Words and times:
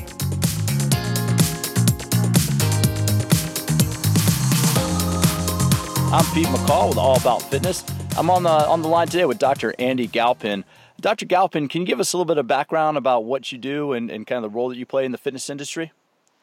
I'm 6.13 6.25
Pete 6.33 6.47
McCall 6.47 6.91
with 6.91 6.99
All 6.99 7.17
About 7.19 7.43
Fitness. 7.43 7.85
I'm 8.17 8.31
on 8.31 8.45
the 8.45 8.51
on 8.51 8.83
the 8.83 8.89
line 8.89 9.09
today 9.09 9.25
with 9.25 9.39
Dr. 9.39 9.75
Andy 9.79 10.07
Galpin. 10.07 10.65
Dr. 11.01 11.27
Galpin, 11.27 11.69
can 11.69 11.83
you 11.83 11.87
give 11.87 12.01
us 12.01 12.13
a 12.13 12.17
little 12.17 12.27
bit 12.27 12.39
of 12.39 12.47
background 12.47 12.97
about 12.97 13.25
what 13.25 13.53
you 13.53 13.59
do 13.59 13.93
and, 13.93 14.11
and 14.11 14.27
kind 14.27 14.45
of 14.45 14.51
the 14.51 14.57
role 14.57 14.69
that 14.69 14.77
you 14.77 14.87
play 14.87 15.05
in 15.05 15.13
the 15.13 15.19
fitness 15.19 15.51
industry? 15.51 15.93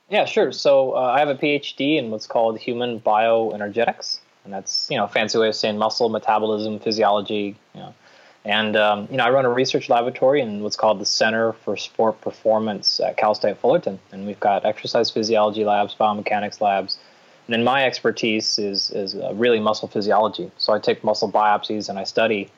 Yeah, 0.09 0.25
sure. 0.25 0.51
So 0.51 0.91
uh, 0.91 1.13
I 1.15 1.19
have 1.19 1.29
a 1.29 1.35
PhD 1.35 1.97
in 1.97 2.11
what's 2.11 2.27
called 2.27 2.59
human 2.59 2.99
bioenergetics 2.99 4.19
and 4.43 4.53
that's 4.53 4.87
you 4.89 4.97
know 4.97 5.07
fancy 5.07 5.37
way 5.37 5.47
of 5.47 5.55
saying 5.55 5.77
muscle 5.77 6.09
metabolism, 6.09 6.79
physiology. 6.79 7.55
You 7.73 7.81
know, 7.81 7.93
and 8.45 8.75
um, 8.75 9.07
you 9.09 9.17
know 9.17 9.23
I 9.23 9.29
run 9.29 9.45
a 9.45 9.49
research 9.49 9.89
laboratory 9.89 10.41
in 10.41 10.61
what's 10.61 10.75
called 10.75 10.99
the 10.99 11.05
Center 11.05 11.53
for 11.53 11.77
Sport 11.77 12.19
Performance 12.21 12.99
at 12.99 13.17
Cal 13.17 13.35
State 13.35 13.57
Fullerton, 13.57 13.99
and 14.11 14.25
we've 14.25 14.39
got 14.39 14.65
exercise 14.65 15.09
physiology 15.09 15.65
labs, 15.65 15.95
biomechanics 15.95 16.61
labs. 16.61 16.97
And 17.47 17.53
then 17.53 17.63
my 17.63 17.85
expertise 17.85 18.57
is 18.59 18.91
is 18.91 19.15
uh, 19.15 19.33
really 19.33 19.59
muscle 19.59 19.87
physiology. 19.87 20.51
So 20.57 20.73
I 20.73 20.79
take 20.79 21.03
muscle 21.03 21.31
biopsies 21.31 21.89
and 21.89 21.99
I 21.99 22.03
study 22.03 22.49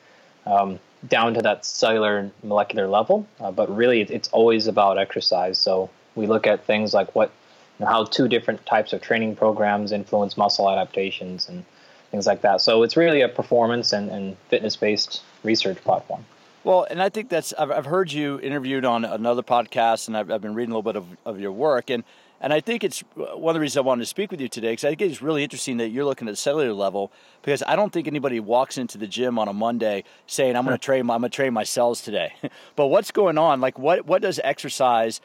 um, 0.44 0.78
down 1.08 1.34
to 1.34 1.42
that 1.42 1.64
cellular 1.64 2.18
and 2.18 2.30
molecular 2.42 2.88
level. 2.88 3.26
Uh, 3.40 3.50
but 3.50 3.74
really, 3.74 4.00
it's 4.02 4.28
always 4.28 4.66
about 4.66 4.98
exercise. 4.98 5.58
So 5.58 5.90
we 6.14 6.26
look 6.26 6.46
at 6.46 6.64
things 6.64 6.94
like 6.94 7.14
what, 7.14 7.30
you 7.78 7.84
know, 7.84 7.90
how 7.90 8.04
two 8.04 8.28
different 8.28 8.64
types 8.66 8.92
of 8.92 9.02
training 9.02 9.36
programs 9.36 9.92
influence 9.92 10.36
muscle 10.36 10.70
adaptations, 10.70 11.48
and 11.48 11.64
things 12.10 12.26
like 12.26 12.40
that. 12.42 12.60
So 12.60 12.82
it's 12.82 12.96
really 12.96 13.20
a 13.20 13.28
performance 13.28 13.92
and, 13.92 14.10
and 14.10 14.36
fitness 14.48 14.76
based 14.76 15.22
research 15.42 15.78
platform. 15.78 16.24
Well, 16.64 16.86
and 16.90 17.00
I 17.00 17.10
think 17.10 17.28
that's 17.28 17.52
I've, 17.52 17.70
I've 17.70 17.86
heard 17.86 18.10
you 18.10 18.40
interviewed 18.40 18.84
on 18.84 19.04
another 19.04 19.42
podcast, 19.42 20.08
and 20.08 20.16
I've, 20.16 20.30
I've 20.30 20.40
been 20.40 20.54
reading 20.54 20.72
a 20.72 20.78
little 20.78 20.92
bit 20.92 20.96
of, 20.96 21.06
of 21.24 21.40
your 21.40 21.52
work, 21.52 21.90
and 21.90 22.02
and 22.40 22.52
I 22.52 22.60
think 22.60 22.84
it's 22.84 23.02
uh, 23.16 23.36
one 23.36 23.52
of 23.52 23.54
the 23.54 23.60
reasons 23.60 23.78
I 23.78 23.80
wanted 23.80 24.02
to 24.02 24.06
speak 24.06 24.30
with 24.30 24.40
you 24.40 24.48
today 24.48 24.72
because 24.72 24.84
I 24.84 24.90
think 24.90 25.02
it's 25.02 25.22
really 25.22 25.42
interesting 25.42 25.76
that 25.78 25.88
you're 25.88 26.04
looking 26.04 26.28
at 26.28 26.32
the 26.32 26.36
cellular 26.36 26.72
level 26.72 27.12
because 27.42 27.62
I 27.66 27.76
don't 27.76 27.92
think 27.92 28.06
anybody 28.06 28.40
walks 28.40 28.78
into 28.78 28.98
the 28.98 29.06
gym 29.06 29.38
on 29.38 29.48
a 29.48 29.52
Monday 29.52 30.04
saying 30.26 30.56
I'm 30.56 30.64
going 30.64 30.76
to 30.76 30.82
train 30.82 31.00
I'm 31.02 31.20
going 31.20 31.22
to 31.22 31.28
train 31.28 31.52
my 31.52 31.64
cells 31.64 32.00
today. 32.00 32.34
but 32.76 32.88
what's 32.88 33.10
going 33.10 33.38
on? 33.38 33.60
Like 33.60 33.78
what 33.78 34.06
what 34.06 34.22
does 34.22 34.40
exercise? 34.44 35.20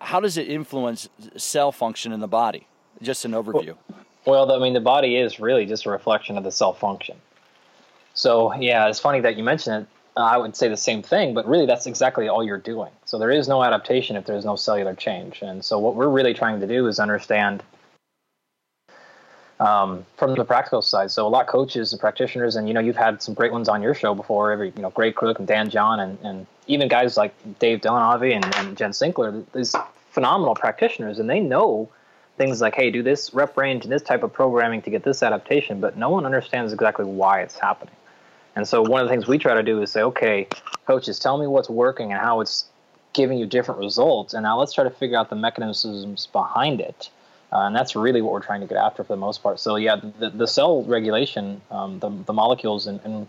How 0.00 0.20
does 0.20 0.36
it 0.36 0.48
influence 0.48 1.08
cell 1.36 1.72
function 1.72 2.12
in 2.12 2.20
the 2.20 2.28
body? 2.28 2.66
Just 3.02 3.24
an 3.24 3.32
overview. 3.32 3.76
Well, 3.88 4.02
well, 4.24 4.52
I 4.52 4.58
mean, 4.58 4.72
the 4.72 4.80
body 4.80 5.16
is 5.16 5.40
really 5.40 5.66
just 5.66 5.86
a 5.86 5.90
reflection 5.90 6.38
of 6.38 6.44
the 6.44 6.52
cell 6.52 6.72
function. 6.72 7.16
So, 8.14 8.54
yeah, 8.54 8.88
it's 8.88 9.00
funny 9.00 9.20
that 9.20 9.36
you 9.36 9.42
mentioned 9.42 9.82
it. 9.82 9.88
I 10.16 10.36
would 10.36 10.54
say 10.54 10.68
the 10.68 10.76
same 10.76 11.02
thing, 11.02 11.32
but 11.34 11.46
really 11.46 11.66
that's 11.66 11.86
exactly 11.86 12.28
all 12.28 12.44
you're 12.44 12.58
doing. 12.58 12.90
So, 13.04 13.18
there 13.18 13.30
is 13.30 13.48
no 13.48 13.62
adaptation 13.62 14.16
if 14.16 14.26
there's 14.26 14.44
no 14.44 14.56
cellular 14.56 14.94
change. 14.94 15.42
And 15.42 15.64
so, 15.64 15.78
what 15.78 15.94
we're 15.94 16.08
really 16.08 16.34
trying 16.34 16.60
to 16.60 16.66
do 16.66 16.86
is 16.86 17.00
understand 17.00 17.62
um, 19.58 20.04
from 20.16 20.34
the 20.34 20.44
practical 20.44 20.82
side. 20.82 21.10
So, 21.10 21.26
a 21.26 21.28
lot 21.28 21.42
of 21.42 21.46
coaches 21.46 21.92
and 21.92 22.00
practitioners, 22.00 22.56
and 22.56 22.68
you 22.68 22.74
know, 22.74 22.80
you've 22.80 22.96
had 22.96 23.22
some 23.22 23.34
great 23.34 23.52
ones 23.52 23.68
on 23.68 23.82
your 23.82 23.94
show 23.94 24.14
before, 24.14 24.52
every, 24.52 24.72
you 24.76 24.82
know, 24.82 24.90
Gray 24.90 25.12
Cook 25.12 25.38
and 25.38 25.48
Dan 25.48 25.70
John, 25.70 26.00
and, 26.00 26.18
and 26.22 26.46
even 26.66 26.88
guys 26.88 27.16
like 27.16 27.32
Dave 27.58 27.80
Dellanave 27.80 28.34
and, 28.34 28.56
and 28.56 28.76
Jen 28.76 28.90
Sinkler, 28.90 29.44
these 29.54 29.74
phenomenal 30.10 30.54
practitioners, 30.54 31.18
and 31.18 31.30
they 31.30 31.40
know 31.40 31.88
things 32.36 32.60
like, 32.60 32.74
hey, 32.74 32.90
do 32.90 33.02
this 33.02 33.32
rep 33.34 33.56
range 33.56 33.84
and 33.84 33.92
this 33.92 34.02
type 34.02 34.22
of 34.22 34.32
programming 34.32 34.82
to 34.82 34.90
get 34.90 35.04
this 35.04 35.22
adaptation, 35.22 35.80
but 35.80 35.96
no 35.96 36.10
one 36.10 36.26
understands 36.26 36.72
exactly 36.72 37.04
why 37.04 37.40
it's 37.40 37.58
happening. 37.58 37.94
And 38.54 38.68
so 38.68 38.82
one 38.82 39.00
of 39.00 39.08
the 39.08 39.12
things 39.12 39.26
we 39.26 39.38
try 39.38 39.54
to 39.54 39.62
do 39.62 39.80
is 39.82 39.90
say, 39.90 40.02
okay, 40.02 40.46
coaches, 40.86 41.18
tell 41.18 41.38
me 41.38 41.46
what's 41.46 41.70
working 41.70 42.12
and 42.12 42.20
how 42.20 42.40
it's 42.40 42.66
giving 43.12 43.38
you 43.38 43.46
different 43.46 43.78
results, 43.78 44.32
and 44.32 44.42
now 44.42 44.58
let's 44.58 44.72
try 44.72 44.84
to 44.84 44.90
figure 44.90 45.18
out 45.18 45.28
the 45.28 45.36
mechanisms 45.36 46.26
behind 46.26 46.80
it. 46.80 47.10
Uh, 47.52 47.66
and 47.66 47.76
that's 47.76 47.94
really 47.94 48.22
what 48.22 48.32
we're 48.32 48.40
trying 48.40 48.62
to 48.62 48.66
get 48.66 48.78
after 48.78 49.04
for 49.04 49.12
the 49.12 49.18
most 49.18 49.42
part. 49.42 49.60
So 49.60 49.76
yeah, 49.76 50.00
the, 50.18 50.30
the 50.30 50.46
cell 50.46 50.82
regulation, 50.84 51.60
um, 51.70 51.98
the, 51.98 52.08
the 52.08 52.32
molecules, 52.32 52.86
and, 52.86 52.98
and 53.04 53.26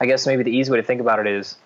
I 0.00 0.04
guess 0.04 0.26
maybe 0.26 0.42
the 0.42 0.54
easy 0.54 0.70
way 0.70 0.76
to 0.76 0.82
think 0.82 1.00
about 1.00 1.18
it 1.18 1.26
is, 1.26 1.56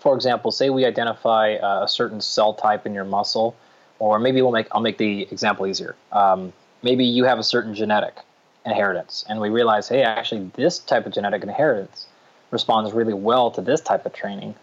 for 0.00 0.14
example, 0.14 0.50
say 0.50 0.70
we 0.70 0.86
identify 0.86 1.56
uh, 1.56 1.84
a 1.84 1.88
certain 1.88 2.22
cell 2.22 2.54
type 2.54 2.86
in 2.86 2.94
your 2.94 3.04
muscle 3.04 3.54
or 4.02 4.18
maybe 4.18 4.42
we'll 4.42 4.50
make 4.50 4.66
I'll 4.72 4.80
make 4.80 4.98
the 4.98 5.28
example 5.30 5.64
easier. 5.66 5.94
Um, 6.10 6.52
maybe 6.82 7.04
you 7.04 7.22
have 7.24 7.38
a 7.38 7.44
certain 7.44 7.72
genetic 7.72 8.16
inheritance, 8.64 9.24
and 9.28 9.40
we 9.40 9.48
realize, 9.48 9.88
hey, 9.88 10.02
actually, 10.02 10.50
this 10.54 10.78
type 10.78 11.06
of 11.06 11.12
genetic 11.12 11.42
inheritance 11.42 12.06
responds 12.50 12.92
really 12.92 13.14
well 13.14 13.50
to 13.50 13.60
this 13.60 13.80
type 13.80 14.06
of 14.06 14.12
training, 14.12 14.54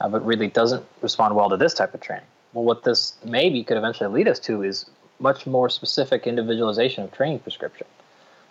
uh, 0.00 0.08
but 0.08 0.24
really 0.24 0.48
doesn't 0.48 0.84
respond 1.00 1.34
well 1.34 1.48
to 1.48 1.56
this 1.56 1.74
type 1.74 1.94
of 1.94 2.00
training. 2.00 2.26
Well, 2.52 2.64
what 2.64 2.84
this 2.84 3.14
maybe 3.24 3.64
could 3.64 3.76
eventually 3.76 4.08
lead 4.12 4.28
us 4.28 4.38
to 4.40 4.62
is 4.62 4.86
much 5.18 5.46
more 5.46 5.68
specific 5.68 6.26
individualization 6.26 7.04
of 7.04 7.12
training 7.12 7.40
prescription. 7.40 7.86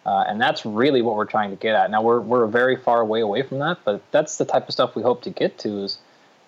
Uh, 0.05 0.23
and 0.27 0.39
that's 0.39 0.65
really 0.65 1.01
what 1.01 1.15
we're 1.15 1.25
trying 1.25 1.49
to 1.49 1.55
get 1.57 1.75
at. 1.75 1.91
Now 1.91 2.01
we're 2.01 2.21
we're 2.21 2.47
very 2.47 2.77
far 2.77 3.01
away 3.01 3.19
away 3.19 3.43
from 3.43 3.59
that, 3.59 3.79
but 3.83 4.01
that's 4.11 4.37
the 4.37 4.45
type 4.45 4.67
of 4.67 4.73
stuff 4.73 4.95
we 4.95 5.03
hope 5.03 5.21
to 5.23 5.29
get 5.29 5.57
to. 5.59 5.83
Is 5.83 5.99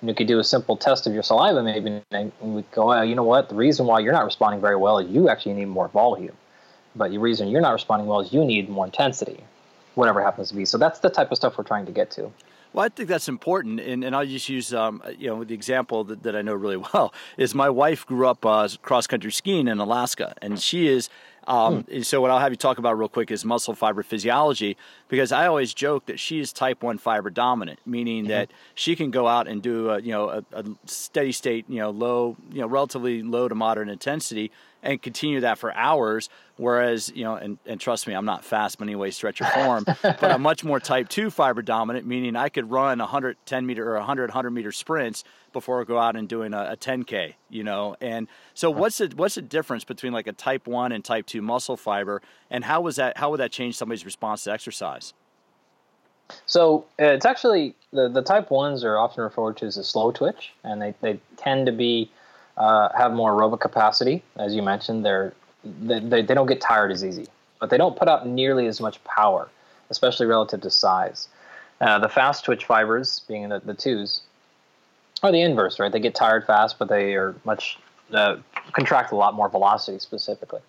you 0.01 0.13
could 0.13 0.27
do 0.27 0.39
a 0.39 0.43
simple 0.43 0.77
test 0.77 1.07
of 1.07 1.13
your 1.13 1.23
saliva 1.23 1.61
maybe 1.61 2.01
and 2.11 2.31
we 2.39 2.61
go, 2.71 2.87
well, 2.87 3.03
you 3.03 3.15
know 3.15 3.23
what? 3.23 3.49
The 3.49 3.55
reason 3.55 3.85
why 3.85 3.99
you're 3.99 4.13
not 4.13 4.23
responding 4.23 4.61
very 4.61 4.77
well 4.77 4.99
is 4.99 5.09
you 5.09 5.27
actually 5.27 5.53
need 5.53 5.65
more 5.65 5.89
volume. 5.89 6.37
But 6.95 7.11
the 7.11 7.17
reason 7.17 7.49
you're 7.49 7.61
not 7.61 7.73
responding 7.73 8.07
well 8.07 8.19
is 8.19 8.33
you 8.33 8.43
need 8.43 8.69
more 8.69 8.85
intensity, 8.85 9.43
whatever 9.95 10.21
happens 10.21 10.49
to 10.49 10.55
be. 10.55 10.65
So 10.65 10.77
that's 10.77 10.99
the 10.99 11.09
type 11.09 11.31
of 11.31 11.37
stuff 11.37 11.57
we're 11.57 11.63
trying 11.63 11.85
to 11.85 11.91
get 11.91 12.11
to. 12.11 12.31
Well, 12.71 12.85
I 12.85 12.89
think 12.89 13.09
that's 13.09 13.27
important, 13.27 13.79
and, 13.79 14.03
and 14.03 14.15
I'll 14.15 14.25
just 14.25 14.47
use 14.47 14.73
um, 14.73 15.01
you 15.17 15.27
know 15.27 15.43
the 15.43 15.55
example 15.55 16.03
that, 16.03 16.23
that 16.23 16.35
I 16.35 16.41
know 16.43 16.53
really 16.53 16.77
well 16.93 17.13
is 17.37 17.55
my 17.55 17.69
wife 17.69 18.05
grew 18.05 18.27
up 18.27 18.45
uh, 18.45 18.67
cross 18.81 19.07
country 19.07 19.31
skiing 19.31 19.67
in 19.67 19.79
Alaska, 19.79 20.35
and 20.41 20.59
she 20.59 20.87
is 20.87 21.09
Um, 21.47 21.83
hmm. 21.83 22.01
So 22.01 22.21
what 22.21 22.29
I'll 22.29 22.39
have 22.39 22.51
you 22.51 22.57
talk 22.57 22.77
about 22.77 22.99
real 22.99 23.09
quick 23.09 23.31
is 23.31 23.43
muscle 23.43 23.73
fiber 23.73 24.03
physiology, 24.03 24.77
because 25.07 25.31
I 25.31 25.47
always 25.47 25.73
joke 25.73 26.05
that 26.05 26.19
she 26.19 26.39
is 26.39 26.53
type 26.53 26.83
one 26.83 26.99
fiber 26.99 27.31
dominant, 27.31 27.79
meaning 27.87 28.25
mm-hmm. 28.25 28.29
that 28.29 28.51
she 28.75 28.95
can 28.95 29.09
go 29.09 29.25
out 29.25 29.47
and 29.47 29.63
do 29.63 29.89
a, 29.89 29.99
you 29.99 30.11
know 30.11 30.29
a, 30.29 30.43
a 30.53 30.63
steady 30.85 31.31
state, 31.31 31.65
you 31.67 31.79
know 31.79 31.89
low, 31.89 32.37
you 32.51 32.61
know 32.61 32.67
relatively 32.67 33.23
low 33.23 33.47
to 33.47 33.55
moderate 33.55 33.89
intensity 33.89 34.51
and 34.83 35.01
continue 35.01 35.41
that 35.41 35.57
for 35.57 35.73
hours. 35.73 36.29
Whereas, 36.57 37.11
you 37.15 37.23
know, 37.23 37.35
and, 37.35 37.57
and 37.65 37.79
trust 37.79 38.05
me, 38.07 38.13
I'm 38.13 38.25
not 38.25 38.43
fast 38.43 38.79
by 38.79 38.85
any 38.85 38.95
way, 38.95 39.11
stretch 39.11 39.41
or 39.41 39.45
form, 39.45 39.85
but 40.01 40.23
I'm 40.23 40.41
much 40.41 40.63
more 40.63 40.79
type 40.79 41.07
2 41.07 41.29
fiber 41.29 41.61
dominant, 41.61 42.05
meaning 42.05 42.35
I 42.35 42.49
could 42.49 42.69
run 42.69 42.99
110 42.99 43.65
meter 43.65 43.89
or 43.89 43.97
100, 43.97 44.29
100 44.29 44.51
meter 44.51 44.71
sprints 44.71 45.23
before 45.53 45.81
I 45.81 45.85
go 45.85 45.97
out 45.97 46.15
and 46.15 46.27
doing 46.27 46.53
a, 46.53 46.71
a 46.71 46.77
10K, 46.77 47.35
you 47.49 47.63
know? 47.63 47.95
And 48.01 48.27
so 48.53 48.69
what's 48.69 48.97
the, 48.97 49.11
what's 49.15 49.35
the 49.35 49.41
difference 49.41 49.85
between 49.85 50.11
like 50.11 50.27
a 50.27 50.33
type 50.33 50.67
1 50.67 50.91
and 50.91 51.03
type 51.03 51.25
2 51.25 51.41
muscle 51.41 51.77
fiber? 51.77 52.21
And 52.49 52.65
how 52.65 52.81
was 52.81 52.97
that, 52.97 53.17
how 53.17 53.31
would 53.31 53.39
that 53.39 53.51
change 53.51 53.77
somebody's 53.77 54.05
response 54.05 54.43
to 54.43 54.51
exercise? 54.51 55.13
So 56.45 56.85
it's 56.97 57.25
actually 57.25 57.75
the, 57.91 58.09
the 58.09 58.21
type 58.21 58.51
ones 58.51 58.83
are 58.83 58.97
often 58.97 59.23
referred 59.23 59.57
to 59.57 59.65
as 59.65 59.77
a 59.77 59.83
slow 59.83 60.11
twitch, 60.11 60.53
and 60.63 60.81
they, 60.81 60.93
they 61.01 61.19
tend 61.37 61.65
to 61.65 61.71
be 61.71 62.11
uh, 62.59 62.89
have 62.95 63.13
more 63.13 63.31
aerobic 63.31 63.61
capacity. 63.61 64.21
As 64.37 64.53
you 64.53 64.61
mentioned, 64.61 65.05
they're, 65.05 65.33
they, 65.63 65.99
they, 65.99 66.21
they 66.21 66.33
don't 66.33 66.47
get 66.47 66.61
tired 66.61 66.91
as 66.91 67.03
easy, 67.03 67.27
but 67.59 67.69
they 67.69 67.77
don't 67.77 67.97
put 67.97 68.07
out 68.07 68.27
nearly 68.27 68.67
as 68.67 68.79
much 68.79 69.03
power, 69.05 69.49
especially 69.89 70.25
relative 70.25 70.61
to 70.61 70.69
size. 70.69 71.29
Uh, 71.81 71.97
the 71.97 72.09
fast 72.09 72.43
twitch 72.43 72.65
fibers, 72.65 73.21
being 73.27 73.47
the, 73.49 73.59
the 73.59 73.73
twos, 73.73 74.21
are 75.23 75.31
the 75.31 75.41
inverse, 75.41 75.79
right? 75.79 75.91
They 75.91 75.99
get 75.99 76.15
tired 76.15 76.45
fast, 76.45 76.77
but 76.77 76.89
they 76.89 77.15
are 77.15 77.35
much 77.45 77.79
uh, 78.13 78.37
contract 78.73 79.11
a 79.11 79.15
lot 79.15 79.33
more 79.33 79.49
velocity 79.49 79.99
specifically. 79.99 80.61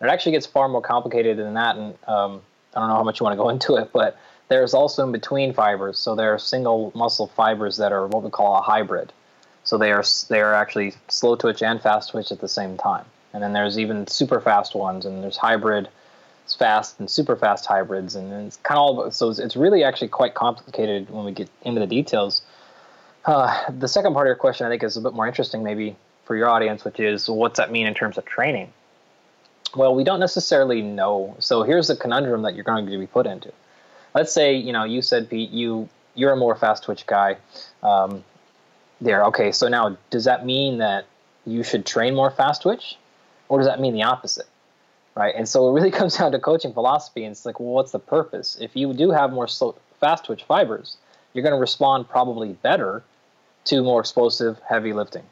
And 0.00 0.08
it 0.08 0.12
actually 0.12 0.32
gets 0.32 0.46
far 0.46 0.68
more 0.68 0.82
complicated 0.82 1.38
than 1.38 1.54
that, 1.54 1.76
and 1.76 1.94
um, 2.06 2.42
I 2.74 2.80
don't 2.80 2.88
know 2.88 2.96
how 2.96 3.02
much 3.02 3.20
you 3.20 3.24
want 3.24 3.34
to 3.34 3.42
go 3.42 3.48
into 3.54 3.76
it, 3.76 3.90
but 3.92 4.18
there's 4.48 4.74
also 4.74 5.04
in 5.04 5.12
between 5.12 5.52
fibers. 5.54 5.98
So 5.98 6.14
there 6.14 6.32
are 6.34 6.38
single 6.38 6.92
muscle 6.94 7.26
fibers 7.26 7.78
that 7.78 7.92
are 7.92 8.06
what 8.06 8.22
we 8.22 8.30
call 8.30 8.56
a 8.56 8.60
hybrid. 8.60 9.12
So 9.68 9.76
they 9.76 9.92
are 9.92 10.02
they 10.30 10.40
are 10.40 10.54
actually 10.54 10.94
slow 11.08 11.36
twitch 11.36 11.62
and 11.62 11.78
fast 11.78 12.08
twitch 12.08 12.32
at 12.32 12.40
the 12.40 12.48
same 12.48 12.78
time. 12.78 13.04
And 13.34 13.42
then 13.42 13.52
there's 13.52 13.78
even 13.78 14.06
super 14.06 14.40
fast 14.40 14.74
ones, 14.74 15.04
and 15.04 15.22
there's 15.22 15.36
hybrid, 15.36 15.90
fast 16.58 16.98
and 16.98 17.10
super 17.10 17.36
fast 17.36 17.66
hybrids, 17.66 18.14
and 18.14 18.32
it's 18.46 18.56
kind 18.56 18.78
of 18.78 18.82
all. 18.82 19.10
So 19.10 19.28
it's 19.28 19.56
really 19.56 19.84
actually 19.84 20.08
quite 20.08 20.32
complicated 20.32 21.10
when 21.10 21.26
we 21.26 21.32
get 21.32 21.50
into 21.60 21.80
the 21.80 21.86
details. 21.86 22.40
Uh, 23.26 23.70
the 23.70 23.88
second 23.88 24.14
part 24.14 24.26
of 24.26 24.28
your 24.28 24.36
question, 24.36 24.66
I 24.66 24.70
think, 24.70 24.82
is 24.82 24.96
a 24.96 25.02
bit 25.02 25.12
more 25.12 25.26
interesting, 25.26 25.62
maybe 25.62 25.96
for 26.24 26.34
your 26.34 26.48
audience, 26.48 26.82
which 26.82 26.98
is 26.98 27.28
what's 27.28 27.58
that 27.58 27.70
mean 27.70 27.86
in 27.86 27.92
terms 27.92 28.16
of 28.16 28.24
training? 28.24 28.72
Well, 29.76 29.94
we 29.94 30.02
don't 30.02 30.20
necessarily 30.20 30.80
know. 30.80 31.36
So 31.40 31.62
here's 31.62 31.88
the 31.88 31.96
conundrum 31.96 32.40
that 32.40 32.54
you're 32.54 32.64
going 32.64 32.86
to 32.86 32.98
be 32.98 33.06
put 33.06 33.26
into. 33.26 33.52
Let's 34.14 34.32
say 34.32 34.54
you 34.54 34.72
know 34.72 34.84
you 34.84 35.02
said 35.02 35.28
Pete, 35.28 35.50
you 35.50 35.90
you're 36.14 36.32
a 36.32 36.36
more 36.36 36.56
fast 36.56 36.84
twitch 36.84 37.06
guy. 37.06 37.36
Um, 37.82 38.24
there. 39.00 39.24
Okay, 39.26 39.52
so 39.52 39.68
now 39.68 39.96
does 40.10 40.24
that 40.24 40.44
mean 40.44 40.78
that 40.78 41.06
you 41.46 41.62
should 41.62 41.86
train 41.86 42.14
more 42.14 42.30
fast 42.30 42.62
twitch, 42.62 42.96
or 43.48 43.58
does 43.58 43.66
that 43.66 43.80
mean 43.80 43.94
the 43.94 44.02
opposite? 44.02 44.46
Right, 45.14 45.34
and 45.34 45.48
so 45.48 45.68
it 45.68 45.72
really 45.72 45.90
comes 45.98 46.16
down 46.16 46.32
to 46.32 46.38
coaching 46.38 46.72
philosophy, 46.72 47.24
and 47.24 47.32
it's 47.32 47.44
like, 47.44 47.58
well, 47.60 47.70
what's 47.70 47.92
the 47.92 47.98
purpose? 47.98 48.56
If 48.60 48.76
you 48.76 48.92
do 48.94 49.10
have 49.10 49.32
more 49.32 49.48
slow, 49.48 49.74
fast 50.00 50.24
twitch 50.24 50.44
fibers, 50.44 50.96
you're 51.32 51.42
going 51.42 51.54
to 51.54 51.60
respond 51.60 52.08
probably 52.08 52.52
better 52.54 53.02
to 53.64 53.82
more 53.82 54.00
explosive, 54.00 54.58
heavy 54.68 54.92
lifting, 54.92 55.24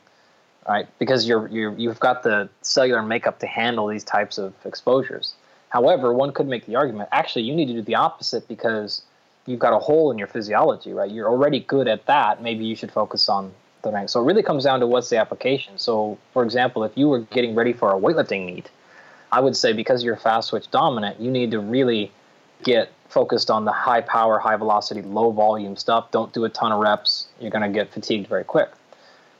right? 0.69 0.87
Because 0.99 1.27
you're, 1.27 1.49
you're 1.49 1.73
you've 1.75 2.01
got 2.01 2.23
the 2.23 2.49
cellular 2.63 3.03
makeup 3.03 3.39
to 3.41 3.47
handle 3.47 3.87
these 3.87 4.05
types 4.05 4.39
of 4.39 4.55
exposures. 4.65 5.35
However, 5.69 6.13
one 6.13 6.33
could 6.33 6.47
make 6.47 6.67
the 6.67 6.77
argument 6.77 7.09
actually 7.13 7.43
you 7.43 7.55
need 7.55 7.67
to 7.67 7.75
do 7.75 7.83
the 7.83 7.95
opposite 7.95 8.47
because 8.49 9.03
you've 9.47 9.61
got 9.61 9.73
a 9.73 9.79
hole 9.79 10.11
in 10.11 10.19
your 10.19 10.27
physiology, 10.27 10.93
right? 10.93 11.11
You're 11.11 11.29
already 11.29 11.61
good 11.61 11.89
at 11.89 12.07
that. 12.07 12.43
Maybe 12.43 12.65
you 12.65 12.77
should 12.77 12.93
focus 12.93 13.29
on 13.29 13.53
the 13.83 13.91
rank. 13.91 14.09
So 14.09 14.21
it 14.21 14.25
really 14.25 14.43
comes 14.43 14.65
down 14.65 14.81
to 14.81 14.87
what's 14.87 15.09
the 15.09 15.17
application. 15.17 15.79
So, 15.79 16.19
for 16.33 16.43
example, 16.45 16.85
if 16.85 16.97
you 16.97 17.09
were 17.09 17.21
getting 17.21 17.55
ready 17.55 17.73
for 17.73 17.95
a 17.95 17.99
weightlifting 17.99 18.47
meet, 18.47 18.71
I 19.33 19.41
would 19.41 19.57
say 19.57 19.73
because 19.73 20.05
you're 20.05 20.17
fast 20.17 20.51
twitch 20.51 20.71
dominant, 20.71 21.21
you 21.21 21.31
need 21.31 21.51
to 21.53 21.61
really 21.61 22.13
get 22.63 22.91
focused 23.09 23.51
on 23.51 23.65
the 23.65 23.73
high 23.73 24.01
power, 24.01 24.39
high 24.39 24.57
velocity, 24.57 25.03
low 25.03 25.31
volume 25.31 25.77
stuff. 25.77 26.11
Don't 26.11 26.33
do 26.33 26.45
a 26.45 26.49
ton 26.49 26.73
of 26.73 26.81
reps. 26.81 27.29
You're 27.41 27.51
going 27.51 27.63
to 27.63 27.75
get 27.75 27.93
fatigued 27.93 28.29
very 28.29 28.45
quick. 28.45 28.71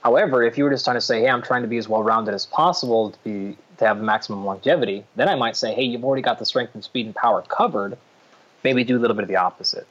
However, 0.03 0.45
if 0.45 0.57
you 0.57 0.63
were 0.65 0.71
just 0.71 0.85
trying 0.85 0.97
to 0.97 1.01
say, 1.01 1.23
"Hey, 1.23 1.29
I'm 1.29 1.43
trying 1.43 1.63
to 1.63 1.69
be 1.69 1.79
as 1.79 1.89
well 1.89 2.03
rounded 2.03 2.33
as 2.33 2.47
possible 2.47 3.11
to 3.11 3.19
be 3.25 3.57
to 3.79 3.87
have 3.87 4.01
maximum 4.01 4.45
longevity," 4.45 5.05
then 5.17 5.29
I 5.29 5.35
might 5.35 5.57
say, 5.57 5.75
"Hey, 5.75 5.83
you've 5.83 6.05
already 6.05 6.23
got 6.23 6.39
the 6.39 6.47
strength 6.47 6.75
and 6.75 6.85
speed 6.85 7.07
and 7.07 7.15
power 7.15 7.43
covered. 7.43 7.99
Maybe 8.63 8.85
do 8.85 8.97
a 8.97 9.01
little 9.01 9.17
bit 9.17 9.23
of 9.25 9.29
the 9.29 9.37
opposite." 9.37 9.87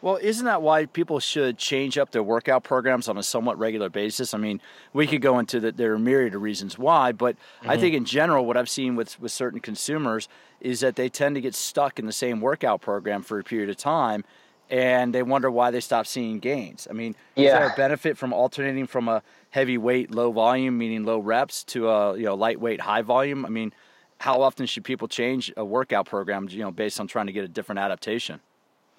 Well, 0.00 0.18
isn't 0.22 0.46
that 0.46 0.62
why 0.62 0.86
people 0.86 1.18
should 1.18 1.58
change 1.58 1.98
up 1.98 2.12
their 2.12 2.22
workout 2.22 2.62
programs 2.62 3.08
on 3.08 3.18
a 3.18 3.22
somewhat 3.22 3.58
regular 3.58 3.88
basis? 3.88 4.32
I 4.32 4.38
mean, 4.38 4.60
we 4.92 5.06
could 5.08 5.20
go 5.20 5.38
into 5.40 5.58
that. 5.60 5.76
There 5.76 5.92
are 5.92 5.98
myriad 5.98 6.34
of 6.34 6.42
reasons 6.42 6.78
why, 6.78 7.10
but 7.10 7.36
mm-hmm. 7.36 7.70
I 7.70 7.76
think 7.78 7.94
in 7.94 8.04
general, 8.04 8.46
what 8.46 8.56
I've 8.56 8.68
seen 8.68 8.94
with 8.94 9.18
with 9.20 9.32
certain 9.32 9.60
consumers 9.60 10.28
is 10.60 10.80
that 10.80 10.96
they 10.96 11.08
tend 11.08 11.34
to 11.34 11.40
get 11.40 11.54
stuck 11.54 11.98
in 11.98 12.06
the 12.06 12.12
same 12.12 12.40
workout 12.40 12.80
program 12.80 13.22
for 13.22 13.40
a 13.40 13.44
period 13.44 13.70
of 13.70 13.76
time, 13.76 14.24
and 14.70 15.12
they 15.12 15.22
wonder 15.24 15.50
why 15.50 15.72
they 15.72 15.80
stop 15.80 16.06
seeing 16.06 16.38
gains. 16.38 16.86
I 16.88 16.92
mean, 16.92 17.16
yeah. 17.34 17.46
is 17.46 17.52
there 17.54 17.68
a 17.68 17.76
benefit 17.76 18.16
from 18.16 18.32
alternating 18.32 18.86
from 18.86 19.08
a 19.08 19.22
heavy 19.50 19.78
weight, 19.78 20.12
low 20.12 20.30
volume, 20.30 20.78
meaning 20.78 21.04
low 21.04 21.18
reps, 21.18 21.64
to 21.64 21.88
a 21.88 22.16
you 22.16 22.24
know 22.24 22.36
lightweight, 22.36 22.82
high 22.82 23.02
volume? 23.02 23.44
I 23.44 23.48
mean, 23.48 23.72
how 24.18 24.42
often 24.42 24.66
should 24.66 24.84
people 24.84 25.08
change 25.08 25.52
a 25.56 25.64
workout 25.64 26.06
program? 26.06 26.46
You 26.48 26.60
know, 26.60 26.70
based 26.70 27.00
on 27.00 27.08
trying 27.08 27.26
to 27.26 27.32
get 27.32 27.44
a 27.44 27.48
different 27.48 27.80
adaptation. 27.80 28.40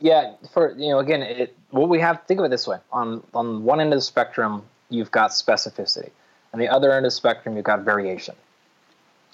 Yeah, 0.01 0.35
for 0.53 0.71
you 0.77 0.89
know, 0.89 0.99
again, 0.99 1.21
it, 1.21 1.55
what 1.71 1.89
we 1.89 1.99
have 1.99 2.23
think 2.23 2.39
of 2.39 2.45
it 2.45 2.49
this 2.49 2.67
way: 2.67 2.77
on 2.91 3.23
on 3.33 3.63
one 3.63 3.81
end 3.81 3.91
of 3.91 3.97
the 3.97 4.03
spectrum, 4.03 4.63
you've 4.89 5.11
got 5.11 5.31
specificity, 5.31 6.09
and 6.53 6.61
the 6.61 6.69
other 6.69 6.91
end 6.91 7.05
of 7.05 7.11
the 7.11 7.15
spectrum, 7.15 7.55
you've 7.55 7.65
got 7.65 7.81
variation. 7.81 8.35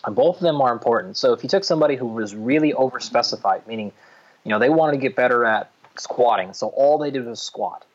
And 0.05 0.15
both 0.15 0.37
of 0.37 0.41
them 0.41 0.61
are 0.61 0.71
important. 0.71 1.17
So 1.17 1.33
if 1.33 1.41
you 1.43 1.49
took 1.49 1.63
somebody 1.63 1.95
who 1.95 2.07
was 2.07 2.35
really 2.35 2.73
overspecified, 2.73 3.65
meaning, 3.65 3.91
you 4.43 4.51
know, 4.51 4.59
they 4.59 4.69
wanted 4.69 4.93
to 4.93 4.97
get 4.99 5.15
better 5.15 5.45
at 5.45 5.71
squatting, 5.97 6.53
so 6.53 6.67
all 6.67 6.97
they 6.97 7.09
did 7.09 7.25
was 7.25 7.41
squat, 7.41 7.85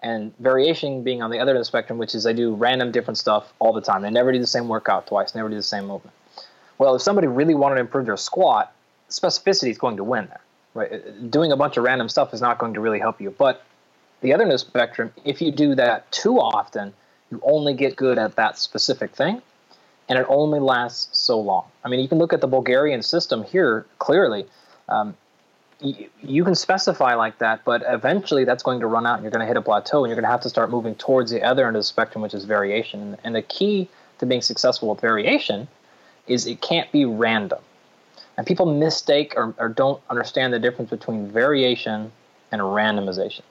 and 0.00 0.36
variation 0.38 1.02
being 1.04 1.22
on 1.22 1.30
the 1.30 1.38
other 1.38 1.50
end 1.50 1.58
of 1.58 1.60
the 1.60 1.64
spectrum, 1.66 1.98
which 1.98 2.14
is 2.14 2.24
they 2.24 2.34
do 2.34 2.54
random 2.54 2.90
different 2.90 3.18
stuff 3.18 3.52
all 3.60 3.72
the 3.72 3.80
time. 3.80 4.02
They 4.02 4.10
never 4.10 4.32
do 4.32 4.38
the 4.38 4.46
same 4.46 4.68
workout 4.68 5.06
twice, 5.06 5.34
never 5.34 5.48
do 5.48 5.56
the 5.56 5.62
same 5.62 5.86
movement. 5.86 6.14
Well, 6.78 6.96
if 6.96 7.02
somebody 7.02 7.28
really 7.28 7.54
wanted 7.54 7.76
to 7.76 7.82
improve 7.82 8.06
their 8.06 8.16
squat, 8.16 8.72
specificity 9.10 9.70
is 9.70 9.78
going 9.78 9.96
to 9.96 10.04
win 10.04 10.26
there 10.26 10.40
right? 10.74 11.30
Doing 11.30 11.52
a 11.52 11.56
bunch 11.56 11.76
of 11.76 11.84
random 11.84 12.08
stuff 12.08 12.32
is 12.34 12.40
not 12.40 12.58
going 12.58 12.74
to 12.74 12.80
really 12.80 12.98
help 12.98 13.20
you. 13.20 13.30
But 13.30 13.64
the 14.20 14.32
other 14.32 14.44
end 14.44 14.52
of 14.52 14.60
the 14.60 14.66
spectrum, 14.66 15.12
if 15.24 15.40
you 15.40 15.50
do 15.50 15.74
that 15.74 16.10
too 16.12 16.38
often, 16.38 16.92
you 17.30 17.40
only 17.44 17.74
get 17.74 17.96
good 17.96 18.18
at 18.18 18.36
that 18.36 18.58
specific 18.58 19.12
thing, 19.12 19.40
and 20.08 20.18
it 20.18 20.26
only 20.28 20.60
lasts 20.60 21.18
so 21.18 21.38
long. 21.38 21.64
I 21.84 21.88
mean, 21.88 22.00
you 22.00 22.08
can 22.08 22.18
look 22.18 22.32
at 22.32 22.40
the 22.40 22.48
Bulgarian 22.48 23.02
system 23.02 23.44
here 23.44 23.86
clearly. 23.98 24.46
Um, 24.88 25.16
you, 25.80 26.08
you 26.20 26.44
can 26.44 26.54
specify 26.54 27.14
like 27.14 27.38
that, 27.38 27.64
but 27.64 27.82
eventually 27.86 28.44
that's 28.44 28.62
going 28.62 28.80
to 28.80 28.86
run 28.86 29.06
out, 29.06 29.14
and 29.14 29.22
you're 29.22 29.30
going 29.30 29.40
to 29.40 29.46
hit 29.46 29.56
a 29.56 29.62
plateau, 29.62 30.04
and 30.04 30.10
you're 30.10 30.16
going 30.16 30.24
to 30.24 30.30
have 30.30 30.42
to 30.42 30.50
start 30.50 30.70
moving 30.70 30.94
towards 30.96 31.30
the 31.30 31.42
other 31.42 31.66
end 31.66 31.76
of 31.76 31.80
the 31.80 31.84
spectrum, 31.84 32.22
which 32.22 32.34
is 32.34 32.44
variation. 32.44 33.16
And 33.24 33.34
the 33.34 33.42
key 33.42 33.88
to 34.18 34.26
being 34.26 34.42
successful 34.42 34.90
with 34.90 35.00
variation 35.00 35.68
is 36.26 36.46
it 36.46 36.60
can't 36.60 36.90
be 36.92 37.04
random. 37.04 37.60
And 38.36 38.46
people 38.46 38.66
mistake 38.66 39.34
or, 39.36 39.54
or 39.58 39.68
don't 39.68 40.00
understand 40.08 40.52
the 40.52 40.58
difference 40.58 40.90
between 40.90 41.30
variation 41.30 42.10
and 42.52 42.60
randomization. 42.62 43.42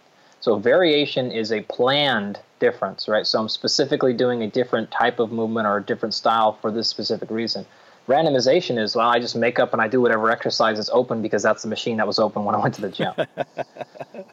So 0.41 0.57
variation 0.57 1.31
is 1.31 1.51
a 1.51 1.61
planned 1.61 2.39
difference, 2.59 3.07
right? 3.07 3.27
So 3.27 3.39
I'm 3.39 3.49
specifically 3.49 4.13
doing 4.13 4.41
a 4.43 4.47
different 4.47 4.89
type 4.91 5.19
of 5.19 5.31
movement 5.31 5.67
or 5.67 5.77
a 5.77 5.83
different 5.83 6.13
style 6.13 6.53
for 6.61 6.71
this 6.71 6.87
specific 6.87 7.29
reason. 7.29 7.65
Randomization 8.07 8.81
is, 8.81 8.95
well, 8.95 9.09
I 9.09 9.19
just 9.19 9.35
make 9.35 9.59
up 9.59 9.73
and 9.73 9.81
I 9.81 9.87
do 9.87 10.01
whatever 10.01 10.31
exercise 10.31 10.79
is 10.79 10.89
open 10.91 11.21
because 11.21 11.43
that's 11.43 11.61
the 11.61 11.69
machine 11.69 11.97
that 11.97 12.07
was 12.07 12.19
open 12.19 12.45
when 12.45 12.55
I 12.55 12.57
went 12.57 12.73
to 12.75 12.81
the 12.81 12.89
gym. 12.89 13.13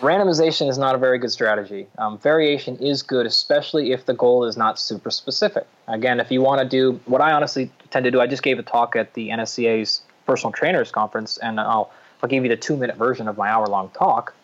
Randomization 0.00 0.70
is 0.70 0.78
not 0.78 0.94
a 0.94 0.98
very 0.98 1.18
good 1.18 1.30
strategy. 1.30 1.86
Um, 1.98 2.18
variation 2.18 2.76
is 2.78 3.02
good, 3.02 3.26
especially 3.26 3.92
if 3.92 4.06
the 4.06 4.14
goal 4.14 4.44
is 4.44 4.56
not 4.56 4.78
super 4.78 5.10
specific. 5.10 5.66
Again, 5.88 6.20
if 6.20 6.30
you 6.30 6.40
want 6.40 6.62
to 6.62 6.66
do 6.66 6.98
what 7.04 7.20
I 7.20 7.32
honestly 7.32 7.70
tend 7.90 8.04
to 8.04 8.10
do, 8.10 8.18
I 8.18 8.26
just 8.26 8.42
gave 8.42 8.58
a 8.58 8.62
talk 8.62 8.96
at 8.96 9.12
the 9.12 9.28
NSCA's 9.28 10.00
personal 10.26 10.52
trainers 10.52 10.90
conference, 10.90 11.36
and 11.38 11.60
I'll 11.60 11.92
I'll 12.22 12.30
give 12.30 12.44
you 12.44 12.48
the 12.48 12.56
two 12.56 12.76
minute 12.76 12.96
version 12.96 13.28
of 13.28 13.36
my 13.36 13.50
hour 13.50 13.66
long 13.66 13.90
talk. 13.90 14.34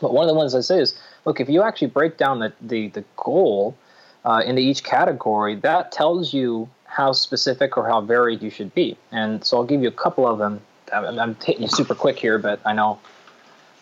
But 0.00 0.12
one 0.12 0.24
of 0.24 0.28
the 0.28 0.34
ones 0.34 0.54
I 0.54 0.60
say 0.60 0.80
is, 0.80 0.98
look, 1.24 1.40
if 1.40 1.48
you 1.48 1.62
actually 1.62 1.88
break 1.88 2.16
down 2.16 2.38
the 2.38 2.52
the, 2.60 2.88
the 2.88 3.04
goal 3.16 3.76
uh, 4.24 4.42
into 4.46 4.62
each 4.62 4.84
category, 4.84 5.56
that 5.56 5.90
tells 5.90 6.32
you 6.32 6.68
how 6.84 7.12
specific 7.12 7.76
or 7.76 7.88
how 7.88 8.00
varied 8.02 8.40
you 8.40 8.50
should 8.50 8.72
be. 8.74 8.96
And 9.10 9.44
so 9.44 9.56
I'll 9.56 9.64
give 9.64 9.82
you 9.82 9.88
a 9.88 9.92
couple 9.92 10.28
of 10.28 10.38
them. 10.38 10.60
I'm, 10.92 11.18
I'm 11.18 11.34
hitting 11.44 11.62
you 11.62 11.68
super 11.68 11.94
quick 11.94 12.18
here, 12.18 12.38
but 12.38 12.60
I 12.64 12.72
know 12.72 13.00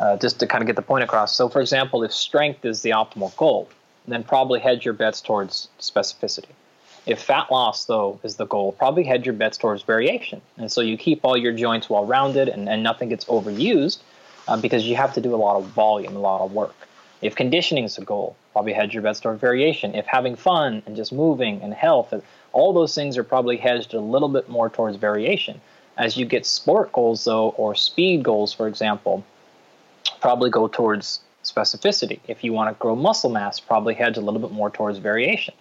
uh, 0.01 0.17
just 0.17 0.39
to 0.41 0.47
kind 0.47 0.63
of 0.63 0.67
get 0.67 0.77
the 0.77 0.83
point 0.83 1.05
across. 1.05 1.35
So, 1.35 1.49
for 1.49 1.61
example, 1.61 2.03
if 2.03 2.13
strength 2.13 2.65
is 2.65 2.83
the 2.83 2.91
optimal 2.91 3.37
goal, 3.37 3.69
then 4.07 4.25
probably 4.25 4.61
hedge 4.61 4.85
your 4.85 4.95
bets 4.95 5.21
towards 5.21 5.69
specificity. 5.81 6.53
If 7.07 7.21
fat 7.23 7.51
loss, 7.51 7.87
though, 7.87 8.21
is 8.23 8.37
the 8.37 8.47
goal, 8.47 8.73
probably 8.73 9.05
head 9.05 9.25
your 9.25 9.33
bets 9.33 9.57
towards 9.57 9.83
variation. 9.83 10.43
And 10.59 10.71
so 10.71 10.81
you 10.81 10.97
keep 10.97 11.21
all 11.23 11.37
your 11.37 11.53
joints 11.53 11.89
well 11.89 12.05
rounded 12.05 12.49
and, 12.49 12.69
and 12.69 12.83
nothing 12.83 13.09
gets 13.09 13.25
overused 13.27 13.99
uh, 14.47 14.61
because 14.61 14.85
you 14.87 14.97
have 14.97 15.15
to 15.15 15.21
do 15.21 15.35
a 15.35 15.37
lot 15.37 15.57
of 15.57 15.67
volume, 15.69 16.17
a 16.17 16.19
lot 16.19 16.43
of 16.43 16.53
work. 16.53 16.75
If 17.23 17.35
conditioning 17.35 17.85
is 17.85 17.97
the 17.97 18.05
goal, 18.05 18.37
probably 18.53 18.75
hedge 18.75 18.95
your 18.95 19.03
bets 19.03 19.21
towards 19.21 19.41
variation. 19.41 19.95
If 19.95 20.07
having 20.07 20.37
fun 20.37 20.83
and 20.87 20.97
just 20.97 21.13
moving 21.13 21.63
and 21.63 21.73
health, 21.75 22.13
all 22.53 22.73
those 22.73 22.95
things 22.95 23.17
are 23.17 23.25
probably 23.25 23.57
hedged 23.57 23.95
a 23.95 24.01
little 24.01 24.29
bit 24.29 24.49
more 24.49 24.69
towards 24.69 24.97
variation. 24.97 25.61
As 25.97 26.17
you 26.17 26.27
get 26.27 26.47
sport 26.47 26.93
goals, 26.93 27.25
though, 27.25 27.51
or 27.51 27.75
speed 27.75 28.23
goals, 28.23 28.53
for 28.53 28.69
example, 28.69 29.25
probably 30.21 30.51
go 30.51 30.69
towards 30.69 31.21
specificity. 31.45 32.21
If 32.29 32.45
you 32.45 32.53
want 32.53 32.75
to 32.75 32.81
grow 32.81 32.95
muscle 32.97 33.31
mass, 33.31 33.61
probably 33.61 33.95
hedge 33.95 34.17
a 34.17 34.21
little 34.21 34.41
bit 34.41 34.53
more 34.53 34.71
towards 34.71 34.99
variation. 34.99 35.55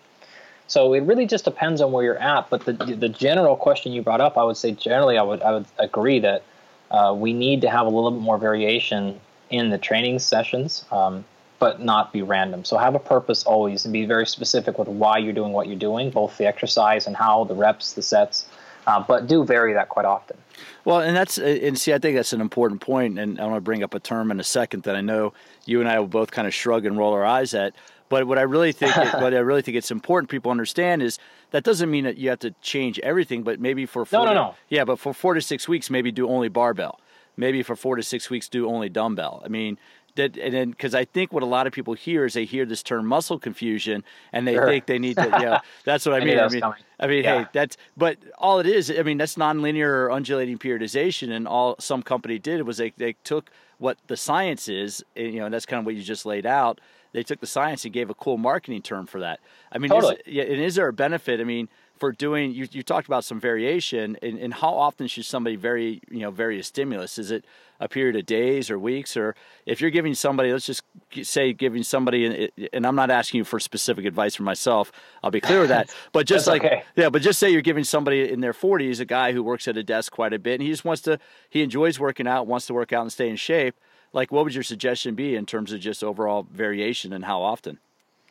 So 0.68 0.94
it 0.94 1.02
really 1.02 1.26
just 1.26 1.46
depends 1.46 1.80
on 1.82 1.92
where 1.92 2.04
you're 2.04 2.18
at. 2.18 2.50
But 2.50 2.66
the 2.66 2.74
the 2.74 3.10
general 3.10 3.56
question 3.56 3.94
you 3.94 4.02
brought 4.02 4.22
up, 4.22 4.38
I 4.38 4.44
would 4.44 4.58
say 4.58 4.72
generally, 4.72 5.18
I 5.18 5.24
would 5.24 5.42
I 5.42 5.52
would 5.52 5.66
agree 5.80 6.20
that 6.20 6.44
uh, 6.92 7.16
we 7.18 7.34
need 7.34 7.62
to 7.62 7.70
have 7.70 7.86
a 7.86 7.90
little 7.90 8.12
bit 8.12 8.22
more 8.22 8.38
variation 8.38 9.20
in 9.50 9.70
the 9.70 9.78
training 9.78 10.20
sessions, 10.20 10.84
um, 10.92 11.24
but 11.60 11.82
not 11.82 12.12
be 12.12 12.22
random. 12.22 12.66
So 12.66 12.78
have 12.78 12.96
a 12.96 13.00
purpose 13.00 13.44
always, 13.46 13.86
and 13.86 13.94
be 13.94 14.06
very 14.06 14.28
specific 14.28 14.78
with 14.78 14.90
why 14.90 15.20
you're 15.20 15.34
doing 15.34 15.54
what 15.54 15.68
you're 15.68 15.80
doing, 15.80 16.10
both 16.10 16.38
the 16.38 16.46
exercise 16.46 17.08
and 17.08 17.16
how 17.16 17.46
the 17.46 17.56
reps, 17.56 17.94
the 17.94 18.02
sets. 18.02 18.46
Uh, 18.88 19.04
but 19.06 19.28
do 19.28 19.44
vary 19.44 19.74
that 19.74 19.90
quite 19.90 20.06
often. 20.06 20.38
Well, 20.86 21.02
and 21.02 21.16
that's 21.16 21.38
and 21.38 21.78
see, 21.78 21.94
I 21.94 22.00
think 22.00 22.16
that's 22.16 22.32
an 22.32 22.40
important 22.40 22.80
point, 22.80 23.20
and 23.20 23.40
I 23.40 23.44
want 23.44 23.58
to 23.58 23.62
bring 23.62 23.84
up 23.84 23.94
a 23.94 24.00
term 24.00 24.32
in 24.32 24.40
a 24.40 24.44
second 24.44 24.84
that 24.84 24.96
I 24.96 25.02
know 25.02 25.34
you 25.66 25.82
and 25.82 25.90
I 25.90 26.00
will 26.00 26.08
both 26.08 26.32
kind 26.32 26.48
of 26.48 26.54
shrug 26.54 26.86
and 26.86 26.98
roll 26.98 27.14
our 27.14 27.26
eyes 27.26 27.54
at. 27.54 27.76
But 28.08 28.26
what 28.26 28.38
I 28.38 28.44
really 28.44 28.72
think, 28.72 28.96
it, 28.96 29.14
what 29.22 29.34
I 29.34 29.40
really 29.40 29.62
think 29.62 29.76
it's 29.76 29.92
important 29.92 30.30
people 30.30 30.50
understand 30.50 31.02
is 31.02 31.20
that 31.52 31.66
doesn't 31.66 31.92
mean 31.92 32.06
that 32.06 32.18
you 32.18 32.30
have 32.30 32.40
to 32.40 32.52
change 32.62 32.98
everything, 33.00 33.44
but 33.44 33.60
maybe 33.60 33.86
for 33.86 34.06
four 34.06 34.20
no, 34.20 34.26
no, 34.26 34.30
to, 34.30 34.36
no. 34.36 34.56
yeah, 34.70 34.86
but 34.86 34.98
for 34.98 35.14
four 35.14 35.34
to 35.34 35.42
six 35.42 35.68
weeks, 35.68 35.90
maybe 35.90 36.10
do 36.10 36.30
only 36.30 36.48
barbell. 36.48 37.02
Maybe 37.36 37.64
for 37.64 37.76
four 37.76 37.98
to 37.98 38.04
six 38.04 38.30
weeks, 38.30 38.48
do 38.48 38.70
only 38.70 38.88
dumbbell. 38.88 39.42
I 39.44 39.50
mean, 39.50 39.78
that 40.18 40.38
and 40.38 40.54
then 40.54 40.70
because 40.72 40.94
I 40.94 41.06
think 41.06 41.34
what 41.34 41.42
a 41.42 41.48
lot 41.48 41.66
of 41.66 41.74
people 41.74 41.94
hear 41.94 42.26
is 42.26 42.34
they 42.34 42.46
hear 42.46 42.66
this 42.66 42.84
term 42.84 43.06
muscle 43.08 43.40
confusion 43.40 44.04
and 44.32 44.48
they 44.48 44.54
sure. 44.54 44.68
think 44.68 44.86
they 44.86 45.00
need 45.00 45.16
to. 45.18 45.28
Yeah, 45.28 45.60
that's 45.86 46.06
what 46.06 46.22
I, 46.22 46.26
mean. 46.26 46.38
I 46.38 46.50
mean, 46.50 46.62
coming. 46.62 46.80
I 47.00 47.08
mean, 47.08 47.24
yeah. 47.24 47.40
hey, 47.40 47.48
that's 47.54 47.78
but 47.96 48.18
all 48.38 48.60
it 48.60 48.68
is. 48.68 48.92
I 48.92 49.04
mean, 49.04 49.18
that's 49.18 49.36
nonlinear 49.36 49.88
or 49.88 50.12
undulating 50.12 50.58
periodization, 50.58 51.32
and 51.32 51.48
all 51.48 51.76
some 51.80 52.04
company 52.04 52.38
did 52.38 52.62
was 52.68 52.78
they 52.78 52.94
they 52.98 53.14
took 53.24 53.50
what 53.80 53.98
the 54.08 54.18
science 54.18 54.68
is, 54.68 55.04
and, 55.16 55.34
you 55.34 55.40
know, 55.40 55.46
and 55.46 55.54
that's 55.54 55.66
kind 55.66 55.80
of 55.80 55.86
what 55.86 55.96
you 55.96 56.04
just 56.04 56.26
laid 56.26 56.46
out 56.46 56.82
they 57.14 57.24
took 57.24 57.40
the 57.40 57.48
science 57.48 57.84
and 57.86 57.94
gave 57.94 58.10
a 58.10 58.14
cool 58.14 58.38
marketing 58.38 58.82
term 58.82 59.08
for 59.08 59.20
that. 59.22 59.40
I 59.72 59.78
mean, 59.78 59.90
totally. 59.90 60.16
is, 60.16 60.22
yeah, 60.28 60.44
and 60.44 60.62
is 60.62 60.76
there 60.76 60.88
a 60.88 60.94
benefit? 60.94 61.40
I 61.40 61.46
mean, 61.46 61.70
for 61.98 62.12
doing 62.12 62.52
you, 62.52 62.68
you 62.72 62.84
talked 62.84 63.08
about 63.08 63.24
some 63.24 63.40
variation, 63.40 64.18
and, 64.22 64.40
and 64.40 64.54
how 64.54 64.74
often 64.74 65.08
should 65.08 65.26
somebody 65.26 65.56
vary 65.56 66.02
you 66.10 66.20
know 66.20 66.32
vary 66.32 66.60
a 66.60 66.64
stimulus? 66.64 67.18
Is 67.18 67.32
it 67.32 67.46
a 67.80 67.88
period 67.88 68.16
of 68.16 68.26
days 68.26 68.72
or 68.72 68.80
weeks, 68.80 69.16
or 69.16 69.36
if 69.66 69.82
you're 69.82 69.92
giving 69.92 70.16
somebody, 70.16 70.52
let's 70.52 70.66
just 70.66 70.84
say 71.22 71.54
giving 71.54 71.84
somebody, 71.84 72.50
and 72.74 72.88
I'm 72.88 72.96
not 72.96 73.12
asking 73.12 73.40
you 73.40 73.44
for 73.44 73.60
specific 73.60 74.06
advice 74.06 74.36
for 74.36 74.44
myself. 74.44 74.92
I'll 75.24 75.30
be 75.30 75.42
clear 75.42 75.60
with 75.60 75.70
that. 75.70 75.94
But 76.12 76.26
just 76.26 76.48
like 76.48 76.64
okay. 76.64 76.84
yeah, 76.96 77.10
but 77.10 77.22
just 77.22 77.40
say 77.40 77.50
you're 77.50 77.62
giving 77.62 77.84
somebody 77.84 78.32
in 78.32 78.42
their 78.42 78.54
40s, 78.54 79.00
a 79.00 79.06
guy 79.06 79.34
who 79.34 79.44
works 79.44 79.68
at 79.68 79.78
a 79.78 79.84
desk 79.84 80.12
quite 80.12 80.34
a 80.34 80.40
bit, 80.40 80.56
and 80.56 80.64
he 80.64 80.70
just 80.70 80.86
wants 80.86 81.02
to 81.04 81.20
he 81.50 81.62
enjoys 81.62 82.00
working 82.00 82.28
out, 82.28 82.48
wants 82.48 82.66
to 82.68 82.74
work 82.74 82.94
out 82.94 83.02
and 83.02 83.12
stay 83.12 83.30
in 83.30 83.36
shape 83.36 83.76
like 84.14 84.32
what 84.32 84.44
would 84.44 84.54
your 84.54 84.64
suggestion 84.64 85.16
be 85.16 85.36
in 85.36 85.46
terms 85.46 85.72
of 85.72 85.80
just 85.80 86.04
overall 86.04 86.48
variation 86.52 87.14
and 87.14 87.26
how 87.26 87.42
often? 87.42 87.80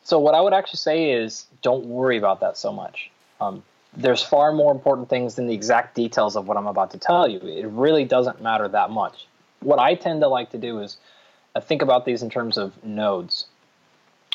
So 0.03 0.19
what 0.19 0.35
I 0.35 0.41
would 0.41 0.53
actually 0.53 0.77
say 0.77 1.11
is 1.11 1.47
don't 1.61 1.85
worry 1.85 2.17
about 2.17 2.39
that 2.41 2.57
so 2.57 2.71
much. 2.71 3.11
Um, 3.39 3.63
there's 3.95 4.21
far 4.21 4.51
more 4.51 4.71
important 4.71 5.09
things 5.09 5.35
than 5.35 5.47
the 5.47 5.53
exact 5.53 5.95
details 5.95 6.35
of 6.35 6.47
what 6.47 6.57
I'm 6.57 6.67
about 6.67 6.91
to 6.91 6.97
tell 6.97 7.27
you. 7.27 7.39
It 7.39 7.67
really 7.67 8.05
doesn't 8.05 8.41
matter 8.41 8.67
that 8.67 8.91
much. 8.91 9.27
What 9.61 9.79
I 9.79 9.95
tend 9.95 10.21
to 10.21 10.27
like 10.27 10.51
to 10.51 10.57
do 10.57 10.79
is 10.79 10.97
uh, 11.55 11.61
think 11.61 11.81
about 11.81 12.05
these 12.05 12.21
in 12.21 12.29
terms 12.29 12.57
of 12.57 12.83
nodes 12.83 13.47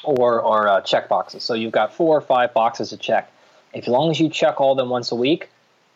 or, 0.03 0.41
or 0.41 0.69
uh, 0.69 0.81
check 0.81 1.09
boxes. 1.09 1.45
So 1.45 1.55
you've 1.55 1.73
got 1.73 1.95
four 1.95 2.17
or 2.17 2.21
five 2.21 2.53
boxes 2.55 2.91
to 2.91 2.97
check. 2.97 3.31
If 3.73 3.85
as 3.85 3.89
long 3.89 4.11
as 4.11 4.19
you 4.19 4.29
check 4.29 4.61
all 4.61 4.73
of 4.73 4.79
them 4.79 4.89
once 4.89 5.13
a 5.13 5.15
week, 5.15 5.49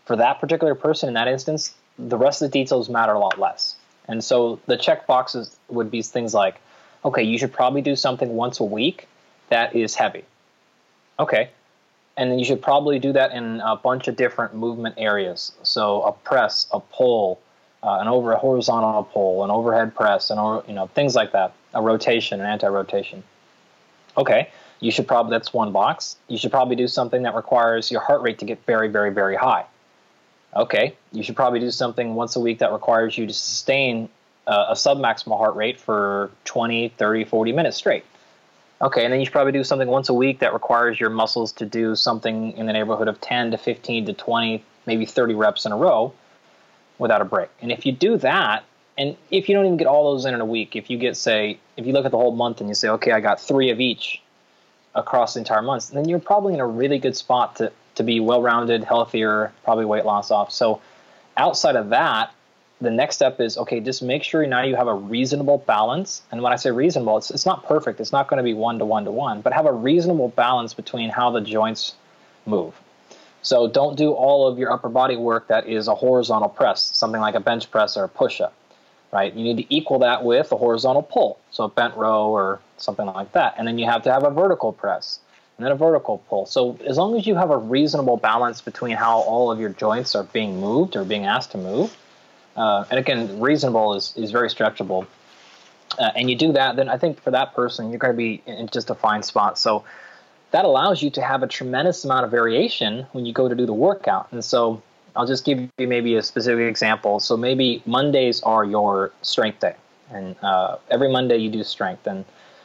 for 0.04 0.16
that 0.16 0.40
particular 0.40 0.74
person 0.74 1.08
in 1.08 1.14
that 1.14 1.26
instance, 1.26 1.74
the 1.98 2.16
rest 2.16 2.40
of 2.40 2.50
the 2.50 2.58
details 2.58 2.88
matter 2.88 3.12
a 3.12 3.18
lot 3.18 3.38
less. 3.38 3.74
And 4.06 4.22
so 4.22 4.60
the 4.66 4.76
check 4.76 5.06
boxes 5.06 5.56
would 5.68 5.90
be 5.90 6.02
things 6.02 6.32
like, 6.32 6.60
okay, 7.04 7.24
you 7.24 7.38
should 7.38 7.52
probably 7.52 7.82
do 7.82 7.96
something 7.96 8.30
once 8.30 8.60
a 8.60 8.64
week 8.64 9.08
that 9.48 9.74
is 9.74 9.96
heavy. 9.96 10.24
Okay. 11.18 11.50
And 12.16 12.38
you 12.38 12.44
should 12.44 12.62
probably 12.62 12.98
do 12.98 13.12
that 13.12 13.32
in 13.32 13.60
a 13.60 13.76
bunch 13.76 14.08
of 14.08 14.16
different 14.16 14.54
movement 14.54 14.94
areas. 14.96 15.52
So 15.62 16.02
a 16.02 16.12
press, 16.12 16.66
a 16.72 16.80
pull, 16.80 17.40
uh, 17.82 17.98
an 18.00 18.08
over 18.08 18.32
a 18.32 18.38
horizontal 18.38 19.04
pull, 19.04 19.44
an 19.44 19.50
overhead 19.50 19.94
press, 19.94 20.30
and 20.30 20.40
you 20.66 20.74
know 20.74 20.86
things 20.88 21.14
like 21.14 21.32
that. 21.32 21.52
A 21.74 21.82
rotation, 21.82 22.40
an 22.40 22.46
anti-rotation. 22.46 23.22
Okay, 24.16 24.48
you 24.80 24.90
should 24.90 25.06
probably 25.06 25.30
that's 25.30 25.52
one 25.52 25.72
box. 25.72 26.16
You 26.28 26.38
should 26.38 26.50
probably 26.50 26.76
do 26.76 26.88
something 26.88 27.22
that 27.24 27.34
requires 27.34 27.90
your 27.90 28.00
heart 28.00 28.22
rate 28.22 28.38
to 28.38 28.46
get 28.46 28.64
very, 28.64 28.88
very, 28.88 29.12
very 29.12 29.36
high 29.36 29.66
okay, 30.56 30.96
you 31.12 31.22
should 31.22 31.36
probably 31.36 31.60
do 31.60 31.70
something 31.70 32.14
once 32.14 32.34
a 32.34 32.40
week 32.40 32.58
that 32.58 32.72
requires 32.72 33.16
you 33.16 33.26
to 33.26 33.32
sustain 33.32 34.08
uh, 34.46 34.66
a 34.70 34.74
submaximal 34.74 35.36
heart 35.36 35.54
rate 35.54 35.78
for 35.78 36.30
20, 36.44 36.90
30, 36.90 37.24
40 37.24 37.52
minutes 37.52 37.76
straight. 37.76 38.04
Okay, 38.80 39.04
and 39.04 39.12
then 39.12 39.20
you 39.20 39.26
should 39.26 39.32
probably 39.32 39.52
do 39.52 39.64
something 39.64 39.88
once 39.88 40.08
a 40.08 40.14
week 40.14 40.40
that 40.40 40.52
requires 40.52 41.00
your 41.00 41.08
muscles 41.08 41.52
to 41.52 41.66
do 41.66 41.96
something 41.96 42.52
in 42.56 42.66
the 42.66 42.72
neighborhood 42.72 43.08
of 43.08 43.20
10 43.20 43.52
to 43.52 43.58
15 43.58 44.06
to 44.06 44.12
20, 44.12 44.62
maybe 44.86 45.06
30 45.06 45.34
reps 45.34 45.64
in 45.64 45.72
a 45.72 45.76
row 45.76 46.12
without 46.98 47.22
a 47.22 47.24
break. 47.24 47.48
And 47.62 47.72
if 47.72 47.86
you 47.86 47.92
do 47.92 48.18
that, 48.18 48.64
and 48.98 49.16
if 49.30 49.48
you 49.48 49.54
don't 49.54 49.64
even 49.64 49.76
get 49.78 49.86
all 49.86 50.12
those 50.12 50.26
in 50.26 50.34
in 50.34 50.40
a 50.40 50.46
week, 50.46 50.76
if 50.76 50.90
you 50.90 50.98
get, 50.98 51.16
say, 51.16 51.58
if 51.76 51.86
you 51.86 51.92
look 51.92 52.04
at 52.04 52.10
the 52.10 52.18
whole 52.18 52.34
month 52.34 52.60
and 52.60 52.68
you 52.68 52.74
say, 52.74 52.88
okay, 52.88 53.12
I 53.12 53.20
got 53.20 53.40
three 53.40 53.70
of 53.70 53.80
each 53.80 54.20
across 54.94 55.34
the 55.34 55.40
entire 55.40 55.62
month, 55.62 55.90
then 55.90 56.08
you're 56.08 56.18
probably 56.18 56.54
in 56.54 56.60
a 56.60 56.66
really 56.66 56.98
good 56.98 57.16
spot 57.16 57.56
to 57.56 57.72
to 57.96 58.02
be 58.02 58.20
well 58.20 58.40
rounded, 58.40 58.84
healthier, 58.84 59.52
probably 59.64 59.84
weight 59.84 60.04
loss 60.04 60.30
off. 60.30 60.52
So 60.52 60.80
outside 61.36 61.76
of 61.76 61.90
that, 61.90 62.32
the 62.80 62.90
next 62.90 63.16
step 63.16 63.40
is 63.40 63.56
okay, 63.56 63.80
just 63.80 64.02
make 64.02 64.22
sure 64.22 64.46
now 64.46 64.62
you 64.62 64.76
have 64.76 64.88
a 64.88 64.94
reasonable 64.94 65.58
balance. 65.58 66.22
And 66.30 66.42
when 66.42 66.52
I 66.52 66.56
say 66.56 66.70
reasonable, 66.70 67.16
it's, 67.16 67.30
it's 67.30 67.46
not 67.46 67.64
perfect, 67.64 68.00
it's 68.00 68.12
not 68.12 68.28
going 68.28 68.38
to 68.38 68.44
be 68.44 68.54
one 68.54 68.78
to 68.78 68.84
one 68.84 69.04
to 69.04 69.10
one, 69.10 69.40
but 69.40 69.52
have 69.52 69.66
a 69.66 69.72
reasonable 69.72 70.28
balance 70.28 70.74
between 70.74 71.10
how 71.10 71.30
the 71.30 71.40
joints 71.40 71.94
move. 72.44 72.74
So 73.42 73.68
don't 73.68 73.96
do 73.96 74.12
all 74.12 74.48
of 74.48 74.58
your 74.58 74.72
upper 74.72 74.88
body 74.88 75.16
work 75.16 75.48
that 75.48 75.68
is 75.68 75.88
a 75.88 75.94
horizontal 75.94 76.48
press, 76.48 76.82
something 76.82 77.20
like 77.20 77.34
a 77.34 77.40
bench 77.40 77.70
press 77.70 77.96
or 77.96 78.04
a 78.04 78.08
push 78.08 78.40
up, 78.40 78.52
right? 79.12 79.32
You 79.32 79.44
need 79.44 79.56
to 79.58 79.74
equal 79.74 80.00
that 80.00 80.24
with 80.24 80.50
a 80.52 80.56
horizontal 80.56 81.02
pull, 81.02 81.38
so 81.52 81.64
a 81.64 81.68
bent 81.68 81.96
row 81.96 82.28
or 82.28 82.60
something 82.76 83.06
like 83.06 83.32
that. 83.32 83.54
And 83.56 83.66
then 83.66 83.78
you 83.78 83.86
have 83.86 84.02
to 84.02 84.12
have 84.12 84.24
a 84.24 84.30
vertical 84.30 84.72
press 84.72 85.20
and 85.56 85.64
then 85.64 85.72
a 85.72 85.76
vertical 85.76 86.18
pull. 86.28 86.44
So 86.46 86.78
as 86.86 86.98
long 86.98 87.16
as 87.16 87.26
you 87.26 87.36
have 87.36 87.50
a 87.50 87.56
reasonable 87.56 88.16
balance 88.16 88.60
between 88.60 88.96
how 88.96 89.20
all 89.20 89.50
of 89.50 89.60
your 89.60 89.70
joints 89.70 90.14
are 90.14 90.24
being 90.24 90.60
moved 90.60 90.96
or 90.96 91.04
being 91.04 91.24
asked 91.24 91.52
to 91.52 91.58
move, 91.58 91.96
uh, 92.56 92.84
and 92.90 92.98
again, 92.98 93.40
reasonable 93.40 93.94
is, 93.94 94.14
is 94.16 94.30
very 94.30 94.48
stretchable, 94.48 95.06
uh, 95.98 96.10
and 96.16 96.28
you 96.28 96.36
do 96.36 96.52
that, 96.52 96.76
then 96.76 96.88
I 96.88 96.98
think 96.98 97.22
for 97.22 97.30
that 97.30 97.54
person, 97.54 97.90
you're 97.90 97.98
going 97.98 98.12
to 98.12 98.16
be 98.16 98.42
in 98.46 98.68
just 98.68 98.90
a 98.90 98.94
fine 98.94 99.22
spot. 99.22 99.58
So 99.58 99.84
that 100.50 100.64
allows 100.64 101.02
you 101.02 101.10
to 101.10 101.22
have 101.22 101.42
a 101.42 101.46
tremendous 101.46 102.04
amount 102.04 102.24
of 102.24 102.30
variation 102.30 103.06
when 103.12 103.26
you 103.26 103.32
go 103.32 103.48
to 103.48 103.54
do 103.54 103.66
the 103.66 103.74
workout. 103.74 104.28
And 104.32 104.44
so 104.44 104.82
I'll 105.14 105.26
just 105.26 105.44
give 105.44 105.58
you 105.60 105.88
maybe 105.88 106.16
a 106.16 106.22
specific 106.22 106.68
example. 106.68 107.20
So 107.20 107.36
maybe 107.36 107.82
Mondays 107.86 108.42
are 108.42 108.64
your 108.64 109.12
strength 109.22 109.60
day, 109.60 109.76
and 110.10 110.36
uh, 110.42 110.76
every 110.90 111.10
Monday 111.10 111.38
you 111.38 111.50
do 111.50 111.64
strength. 111.64 112.06
And 112.06 112.24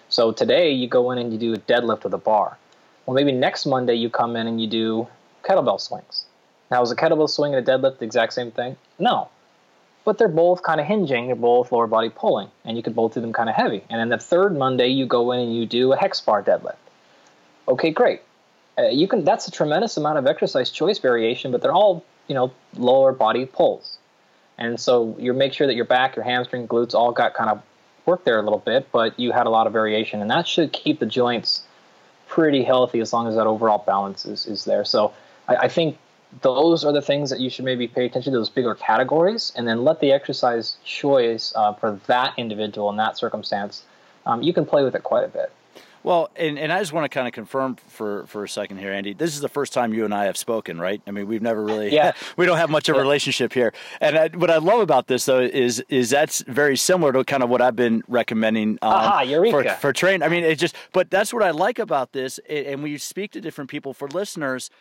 so 0.09 0.31
today 0.31 0.71
you 0.71 0.87
go 0.87 1.11
in 1.11 1.17
and 1.17 1.31
you 1.31 1.39
do 1.39 1.53
a 1.53 1.57
deadlift 1.57 2.03
with 2.03 2.13
a 2.13 2.17
bar. 2.17 2.57
Well, 3.05 3.15
maybe 3.15 3.31
next 3.31 3.65
Monday 3.65 3.95
you 3.95 4.09
come 4.09 4.35
in 4.35 4.47
and 4.47 4.61
you 4.61 4.67
do 4.67 5.07
kettlebell 5.43 5.79
swings. 5.79 6.25
Now, 6.69 6.81
is 6.81 6.91
a 6.91 6.95
kettlebell 6.95 7.29
swing 7.29 7.55
and 7.55 7.67
a 7.67 7.71
deadlift 7.71 7.99
the 7.99 8.05
exact 8.05 8.33
same 8.33 8.51
thing? 8.51 8.77
No. 8.99 9.29
But 10.03 10.17
they're 10.17 10.27
both 10.27 10.63
kind 10.63 10.81
of 10.81 10.87
hinging, 10.87 11.27
they're 11.27 11.35
both 11.35 11.71
lower 11.71 11.87
body 11.87 12.09
pulling, 12.09 12.49
and 12.65 12.75
you 12.75 12.83
could 12.83 12.95
both 12.95 13.13
do 13.13 13.21
them 13.21 13.33
kind 13.33 13.49
of 13.49 13.55
heavy. 13.55 13.83
And 13.89 13.99
then 13.99 14.09
the 14.09 14.17
third 14.17 14.57
Monday, 14.57 14.87
you 14.87 15.05
go 15.05 15.31
in 15.31 15.39
and 15.39 15.55
you 15.55 15.65
do 15.65 15.93
a 15.93 15.97
hex 15.97 16.19
bar 16.19 16.41
deadlift. 16.41 16.75
Okay, 17.67 17.91
great. 17.91 18.21
Uh, 18.77 18.87
you 18.87 19.07
can. 19.07 19.23
That's 19.23 19.47
a 19.47 19.51
tremendous 19.51 19.97
amount 19.97 20.17
of 20.17 20.25
exercise 20.25 20.71
choice 20.71 20.97
variation, 20.97 21.51
but 21.51 21.61
they're 21.61 21.73
all 21.73 22.03
you 22.27 22.33
know 22.33 22.51
lower 22.75 23.11
body 23.11 23.45
pulls. 23.45 23.97
And 24.57 24.79
so 24.79 25.15
you 25.19 25.33
make 25.33 25.53
sure 25.53 25.67
that 25.67 25.75
your 25.75 25.85
back, 25.85 26.15
your 26.15 26.25
hamstring, 26.25 26.67
glutes 26.67 26.93
all 26.93 27.11
got 27.11 27.33
kind 27.33 27.49
of 27.49 27.61
worked 28.05 28.25
there 28.25 28.39
a 28.39 28.43
little 28.43 28.59
bit, 28.59 28.91
but 28.91 29.19
you 29.19 29.31
had 29.31 29.45
a 29.45 29.49
lot 29.49 29.67
of 29.67 29.73
variation, 29.73 30.21
and 30.21 30.29
that 30.29 30.47
should 30.47 30.71
keep 30.71 30.99
the 30.99 31.05
joints 31.05 31.63
pretty 32.27 32.63
healthy 32.63 32.99
as 32.99 33.11
long 33.11 33.27
as 33.27 33.35
that 33.35 33.47
overall 33.47 33.83
balance 33.85 34.25
is, 34.25 34.45
is 34.45 34.65
there. 34.65 34.85
So 34.85 35.13
I, 35.47 35.55
I 35.55 35.67
think 35.67 35.97
those 36.41 36.85
are 36.85 36.93
the 36.93 37.01
things 37.01 37.29
that 37.29 37.39
you 37.39 37.49
should 37.49 37.65
maybe 37.65 37.87
pay 37.87 38.05
attention 38.05 38.31
to 38.31 38.39
those 38.39 38.49
bigger 38.49 38.75
categories 38.75 39.51
and 39.55 39.67
then 39.67 39.83
let 39.83 39.99
the 39.99 40.11
exercise 40.11 40.77
choice 40.85 41.53
uh, 41.55 41.73
for 41.73 41.99
that 42.07 42.33
individual 42.37 42.89
in 42.89 42.97
that 42.97 43.17
circumstance 43.17 43.83
um, 44.25 44.41
you 44.41 44.53
can 44.53 44.65
play 44.65 44.83
with 44.83 44.95
it 44.95 45.03
quite 45.03 45.23
a 45.23 45.27
bit 45.27 45.51
Well, 46.03 46.31
and, 46.35 46.57
and 46.57 46.71
I 46.71 46.79
just 46.79 46.93
want 46.93 47.05
to 47.05 47.09
kind 47.09 47.27
of 47.27 47.33
confirm 47.33 47.75
for, 47.75 48.25
for 48.25 48.43
a 48.43 48.49
second 48.49 48.77
here, 48.77 48.91
Andy. 48.91 49.13
This 49.13 49.35
is 49.35 49.41
the 49.41 49.49
first 49.49 49.71
time 49.71 49.93
you 49.93 50.03
and 50.03 50.13
I 50.13 50.25
have 50.25 50.37
spoken, 50.37 50.79
right? 50.79 50.99
I 51.05 51.11
mean, 51.11 51.27
we've 51.27 51.41
never 51.41 51.63
really, 51.63 51.93
yeah. 51.93 52.13
we 52.37 52.45
don't 52.45 52.57
have 52.57 52.69
much 52.71 52.89
of 52.89 52.95
a 52.95 52.99
relationship 52.99 53.53
here. 53.53 53.71
And 53.99 54.17
I, 54.17 54.29
what 54.29 54.49
I 54.49 54.57
love 54.57 54.79
about 54.79 55.07
this 55.07 55.25
though 55.25 55.41
is 55.41 55.83
is 55.89 56.09
that's 56.09 56.41
very 56.47 56.75
similar 56.75 57.13
to 57.13 57.23
kind 57.23 57.43
of 57.43 57.49
what 57.49 57.61
I've 57.61 57.75
been 57.75 58.03
recommending 58.07 58.79
um, 58.81 58.93
Aha, 58.93 59.25
for 59.51 59.63
for 59.63 59.93
train. 59.93 60.23
I 60.23 60.27
mean, 60.27 60.43
it 60.43 60.57
just, 60.57 60.75
but 60.91 61.11
that's 61.11 61.33
what 61.33 61.43
I 61.43 61.51
like 61.51 61.77
about 61.77 62.13
this. 62.13 62.39
And 62.49 62.81
when 62.81 62.91
you 62.91 62.97
speak 62.97 63.31
to 63.33 63.41
different 63.41 63.69
people, 63.69 63.93
for 63.93 64.07
listeners, 64.07 64.71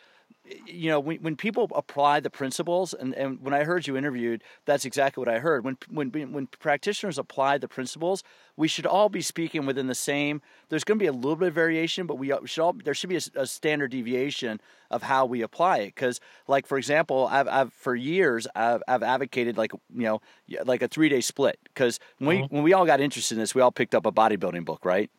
you 0.67 0.91
know, 0.91 0.99
when, 0.99 1.19
when 1.19 1.37
people 1.37 1.71
apply 1.75 2.21
the 2.21 2.31
principles, 2.31 2.95
and, 2.95 3.15
and 3.15 3.41
when 3.41 3.55
I 3.55 3.65
heard 3.65 3.87
you 3.87 3.97
interviewed, 3.97 4.43
that's 4.65 4.85
exactly 4.85 5.21
what 5.21 5.29
I 5.29 5.39
heard. 5.39 5.65
When, 5.65 5.77
when, 5.89 6.11
when 6.11 6.47
practitioners 6.47 7.19
apply 7.19 7.59
the 7.59 7.69
principles, 7.69 8.23
we 8.57 8.69
should 8.69 8.87
all 8.87 9.09
be 9.09 9.23
speaking 9.23 9.67
within 9.67 9.87
the 9.87 9.95
same. 9.95 10.43
There's 10.69 10.85
going 10.85 10.99
to 10.99 11.03
be 11.03 11.07
a 11.07 11.13
little 11.13 11.37
bit 11.37 11.49
of 11.49 11.55
variation, 11.55 12.07
but 12.07 12.17
we 12.17 12.33
should 12.47 12.63
all. 12.63 12.73
There 12.73 12.95
should 12.95 13.11
be 13.11 13.17
a, 13.17 13.23
a 13.37 13.47
standard 13.47 13.91
deviation 13.91 14.61
of 14.91 15.03
how 15.03 15.27
we 15.27 15.43
apply 15.43 15.79
it. 15.79 15.95
Because, 15.95 16.21
like 16.49 16.67
for 16.67 16.79
example, 16.79 17.29
I've, 17.31 17.49
I've 17.49 17.73
for 17.73 17.95
years 17.95 18.47
I've, 18.55 18.83
I've 18.89 19.03
advocated 19.03 19.57
like 19.57 19.73
you 19.73 20.03
know 20.03 20.21
like 20.65 20.83
a 20.83 20.89
three 20.89 21.09
day 21.09 21.21
split. 21.21 21.59
Because 21.65 21.99
when 22.19 22.37
mm-hmm. 22.37 22.55
we 22.55 22.57
when 22.57 22.65
we 22.65 22.73
all 22.73 22.87
got 22.87 23.01
interested 23.01 23.35
in 23.35 23.41
this, 23.41 23.55
we 23.55 23.63
all 23.63 23.73
picked 23.73 23.95
up 23.95 24.07
a 24.07 24.13
bodybuilding 24.13 24.65
book, 24.65 24.85
right? 24.85 25.11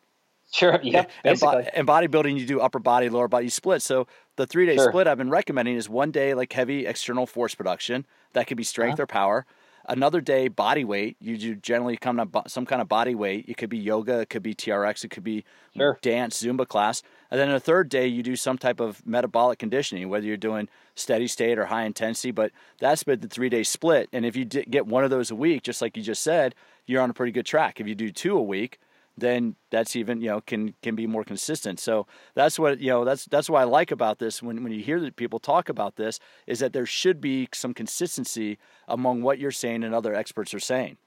Sure. 0.52 0.80
Yeah. 0.84 1.06
And, 1.24 1.42
and, 1.42 1.88
bodybuilding, 1.88 2.38
you 2.38 2.46
do 2.46 2.60
upper 2.60 2.80
body, 2.80 3.10
lower 3.10 3.30
body 3.30 3.48
split. 3.50 3.82
So 3.82 4.08
the 4.36 4.46
three 4.46 4.66
day 4.66 4.76
sure. 4.76 4.90
split 4.90 5.08
I've 5.08 5.18
been 5.18 5.30
recommending 5.30 5.76
is 5.76 5.90
one 5.90 6.12
day 6.12 6.34
like 6.34 6.52
heavy 6.52 6.86
external 6.86 7.26
force 7.26 7.56
production 7.56 8.06
that 8.34 8.48
could 8.48 8.58
be 8.58 8.64
strength 8.64 8.96
uh-huh. 8.96 9.04
or 9.04 9.08
power. 9.08 9.46
Another 9.88 10.22
day 10.22 10.48
body 10.48 10.84
weight. 10.84 11.18
You 11.20 11.38
do 11.38 11.56
generally 11.56 11.98
come 11.98 12.18
to 12.18 12.44
some 12.48 12.66
kind 12.66 12.82
of 12.82 12.88
body 12.88 13.16
weight. 13.16 13.46
It 13.48 13.58
could 13.58 13.70
be 13.70 13.78
yoga, 13.78 14.20
it 14.20 14.30
could 14.30 14.44
be 14.44 14.54
TRX, 14.54 15.04
it 15.04 15.10
could 15.10 15.24
be 15.24 15.44
sure. 15.76 15.98
dance, 16.02 16.44
Zumba 16.44 16.68
class. 16.68 17.02
And 17.32 17.40
then 17.40 17.50
a 17.50 17.60
third 17.60 17.90
day 17.90 18.06
you 18.08 18.22
do 18.22 18.36
some 18.36 18.58
type 18.58 18.80
of 18.80 19.06
metabolic 19.08 19.58
conditioning, 19.58 20.10
whether 20.10 20.26
you're 20.26 20.38
doing 20.38 20.70
steady 20.96 21.28
state 21.28 21.58
or 21.58 21.66
high 21.66 21.86
intensity. 21.86 22.32
But 22.32 22.52
that's 22.80 23.04
been 23.04 23.22
the 23.22 23.28
three 23.28 23.50
day 23.50 23.64
split. 23.64 24.10
And 24.14 24.26
if 24.26 24.36
you 24.36 24.46
get 24.46 24.86
one 24.86 25.04
of 25.04 25.10
those 25.10 25.32
a 25.32 25.36
week, 25.36 25.64
just 25.64 25.82
like 25.82 25.98
you 25.98 26.04
just 26.04 26.22
said, 26.22 26.56
you're 26.86 27.02
on 27.02 27.10
a 27.10 27.14
pretty 27.14 27.32
good 27.32 27.46
track. 27.46 27.80
If 27.80 27.88
you 27.88 27.96
do 27.96 28.12
two 28.12 28.38
a 28.38 28.44
week, 28.44 28.80
then 29.18 29.56
that's 29.70 29.96
even 29.96 30.22
you 30.22 30.30
know 30.30 30.42
can 30.42 30.74
can 30.82 30.96
be 30.96 31.08
more 31.08 31.24
consistent. 31.24 31.80
So 31.80 32.08
that's 32.36 32.58
what 32.58 32.80
you 32.80 32.90
know 32.90 33.06
that's 33.06 33.26
that's 33.26 33.50
what 33.50 33.60
I 33.62 33.64
like 33.66 33.92
about 33.92 34.20
this 34.20 34.42
when 34.42 34.64
when 34.64 34.72
you 34.72 34.84
hear 34.84 35.00
that 35.02 35.16
people 35.16 35.40
talk 35.40 35.70
about 35.70 35.96
this 35.96 36.20
is 36.48 36.60
that 36.60 36.74
there 36.74 36.86
should 36.86 37.22
be 37.22 37.48
some 37.54 37.74
consistency 37.74 38.58
among 38.88 39.22
what 39.22 39.40
you're 39.40 39.52
saying 39.52 39.84
and 39.84 39.94
other 39.94 40.14
experts 40.14 40.54
are 40.54 40.60
saying. 40.60 40.98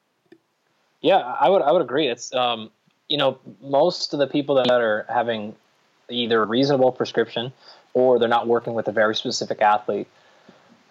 Yeah, 1.00 1.18
I 1.18 1.48
would 1.48 1.62
I 1.62 1.72
would 1.72 1.82
agree. 1.82 2.08
It's 2.08 2.34
um, 2.34 2.70
you 3.08 3.18
know 3.18 3.38
most 3.60 4.12
of 4.12 4.18
the 4.18 4.26
people 4.26 4.54
that 4.56 4.70
are 4.70 5.06
having 5.08 5.54
either 6.08 6.42
a 6.42 6.46
reasonable 6.46 6.92
prescription 6.92 7.52
or 7.94 8.18
they're 8.18 8.28
not 8.28 8.46
working 8.46 8.74
with 8.74 8.88
a 8.88 8.92
very 8.92 9.14
specific 9.14 9.62
athlete 9.62 10.06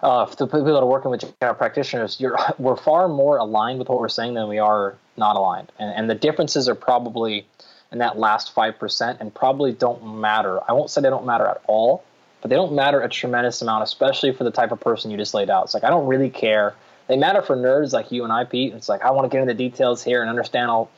uh, 0.03 0.25
the 0.25 0.45
people 0.45 0.65
that 0.65 0.75
are 0.75 0.85
working 0.85 1.09
with 1.09 1.21
general 1.39 1.55
practitioners, 1.55 2.21
we're 2.59 2.75
far 2.75 3.07
more 3.07 3.37
aligned 3.37 3.79
with 3.79 3.87
what 3.87 3.99
we're 3.99 4.09
saying 4.09 4.33
than 4.33 4.49
we 4.49 4.59
are 4.59 4.95
not 5.17 5.37
aligned. 5.37 5.71
And, 5.79 5.95
and 5.95 6.09
the 6.09 6.15
differences 6.15 6.67
are 6.67 6.75
probably 6.75 7.47
in 7.91 7.99
that 7.99 8.17
last 8.17 8.53
5% 8.53 9.17
and 9.19 9.33
probably 9.33 9.71
don't 9.71 10.19
matter. 10.19 10.59
I 10.67 10.73
won't 10.73 10.89
say 10.89 11.01
they 11.01 11.09
don't 11.09 11.25
matter 11.25 11.47
at 11.47 11.61
all, 11.67 12.03
but 12.41 12.49
they 12.49 12.55
don't 12.55 12.73
matter 12.73 13.01
a 13.01 13.07
tremendous 13.07 13.61
amount, 13.61 13.83
especially 13.83 14.33
for 14.33 14.43
the 14.43 14.51
type 14.51 14.71
of 14.71 14.81
person 14.81 15.09
you 15.09 15.15
just 15.15 15.33
laid 15.33 15.49
out. 15.49 15.65
It's 15.65 15.73
like, 15.73 15.85
I 15.85 15.89
don't 15.89 16.07
really 16.07 16.29
care. 16.29 16.75
They 17.07 17.15
matter 17.15 17.41
for 17.41 17.55
nerds 17.55 17.93
like 17.93 18.11
you 18.11 18.25
and 18.25 18.33
I, 18.33 18.43
Pete. 18.43 18.73
It's 18.73 18.89
like, 18.89 19.03
I 19.03 19.11
want 19.11 19.29
to 19.29 19.33
get 19.33 19.41
into 19.41 19.53
the 19.53 19.57
details 19.57 20.03
here 20.03 20.21
and 20.21 20.29
understand 20.29 20.69
all. 20.69 20.91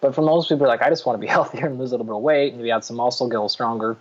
But 0.00 0.14
for 0.14 0.22
most 0.22 0.48
people, 0.48 0.66
like, 0.66 0.82
I 0.82 0.88
just 0.88 1.06
want 1.06 1.16
to 1.16 1.20
be 1.20 1.26
healthier 1.30 1.66
and 1.66 1.78
lose 1.78 1.90
a 1.90 1.94
little 1.94 2.06
bit 2.06 2.16
of 2.16 2.22
weight, 2.22 2.56
maybe 2.56 2.72
add 2.72 2.84
some 2.84 2.96
muscle, 2.96 3.28
get 3.28 3.34
a 3.34 3.38
little 3.38 3.48
stronger. 3.48 3.96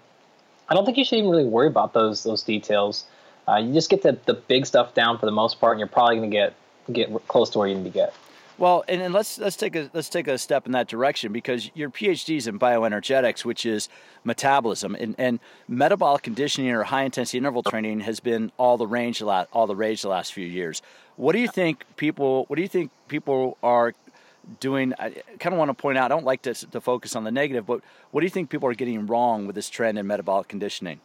I 0.69 0.73
don't 0.73 0.85
think 0.85 0.97
you 0.97 1.05
should 1.05 1.19
even 1.19 1.29
really 1.29 1.45
worry 1.45 1.67
about 1.67 1.93
those 1.93 2.23
those 2.23 2.43
details. 2.43 3.05
Uh, 3.47 3.57
you 3.57 3.73
just 3.73 3.89
get 3.89 4.01
the, 4.01 4.17
the 4.25 4.33
big 4.33 4.65
stuff 4.65 4.93
down 4.93 5.17
for 5.17 5.25
the 5.25 5.31
most 5.31 5.59
part, 5.59 5.73
and 5.73 5.79
you're 5.79 5.87
probably 5.87 6.17
going 6.17 6.29
to 6.29 6.35
get 6.35 6.53
get 6.91 7.27
close 7.27 7.49
to 7.49 7.59
where 7.59 7.67
you 7.67 7.75
need 7.75 7.83
to 7.83 7.89
get. 7.89 8.13
Well, 8.57 8.83
and, 8.87 9.01
and 9.01 9.13
let's 9.13 9.37
let's 9.37 9.55
take 9.55 9.75
a 9.75 9.89
let's 9.93 10.09
take 10.09 10.27
a 10.27 10.37
step 10.37 10.65
in 10.65 10.71
that 10.71 10.87
direction 10.87 11.31
because 11.31 11.69
your 11.75 11.91
PhD 11.91 12.37
is 12.37 12.47
in 12.47 12.57
bioenergetics, 12.57 13.45
which 13.45 13.65
is 13.65 13.87
metabolism 14.23 14.95
and, 14.95 15.13
and 15.17 15.39
metabolic 15.67 16.23
conditioning 16.23 16.71
or 16.71 16.83
high 16.83 17.03
intensity 17.03 17.37
interval 17.37 17.61
training, 17.61 17.99
has 18.01 18.19
been 18.19 18.51
all 18.57 18.77
the 18.77 18.87
range 18.87 19.21
all 19.21 19.67
the 19.67 19.75
rage 19.75 20.01
the 20.01 20.09
last 20.09 20.33
few 20.33 20.45
years. 20.45 20.81
What 21.17 21.33
do 21.33 21.39
you 21.39 21.47
think 21.47 21.83
people? 21.97 22.45
What 22.47 22.55
do 22.55 22.63
you 22.63 22.67
think 22.67 22.89
people 23.07 23.57
are 23.61 23.93
doing? 24.59 24.93
I 24.97 25.11
kind 25.39 25.53
of 25.53 25.59
want 25.59 25.69
to 25.69 25.75
point 25.75 25.99
out. 25.99 26.05
I 26.05 26.15
don't 26.15 26.25
like 26.25 26.41
to 26.43 26.55
to 26.55 26.81
focus 26.81 27.15
on 27.15 27.25
the 27.25 27.31
negative, 27.31 27.67
but 27.67 27.81
what 28.09 28.21
do 28.21 28.25
you 28.25 28.31
think 28.31 28.49
people 28.49 28.67
are 28.69 28.73
getting 28.73 29.05
wrong 29.05 29.45
with 29.45 29.55
this 29.55 29.69
trend 29.69 29.99
in 29.99 30.07
metabolic 30.07 30.47
conditioning? 30.47 30.99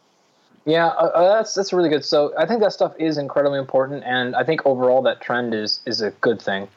Yeah, 0.65 0.87
uh, 0.87 1.11
uh, 1.13 1.37
that's 1.37 1.53
that's 1.53 1.73
really 1.73 1.89
good. 1.89 2.05
So 2.05 2.33
I 2.37 2.45
think 2.45 2.61
that 2.61 2.71
stuff 2.71 2.93
is 2.97 3.17
incredibly 3.17 3.59
important, 3.59 4.03
and 4.05 4.35
I 4.35 4.43
think 4.43 4.65
overall 4.65 5.01
that 5.03 5.19
trend 5.19 5.53
is 5.53 5.81
is 5.85 6.01
a 6.01 6.11
good 6.11 6.41
thing, 6.41 6.69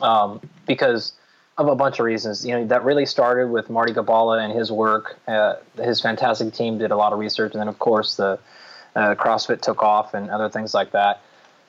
um, 0.00 0.40
because 0.66 1.12
of 1.58 1.68
a 1.68 1.74
bunch 1.74 1.98
of 1.98 2.06
reasons. 2.06 2.46
You 2.46 2.54
know, 2.54 2.66
that 2.68 2.84
really 2.84 3.04
started 3.04 3.50
with 3.50 3.68
Marty 3.68 3.92
Gibala 3.92 4.38
and 4.38 4.52
his 4.52 4.72
work. 4.72 5.18
Uh, 5.28 5.56
his 5.76 6.00
fantastic 6.00 6.54
team 6.54 6.78
did 6.78 6.90
a 6.90 6.96
lot 6.96 7.12
of 7.12 7.18
research, 7.18 7.52
and 7.52 7.60
then 7.60 7.68
of 7.68 7.78
course 7.78 8.16
the 8.16 8.38
uh, 8.96 9.14
CrossFit 9.16 9.60
took 9.60 9.82
off 9.82 10.14
and 10.14 10.30
other 10.30 10.48
things 10.48 10.72
like 10.72 10.92
that. 10.92 11.20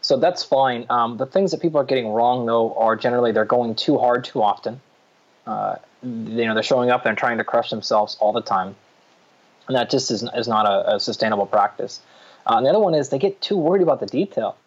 So 0.01 0.15
that's 0.15 0.43
fine. 0.43 0.85
Um, 0.89 1.17
the 1.17 1.25
things 1.25 1.51
that 1.51 1.61
people 1.61 1.81
are 1.81 1.85
getting 1.85 2.07
wrong 2.07 2.45
though 2.45 2.73
are 2.75 2.95
generally 2.95 3.33
they're 3.33 3.43
going 3.43 3.75
too 3.75 3.97
hard 3.97 4.23
too 4.23 4.41
often. 4.41 4.79
Uh, 5.45 5.75
you 6.01 6.45
know, 6.45 6.53
they're 6.53 6.63
showing 6.63 6.91
up 6.91 7.05
and 7.05 7.17
trying 7.17 7.39
to 7.39 7.43
crush 7.43 7.71
themselves 7.71 8.15
all 8.21 8.31
the 8.31 8.41
time 8.41 8.77
and 9.69 9.77
that 9.77 9.89
just 9.89 10.11
is, 10.11 10.27
is 10.35 10.47
not 10.47 10.65
a, 10.65 10.95
a 10.95 10.99
sustainable 10.99 11.45
practice. 11.45 12.01
Uh, 12.45 12.55
and 12.57 12.65
the 12.65 12.69
other 12.69 12.79
one 12.79 12.95
is 12.95 13.09
they 13.09 13.19
get 13.19 13.39
too 13.39 13.55
worried 13.55 13.83
about 13.83 13.99
the 13.99 14.07
detail. 14.07 14.57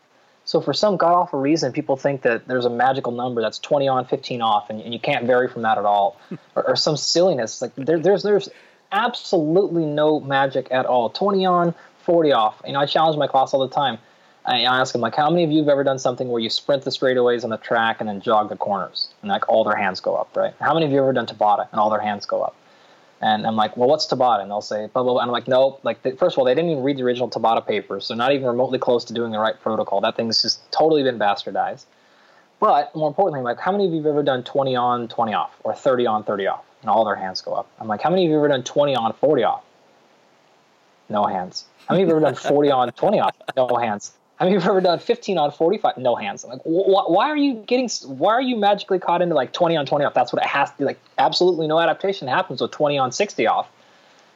So 0.45 0.61
for 0.61 0.73
some 0.73 0.97
god 0.97 1.13
awful 1.15 1.41
reason, 1.41 1.73
people 1.73 1.97
think 1.97 2.23
that 2.23 2.47
there's 2.47 2.65
a 2.65 2.71
magical 2.71 3.13
number 3.13 3.43
that's 3.43 3.59
20 3.59 3.89
on, 3.89 4.05
15 4.07 4.41
off, 4.41 4.71
and, 4.71 4.81
and 4.81 4.95
you 4.95 5.01
can't 5.01 5.27
vary 5.27 5.49
from 5.49 5.63
that 5.63 5.77
at 5.77 5.85
all, 5.85 6.19
or, 6.57 6.71
or, 6.71 6.77
some 6.77 6.97
silliness. 6.97 7.61
Like 7.61 7.75
there, 7.75 7.99
there's 7.99 8.23
there's 8.23 8.49
absolutely 8.93 9.85
no 9.85 10.21
magic 10.21 10.69
at 10.71 10.87
all. 10.87 11.11
20 11.11 11.47
on, 11.47 11.75
40 12.05 12.33
off. 12.33 12.63
You 12.65 12.73
know, 12.73 12.81
I 12.81 12.87
challenge 12.87 13.19
my 13.19 13.27
class 13.27 13.53
all 13.53 13.67
the 13.67 13.75
time. 13.75 13.99
I 14.45 14.63
ask 14.63 14.93
them 14.93 15.01
like, 15.01 15.15
how 15.15 15.31
many 15.31 15.45
of 15.45 15.53
you 15.53 15.59
have 15.61 15.69
ever 15.69 15.85
done 15.85 16.01
something 16.01 16.29
where 16.29 16.41
you 16.41 16.51
sprint 16.51 16.83
the 16.83 16.91
straightaways 16.91 17.45
on 17.45 17.51
the 17.51 17.57
track 17.59 18.01
and 18.01 18.09
then 18.09 18.21
jog 18.21 18.49
the 18.49 18.57
corners, 18.57 19.09
and 19.23 19.31
like 19.31 19.49
all 19.49 19.65
their 19.65 19.77
hands 19.77 20.01
go 20.01 20.17
up, 20.17 20.37
right? 20.37 20.55
How 20.61 20.75
many 20.75 20.87
of 20.87 20.93
you 20.93 20.99
have 20.99 21.05
ever 21.05 21.13
done 21.13 21.27
Tabata 21.27 21.69
and 21.71 21.81
all 21.81 21.91
their 21.91 22.01
hands 22.01 22.27
go 22.27 22.43
up? 22.43 22.57
And 23.23 23.47
I'm 23.47 23.55
like, 23.55 23.77
well, 23.77 23.89
what's 23.89 24.05
Tabata? 24.07 24.43
And 24.43 24.51
they'll 24.51 24.61
say, 24.61 24.89
blah, 24.89 25.05
blah, 25.05 25.13
blah. 25.13 25.23
And 25.23 25.29
I'm 25.29 25.33
like, 25.33 25.47
nope. 25.47 25.81
Like, 25.85 26.03
first 26.19 26.35
of 26.35 26.39
all, 26.39 26.45
they 26.45 26.57
didn't 26.57 26.71
even 26.71 26.83
read 26.83 26.97
the 26.99 27.05
original 27.05 27.31
Tabata 27.31 27.65
papers, 27.65 28.05
so 28.07 28.15
not 28.17 28.33
even 28.33 28.49
remotely 28.49 28.81
close 28.81 29.05
to 29.07 29.15
doing 29.15 29.31
the 29.31 29.39
right 29.39 29.59
protocol. 29.61 30.01
That 30.01 30.17
thing's 30.17 30.43
just 30.43 30.71
totally 30.73 31.05
been 31.05 31.21
bastardized. 31.21 31.85
But 32.59 32.95
more 32.97 33.07
importantly, 33.09 33.39
I'm 33.39 33.45
like, 33.45 33.61
how 33.61 33.71
many 33.71 33.87
of 33.87 33.93
you 33.93 33.99
have 33.99 34.07
ever 34.07 34.23
done 34.25 34.43
20 34.43 34.75
on, 34.75 35.09
20 35.09 35.35
off, 35.35 35.55
or 35.63 35.73
30 35.73 36.07
on, 36.07 36.25
30 36.25 36.49
off? 36.49 36.65
And 36.81 36.91
all 36.91 37.05
their 37.05 37.15
hands 37.15 37.41
go 37.43 37.55
up. 37.55 37.71
I'm 37.79 37.87
like, 37.87 38.03
how 38.03 38.11
many 38.11 38.25
of 38.25 38.31
you 38.31 38.37
have 38.37 38.45
ever 38.45 38.49
done 38.49 38.65
20 38.65 38.97
on, 38.97 39.13
40 39.13 39.43
off? 39.45 39.65
No 41.09 41.25
hands. 41.25 41.65
How 41.87 41.95
many 41.95 42.03
of 42.03 42.09
you 42.09 42.15
have 42.17 42.25
ever 42.25 42.35
done 42.35 42.43
40 42.43 42.71
on, 42.73 42.91
20 42.91 43.21
off? 43.21 43.37
No 43.57 43.69
hands. 43.77 44.13
How 44.43 44.49
mean, 44.49 44.57
of 44.57 44.63
you 44.65 44.67
have 44.67 44.71
ever 44.71 44.81
done 44.81 44.99
15 44.99 45.39
on 45.39 45.53
45? 45.53 45.99
No 45.99 46.17
hands. 46.17 46.43
I'm 46.43 46.51
like, 46.51 46.63
wh- 46.63 47.09
why 47.09 47.31
are 47.31 47.37
you 47.37 47.63
getting, 47.65 47.89
why 48.07 48.33
are 48.33 48.43
you 48.43 48.57
magically 48.57 48.99
caught 48.99 49.23
into 49.23 49.37
like 49.37 49.53
20 49.53 49.77
on 49.77 49.87
20 49.87 50.05
off? 50.05 50.15
That's 50.15 50.33
what 50.33 50.43
it 50.43 50.49
has 50.49 50.69
to 50.73 50.79
be. 50.79 50.85
Like, 50.85 50.99
absolutely 51.17 51.69
no 51.69 51.79
adaptation 51.79 52.27
happens 52.27 52.61
with 52.61 52.73
20 52.73 52.99
on 52.99 53.13
60 53.13 53.47
off. 53.47 53.69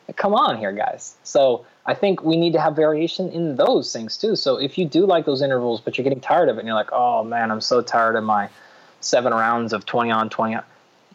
Like, 0.07 0.17
come 0.17 0.33
on 0.33 0.59
here, 0.59 0.71
guys. 0.71 1.17
So 1.25 1.67
I 1.87 1.95
think 1.95 2.23
we 2.23 2.37
need 2.37 2.53
to 2.53 2.61
have 2.61 2.77
variation 2.77 3.31
in 3.31 3.57
those 3.57 3.93
things 3.93 4.17
too. 4.17 4.37
So 4.37 4.59
if 4.59 4.79
you 4.79 4.87
do 4.87 5.07
like 5.07 5.27
those 5.27 5.43
intervals, 5.43 5.81
but 5.81 5.99
you're 5.99 6.05
getting 6.05 6.21
tired 6.21 6.49
of 6.51 6.57
it 6.57 6.61
and 6.61 6.69
you're 6.69 6.77
like, 6.77 6.93
oh 6.93 7.25
man, 7.25 7.51
I'm 7.51 7.61
so 7.61 7.83
tired 7.83 8.15
of 8.15 8.23
my 8.23 8.49
seven 9.01 9.33
rounds 9.33 9.73
of 9.73 9.87
20 9.87 10.13
on 10.13 10.31
20 10.31 10.55
off, 10.55 10.65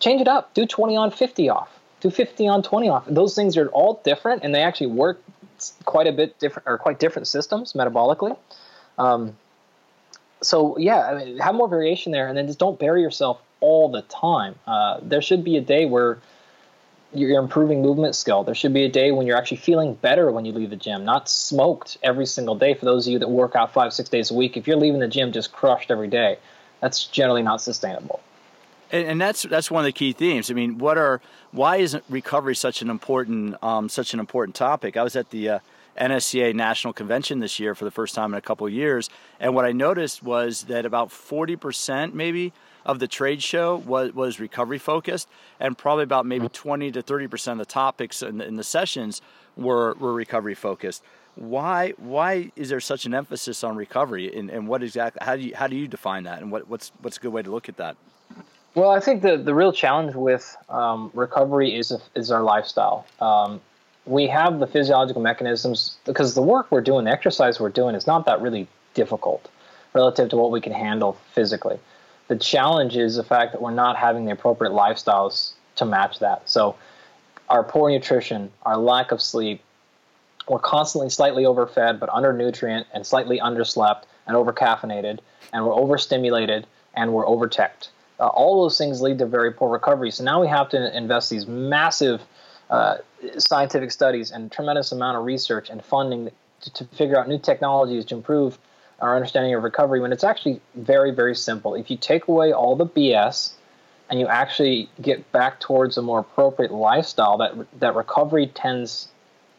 change 0.01 0.19
it 0.19 0.27
up. 0.27 0.53
Do 0.53 0.65
20 0.65 0.97
on 0.97 1.11
50 1.11 1.47
off. 1.47 1.79
Do 2.01 2.09
50 2.09 2.45
on 2.49 2.61
20 2.61 2.89
off. 2.89 3.05
Those 3.07 3.35
things 3.35 3.55
are 3.55 3.69
all 3.69 4.01
different 4.03 4.43
and 4.43 4.53
they 4.53 4.63
actually 4.63 4.87
work 4.87 5.23
quite 5.85 6.07
a 6.07 6.11
bit 6.11 6.37
different 6.39 6.67
or 6.67 6.77
quite 6.77 6.99
different 6.99 7.29
systems 7.29 7.71
metabolically. 7.71 8.35
Um, 8.97 9.37
so 10.41 10.77
yeah, 10.77 11.09
I 11.09 11.25
mean, 11.25 11.37
have 11.37 11.55
more 11.55 11.67
variation 11.67 12.11
there, 12.11 12.27
and 12.27 12.37
then 12.37 12.47
just 12.47 12.59
don't 12.59 12.79
bury 12.79 13.01
yourself 13.01 13.41
all 13.59 13.89
the 13.89 14.01
time. 14.03 14.55
Uh, 14.65 14.99
there 15.01 15.21
should 15.21 15.43
be 15.43 15.57
a 15.57 15.61
day 15.61 15.85
where 15.85 16.17
you're 17.13 17.41
improving 17.41 17.81
movement 17.81 18.15
skill. 18.15 18.43
There 18.43 18.55
should 18.55 18.73
be 18.73 18.83
a 18.83 18.89
day 18.89 19.11
when 19.11 19.27
you're 19.27 19.37
actually 19.37 19.57
feeling 19.57 19.95
better 19.95 20.31
when 20.31 20.45
you 20.45 20.53
leave 20.53 20.69
the 20.69 20.75
gym, 20.75 21.03
not 21.03 21.29
smoked 21.29 21.97
every 22.03 22.25
single 22.25 22.55
day. 22.55 22.73
For 22.73 22.85
those 22.85 23.05
of 23.05 23.13
you 23.13 23.19
that 23.19 23.29
work 23.29 23.55
out 23.55 23.73
five, 23.73 23.93
six 23.93 24.09
days 24.09 24.31
a 24.31 24.33
week, 24.33 24.55
if 24.55 24.67
you're 24.67 24.77
leaving 24.77 24.99
the 24.99 25.07
gym 25.07 25.31
just 25.31 25.51
crushed 25.51 25.91
every 25.91 26.07
day, 26.07 26.37
that's 26.79 27.05
generally 27.05 27.43
not 27.43 27.61
sustainable. 27.61 28.21
And, 28.91 29.07
and 29.07 29.21
that's 29.21 29.43
that's 29.43 29.69
one 29.69 29.81
of 29.81 29.85
the 29.85 29.91
key 29.91 30.13
themes. 30.13 30.49
I 30.49 30.53
mean, 30.53 30.77
what 30.77 30.97
are 30.97 31.21
why 31.51 31.77
isn't 31.77 32.03
recovery 32.09 32.55
such 32.55 32.81
an 32.81 32.89
important 32.89 33.61
um, 33.63 33.89
such 33.89 34.13
an 34.13 34.19
important 34.19 34.55
topic? 34.55 34.97
I 34.97 35.03
was 35.03 35.15
at 35.15 35.29
the 35.29 35.49
uh, 35.49 35.59
NSCA 35.99 36.53
National 36.55 36.93
Convention 36.93 37.39
this 37.39 37.59
year 37.59 37.75
for 37.75 37.85
the 37.85 37.91
first 37.91 38.15
time 38.15 38.33
in 38.33 38.37
a 38.37 38.41
couple 38.41 38.67
years. 38.69 39.09
And 39.39 39.53
what 39.55 39.65
I 39.65 39.71
noticed 39.71 40.23
was 40.23 40.63
that 40.63 40.85
about 40.85 41.09
40% 41.09 42.13
maybe 42.13 42.53
of 42.85 42.99
the 42.99 43.07
trade 43.07 43.43
show 43.43 43.77
was, 43.77 44.13
was 44.13 44.39
recovery 44.39 44.79
focused, 44.79 45.27
and 45.59 45.77
probably 45.77 46.03
about 46.03 46.25
maybe 46.25 46.45
mm-hmm. 46.45 46.69
20 46.69 46.91
to 46.93 47.01
30 47.01 47.27
percent 47.27 47.61
of 47.61 47.67
the 47.67 47.71
topics 47.71 48.21
in 48.23 48.39
the, 48.39 48.47
in 48.47 48.55
the 48.55 48.63
sessions 48.63 49.21
were, 49.55 49.93
were 49.99 50.13
recovery 50.13 50.55
focused. 50.55 51.03
Why 51.35 51.93
why 51.97 52.51
is 52.57 52.69
there 52.69 52.81
such 52.81 53.05
an 53.05 53.13
emphasis 53.13 53.63
on 53.63 53.77
recovery, 53.77 54.35
and, 54.35 54.49
and 54.49 54.67
what 54.67 54.83
exactly 54.83 55.25
how 55.25 55.37
do 55.37 55.43
you 55.43 55.55
how 55.55 55.67
do 55.67 55.77
you 55.77 55.87
define 55.87 56.23
that, 56.23 56.41
and 56.41 56.51
what, 56.51 56.67
what's 56.67 56.91
what's 57.01 57.17
a 57.17 57.19
good 57.21 57.31
way 57.31 57.41
to 57.41 57.49
look 57.49 57.69
at 57.69 57.77
that? 57.77 57.95
Well, 58.75 58.89
I 58.89 58.99
think 58.99 59.21
the, 59.21 59.37
the 59.37 59.53
real 59.53 59.71
challenge 59.71 60.15
with 60.15 60.55
um, 60.67 61.09
recovery 61.13 61.73
is 61.75 61.93
is 62.15 62.31
our 62.31 62.43
lifestyle. 62.43 63.05
Um, 63.21 63.61
we 64.05 64.27
have 64.27 64.59
the 64.59 64.67
physiological 64.67 65.21
mechanisms 65.21 65.97
because 66.05 66.33
the 66.33 66.41
work 66.41 66.71
we're 66.71 66.81
doing, 66.81 67.05
the 67.05 67.11
exercise 67.11 67.59
we're 67.59 67.69
doing, 67.69 67.95
is 67.95 68.07
not 68.07 68.25
that 68.25 68.41
really 68.41 68.67
difficult 68.93 69.49
relative 69.93 70.29
to 70.29 70.37
what 70.37 70.51
we 70.51 70.61
can 70.61 70.73
handle 70.73 71.17
physically. 71.33 71.79
The 72.27 72.35
challenge 72.37 72.95
is 72.95 73.15
the 73.15 73.23
fact 73.23 73.51
that 73.51 73.61
we're 73.61 73.71
not 73.71 73.97
having 73.97 74.25
the 74.25 74.31
appropriate 74.31 74.71
lifestyles 74.71 75.51
to 75.75 75.85
match 75.85 76.19
that. 76.19 76.49
So, 76.49 76.75
our 77.49 77.63
poor 77.63 77.89
nutrition, 77.89 78.49
our 78.63 78.77
lack 78.77 79.11
of 79.11 79.21
sleep, 79.21 79.61
we're 80.47 80.59
constantly 80.59 81.09
slightly 81.09 81.45
overfed 81.45 81.99
but 81.99 82.09
undernutrient 82.09 82.85
and 82.93 83.05
slightly 83.05 83.39
underslept 83.39 84.03
and 84.25 84.37
overcaffeinated, 84.37 85.19
and 85.51 85.65
we're 85.65 85.75
overstimulated 85.75 86.65
and 86.93 87.13
we're 87.13 87.27
overteched. 87.27 87.89
Uh, 88.19 88.27
all 88.27 88.61
those 88.61 88.77
things 88.77 89.01
lead 89.01 89.19
to 89.19 89.25
very 89.25 89.51
poor 89.51 89.69
recovery. 89.69 90.11
So 90.11 90.23
now 90.23 90.41
we 90.41 90.47
have 90.47 90.69
to 90.69 90.97
invest 90.97 91.29
these 91.29 91.47
massive 91.47 92.21
uh, 92.69 92.97
scientific 93.37 93.91
studies 93.91 94.31
and 94.31 94.51
tremendous 94.51 94.91
amount 94.91 95.17
of 95.17 95.25
research 95.25 95.69
and 95.69 95.83
funding 95.83 96.31
to, 96.61 96.73
to 96.73 96.85
figure 96.85 97.19
out 97.19 97.27
new 97.27 97.39
technologies 97.39 98.05
to 98.05 98.15
improve 98.15 98.57
our 98.99 99.15
understanding 99.15 99.53
of 99.53 99.63
recovery 99.63 99.99
when 99.99 100.13
it's 100.13 100.23
actually 100.23 100.61
very, 100.75 101.11
very 101.11 101.35
simple. 101.35 101.73
If 101.75 101.89
you 101.89 101.97
take 101.97 102.27
away 102.27 102.53
all 102.53 102.75
the 102.75 102.85
BS 102.85 103.53
and 104.09 104.19
you 104.19 104.27
actually 104.27 104.89
get 105.01 105.31
back 105.31 105.59
towards 105.59 105.97
a 105.97 106.01
more 106.01 106.19
appropriate 106.19 106.71
lifestyle, 106.71 107.37
that 107.37 107.53
that 107.79 107.95
recovery 107.95 108.47
tends 108.47 109.07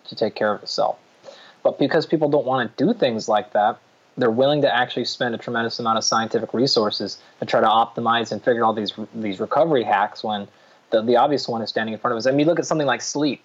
to 0.05 0.15
take 0.15 0.35
care 0.35 0.53
of 0.53 0.63
itself. 0.63 0.99
But 1.63 1.79
because 1.79 2.07
people 2.07 2.29
don't 2.29 2.47
want 2.47 2.77
to 2.77 2.85
do 2.85 2.93
things 2.93 3.29
like 3.29 3.53
that, 3.53 3.79
they're 4.17 4.31
willing 4.31 4.63
to 4.63 4.75
actually 4.75 5.07
spend 5.07 5.35
a 5.35 5.39
tremendous 5.39 5.79
amount 5.79 5.99
of 5.99 6.05
scientific 6.05 6.53
resources 6.53 7.19
to 7.41 7.47
try 7.47 7.61
to 7.61 7.67
optimize 7.67 8.31
and 8.31 8.43
figure 8.43 8.65
out 8.65 8.77
these 8.77 8.93
these 9.15 9.41
recovery 9.41 9.83
hacks 9.83 10.23
when 10.23 10.47
the, 10.91 11.03
the 11.03 11.17
obvious 11.17 11.49
one 11.49 11.63
is 11.63 11.71
standing 11.71 11.95
in 11.95 11.99
front 11.99 12.13
of 12.13 12.19
us. 12.19 12.27
I 12.27 12.31
mean, 12.31 12.47
look 12.47 12.59
at 12.59 12.67
something 12.67 12.87
like 12.87 13.01
sleep. 13.01 13.43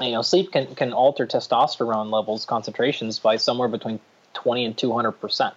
You 0.00 0.12
know, 0.12 0.22
sleep 0.22 0.52
can, 0.52 0.74
can 0.74 0.92
alter 0.92 1.26
testosterone 1.26 2.10
levels, 2.10 2.44
concentrations 2.44 3.18
by 3.18 3.36
somewhere 3.36 3.68
between 3.68 3.98
20 4.34 4.64
and 4.64 4.76
200 4.76 5.12
percent. 5.12 5.54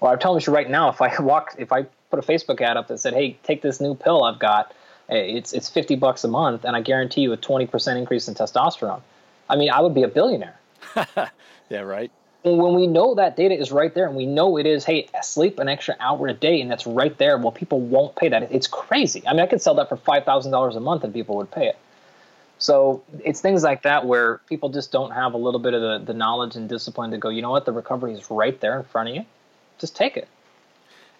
Well, 0.00 0.12
I'm 0.12 0.18
telling 0.18 0.42
you 0.46 0.52
right 0.52 0.68
now, 0.68 0.90
if 0.90 1.00
I 1.00 1.18
walk, 1.20 1.54
if 1.58 1.72
I 1.72 1.84
put 2.10 2.18
a 2.18 2.22
Facebook 2.22 2.60
ad 2.60 2.76
up 2.76 2.88
that 2.88 2.98
said, 2.98 3.14
"Hey, 3.14 3.38
take 3.42 3.62
this 3.62 3.80
new 3.80 3.94
pill 3.94 4.22
I've 4.22 4.38
got," 4.38 4.72
eh, 5.08 5.16
it's 5.16 5.52
it's 5.52 5.68
50 5.70 5.96
bucks 5.96 6.24
a 6.24 6.28
month, 6.28 6.64
and 6.64 6.76
I 6.76 6.80
guarantee 6.80 7.22
you 7.22 7.32
a 7.32 7.36
20 7.36 7.66
percent 7.66 7.98
increase 7.98 8.28
in 8.28 8.34
testosterone. 8.34 9.00
I 9.48 9.56
mean, 9.56 9.70
I 9.70 9.80
would 9.80 9.94
be 9.94 10.02
a 10.02 10.08
billionaire. 10.08 10.58
yeah, 11.70 11.80
right. 11.80 12.10
when 12.42 12.74
we 12.74 12.86
know 12.86 13.14
that 13.14 13.36
data 13.36 13.58
is 13.58 13.72
right 13.72 13.94
there, 13.94 14.06
and 14.06 14.14
we 14.14 14.26
know 14.26 14.58
it 14.58 14.66
is, 14.66 14.84
hey, 14.84 15.08
sleep 15.22 15.58
an 15.58 15.68
extra 15.68 15.96
hour 16.00 16.28
a 16.28 16.34
day, 16.34 16.60
and 16.60 16.70
that's 16.70 16.86
right 16.86 17.16
there. 17.16 17.38
Well, 17.38 17.52
people 17.52 17.80
won't 17.80 18.14
pay 18.16 18.28
that. 18.28 18.52
It's 18.52 18.66
crazy. 18.66 19.22
I 19.26 19.32
mean, 19.32 19.40
I 19.40 19.46
could 19.46 19.62
sell 19.62 19.74
that 19.76 19.88
for 19.88 19.96
five 19.96 20.24
thousand 20.24 20.52
dollars 20.52 20.76
a 20.76 20.80
month, 20.80 21.04
and 21.04 21.14
people 21.14 21.36
would 21.36 21.50
pay 21.50 21.68
it. 21.68 21.78
So 22.58 23.02
it's 23.24 23.40
things 23.40 23.62
like 23.62 23.82
that 23.82 24.06
where 24.06 24.38
people 24.46 24.68
just 24.68 24.92
don't 24.92 25.10
have 25.10 25.34
a 25.34 25.36
little 25.36 25.60
bit 25.60 25.74
of 25.74 25.82
the, 25.82 26.12
the 26.12 26.14
knowledge 26.14 26.56
and 26.56 26.68
discipline 26.68 27.10
to 27.10 27.18
go, 27.18 27.28
you 27.28 27.42
know 27.42 27.50
what, 27.50 27.64
the 27.64 27.72
recovery 27.72 28.14
is 28.14 28.30
right 28.30 28.58
there 28.60 28.78
in 28.78 28.84
front 28.84 29.08
of 29.08 29.14
you. 29.16 29.24
Just 29.78 29.96
take 29.96 30.16
it. 30.16 30.28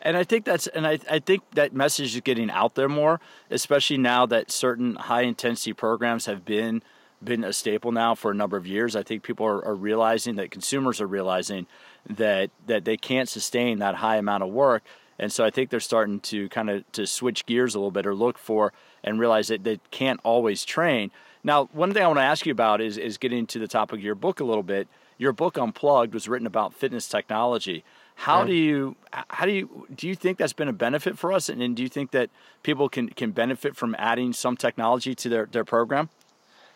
And 0.01 0.16
I 0.16 0.25
think 0.25 0.44
that's 0.44 0.66
and 0.66 0.87
I, 0.87 0.99
I 1.11 1.18
think 1.18 1.42
that 1.55 1.73
message 1.73 2.14
is 2.14 2.20
getting 2.20 2.51
out 2.51 2.75
there 2.75 2.90
more, 2.90 3.20
especially 3.51 3.97
now 3.97 4.27
that 4.27 4.51
certain 4.51 4.97
high 4.97 5.23
intensity 5.23 5.73
programs 5.73 6.27
have 6.27 6.44
been 6.44 6.83
been 7.23 7.42
a 7.42 7.55
staple 7.55 7.90
now 7.90 8.14
for 8.14 8.31
a 8.31 8.35
number 8.35 8.59
of 8.59 8.66
years. 8.66 8.94
I 8.94 9.03
think 9.03 9.23
people 9.23 9.47
are, 9.47 9.64
are 9.64 9.75
realizing 9.75 10.37
that 10.37 10.51
consumers 10.51 11.01
are 11.01 11.07
realizing 11.07 11.66
that 12.09 12.51
that 12.66 12.85
they 12.85 12.99
can't 12.99 13.31
sustain 13.31 13.79
that 13.79 13.97
high 13.97 14.16
amount 14.16 14.42
of 14.42 14.51
work. 14.51 14.83
And 15.18 15.33
so 15.33 15.42
I 15.44 15.51
think 15.51 15.70
they're 15.70 15.81
starting 15.81 16.20
to 16.20 16.51
kind 16.51 16.68
of 16.68 16.90
to 16.92 17.07
switch 17.07 17.47
gears 17.47 17.75
a 17.75 17.79
little 17.79 17.90
bit 17.90 18.07
or 18.07 18.14
look 18.14 18.37
for 18.37 18.75
and 19.05 19.21
realize 19.21 19.49
that 19.49 19.62
they 19.62 19.79
can't 19.90 20.19
always 20.25 20.64
train. 20.64 21.11
Now, 21.45 21.69
one 21.73 21.93
thing 21.93 22.03
I 22.03 22.07
want 22.07 22.19
to 22.19 22.25
ask 22.25 22.47
you 22.47 22.53
about 22.53 22.81
is, 22.81 22.97
is 22.97 23.19
getting 23.19 23.47
to 23.49 23.59
the 23.59 23.69
topic 23.69 23.99
of 23.99 24.05
your 24.05 24.14
book 24.14 24.40
a 24.40 24.45
little 24.45 24.62
bit. 24.62 24.88
Your 25.19 25.33
book 25.33 25.57
Unplugged 25.57 26.14
was 26.14 26.27
written 26.27 26.47
about 26.47 26.75
fitness 26.75 27.07
technology. 27.07 27.85
How 28.17 28.40
yeah. 28.40 28.47
do 28.47 28.55
you 28.55 28.97
how 29.11 29.45
do 29.45 29.53
you 29.53 29.87
do 29.95 30.09
you 30.09 30.14
think 30.14 30.38
that's 30.38 30.53
been 30.53 30.69
a 30.69 30.73
benefit 30.73 31.19
for 31.19 31.33
us, 31.33 31.49
and, 31.49 31.61
and 31.61 31.77
do 31.77 31.83
you 31.83 31.88
think 31.88 32.12
that 32.12 32.31
people 32.62 32.88
can 32.88 33.09
can 33.09 33.33
benefit 33.33 33.77
from 33.77 33.95
adding 33.99 34.33
some 34.33 34.57
technology 34.57 35.14
to 35.17 35.29
their 35.29 35.47
their 35.47 35.64
program? 35.64 36.09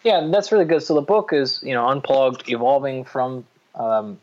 Yeah, 0.05 0.29
that's 0.31 0.53
really 0.53 0.65
good. 0.65 0.83
So 0.83 0.95
the 0.95 1.01
book 1.01 1.33
is 1.33 1.61
you 1.63 1.75
know 1.75 1.89
unplugged, 1.89 2.49
evolving 2.49 3.05
from 3.05 3.45
um, 3.77 4.19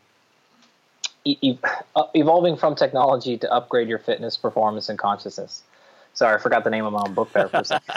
uh, 1.26 2.04
evolving 2.14 2.56
from 2.56 2.74
technology 2.74 3.36
to 3.38 3.52
upgrade 3.52 3.88
your 3.88 3.98
fitness, 3.98 4.36
performance, 4.36 4.88
and 4.88 4.98
consciousness. 4.98 5.62
Sorry, 6.16 6.34
I 6.34 6.38
forgot 6.38 6.64
the 6.64 6.70
name 6.70 6.86
of 6.86 6.94
my 6.94 7.02
own 7.06 7.12
book 7.12 7.30
there 7.34 7.48
for 7.48 7.58
a 7.58 7.64
second. 7.64 7.94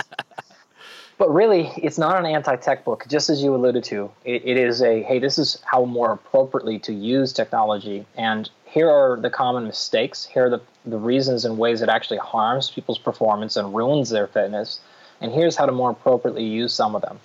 but 1.17 1.34
really, 1.34 1.71
it's 1.77 1.97
not 1.97 2.19
an 2.19 2.25
anti-tech 2.25 2.84
book, 2.84 3.05
just 3.08 3.29
as 3.29 3.41
you 3.41 3.55
alluded 3.55 3.86
to. 3.86 4.12
It, 4.25 4.41
it 4.45 4.58
is 4.58 4.82
a 4.82 5.01
hey, 5.03 5.19
this 5.19 5.38
is 5.38 5.62
how 5.63 5.86
more 5.86 6.12
appropriately 6.12 6.79
to 6.79 6.93
use 6.93 7.32
technology, 7.32 8.05
and 8.17 8.49
here 8.65 8.89
are 8.89 9.17
the 9.17 9.29
common 9.29 9.63
mistakes. 9.63 10.25
Here 10.25 10.47
are 10.47 10.49
the 10.49 10.62
the 10.86 10.97
reasons 10.97 11.45
and 11.45 11.58
ways 11.58 11.82
it 11.82 11.88
actually 11.88 12.17
harms 12.17 12.69
people's 12.69 12.99
performance 12.99 13.55
and 13.55 13.73
ruins 13.73 14.10
their 14.10 14.27
fitness, 14.27 14.82
and 15.21 15.32
here's 15.32 15.55
how 15.55 15.65
to 15.65 15.71
more 15.71 15.91
appropriately 15.91 16.43
use 16.43 16.73
some 16.73 16.95
of 16.95 17.01
them. 17.01 17.21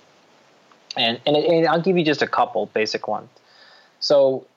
And 0.95 1.19
and, 1.25 1.35
it, 1.35 1.43
and 1.43 1.67
I'll 1.67 1.81
give 1.81 1.97
you 1.97 2.05
just 2.05 2.21
a 2.21 2.27
couple 2.27 2.67
basic 2.67 3.05
ones. 3.09 3.27
So 3.99 4.47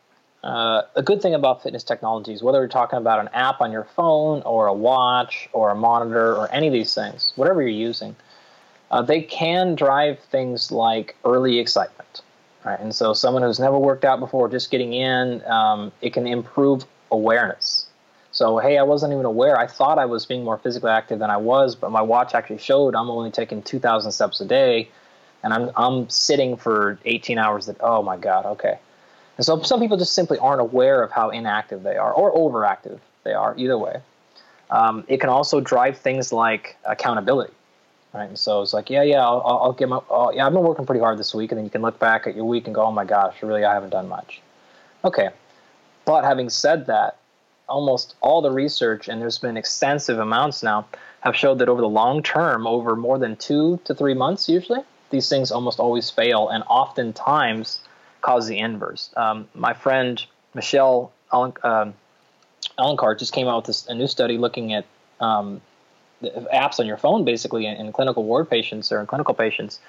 uh, 0.44 0.82
a 0.94 1.02
good 1.02 1.20
thing 1.20 1.34
about 1.34 1.62
fitness 1.62 1.82
technologies, 1.82 2.42
whether 2.42 2.58
you're 2.58 2.68
talking 2.68 2.98
about 2.98 3.18
an 3.18 3.28
app 3.32 3.60
on 3.60 3.72
your 3.72 3.84
phone 3.84 4.42
or 4.42 4.68
a 4.68 4.72
watch 4.72 5.48
or 5.52 5.70
a 5.70 5.74
monitor 5.74 6.36
or 6.36 6.50
any 6.52 6.68
of 6.68 6.72
these 6.72 6.94
things, 6.94 7.32
whatever 7.36 7.60
you're 7.60 7.70
using, 7.70 8.14
uh, 8.90 9.02
they 9.02 9.20
can 9.20 9.74
drive 9.74 10.18
things 10.30 10.70
like 10.70 11.16
early 11.24 11.58
excitement. 11.58 12.22
Right? 12.64 12.78
And 12.78 12.94
so, 12.94 13.14
someone 13.14 13.42
who's 13.42 13.60
never 13.60 13.78
worked 13.78 14.04
out 14.04 14.20
before, 14.20 14.48
just 14.48 14.70
getting 14.70 14.92
in, 14.92 15.44
um, 15.46 15.92
it 16.02 16.12
can 16.12 16.26
improve 16.26 16.84
awareness. 17.10 17.86
So, 18.30 18.58
hey, 18.58 18.78
I 18.78 18.82
wasn't 18.82 19.12
even 19.12 19.24
aware. 19.24 19.58
I 19.58 19.66
thought 19.66 19.98
I 19.98 20.04
was 20.04 20.26
being 20.26 20.44
more 20.44 20.58
physically 20.58 20.90
active 20.90 21.18
than 21.18 21.30
I 21.30 21.36
was, 21.36 21.74
but 21.74 21.90
my 21.90 22.02
watch 22.02 22.34
actually 22.34 22.58
showed 22.58 22.94
I'm 22.94 23.10
only 23.10 23.30
taking 23.30 23.62
2,000 23.62 24.12
steps 24.12 24.40
a 24.40 24.44
day, 24.44 24.88
and 25.42 25.52
I'm 25.52 25.70
I'm 25.76 26.08
sitting 26.08 26.56
for 26.56 26.98
18 27.04 27.38
hours. 27.38 27.66
That 27.66 27.76
oh 27.80 28.02
my 28.02 28.16
god, 28.16 28.44
okay 28.46 28.78
and 29.38 29.46
so 29.46 29.62
some 29.62 29.80
people 29.80 29.96
just 29.96 30.14
simply 30.14 30.38
aren't 30.38 30.60
aware 30.60 31.02
of 31.02 31.10
how 31.10 31.30
inactive 31.30 31.84
they 31.84 31.96
are 31.96 32.12
or 32.12 32.34
overactive 32.34 32.98
they 33.24 33.32
are, 33.32 33.54
either 33.56 33.78
way. 33.78 34.00
Um, 34.70 35.04
it 35.08 35.18
can 35.20 35.30
also 35.30 35.60
drive 35.60 35.96
things 35.96 36.32
like 36.32 36.76
accountability. 36.84 37.54
Right? 38.12 38.28
And 38.28 38.38
so 38.38 38.62
it's 38.62 38.72
like, 38.72 38.90
yeah, 38.90 39.02
yeah, 39.02 39.24
I'll, 39.24 39.42
I'll 39.44 39.72
get 39.72 39.88
my, 39.88 40.00
oh, 40.10 40.32
yeah, 40.32 40.46
I've 40.46 40.52
been 40.52 40.62
working 40.62 40.86
pretty 40.86 41.00
hard 41.00 41.18
this 41.18 41.34
week. 41.34 41.52
And 41.52 41.58
then 41.58 41.64
you 41.64 41.70
can 41.70 41.82
look 41.82 41.98
back 41.98 42.26
at 42.26 42.34
your 42.34 42.46
week 42.46 42.66
and 42.66 42.74
go, 42.74 42.82
oh 42.82 42.92
my 42.92 43.04
gosh, 43.04 43.42
really, 43.42 43.64
I 43.64 43.74
haven't 43.74 43.90
done 43.90 44.08
much. 44.08 44.40
Okay. 45.04 45.28
But 46.04 46.24
having 46.24 46.50
said 46.50 46.86
that, 46.86 47.18
almost 47.68 48.16
all 48.22 48.40
the 48.40 48.50
research, 48.50 49.08
and 49.08 49.20
there's 49.20 49.38
been 49.38 49.56
extensive 49.56 50.18
amounts 50.18 50.62
now, 50.62 50.86
have 51.20 51.36
showed 51.36 51.58
that 51.58 51.68
over 51.68 51.82
the 51.82 51.88
long 51.88 52.22
term, 52.22 52.66
over 52.66 52.96
more 52.96 53.18
than 53.18 53.36
two 53.36 53.78
to 53.84 53.94
three 53.94 54.14
months 54.14 54.48
usually, 54.48 54.80
these 55.10 55.28
things 55.28 55.52
almost 55.52 55.78
always 55.78 56.10
fail. 56.10 56.48
And 56.48 56.64
oftentimes, 56.66 57.80
cause 58.20 58.46
the 58.46 58.58
inverse. 58.58 59.10
Um, 59.16 59.48
my 59.54 59.74
friend 59.74 60.24
Michelle 60.54 61.12
Ellen, 61.32 61.52
um, 61.62 61.94
just 63.18 63.32
came 63.32 63.48
out 63.48 63.56
with 63.58 63.66
this, 63.66 63.86
a 63.86 63.94
new 63.94 64.06
study 64.06 64.38
looking 64.38 64.72
at 64.72 64.84
um, 65.20 65.60
apps 66.22 66.80
on 66.80 66.86
your 66.86 66.96
phone, 66.96 67.24
basically, 67.24 67.66
in, 67.66 67.76
in, 67.76 67.92
clinical 67.92 68.24
ward 68.24 68.48
patients 68.48 68.90
or 68.92 69.00
in 69.00 69.06
clinical 69.06 69.34
patients. 69.34 69.80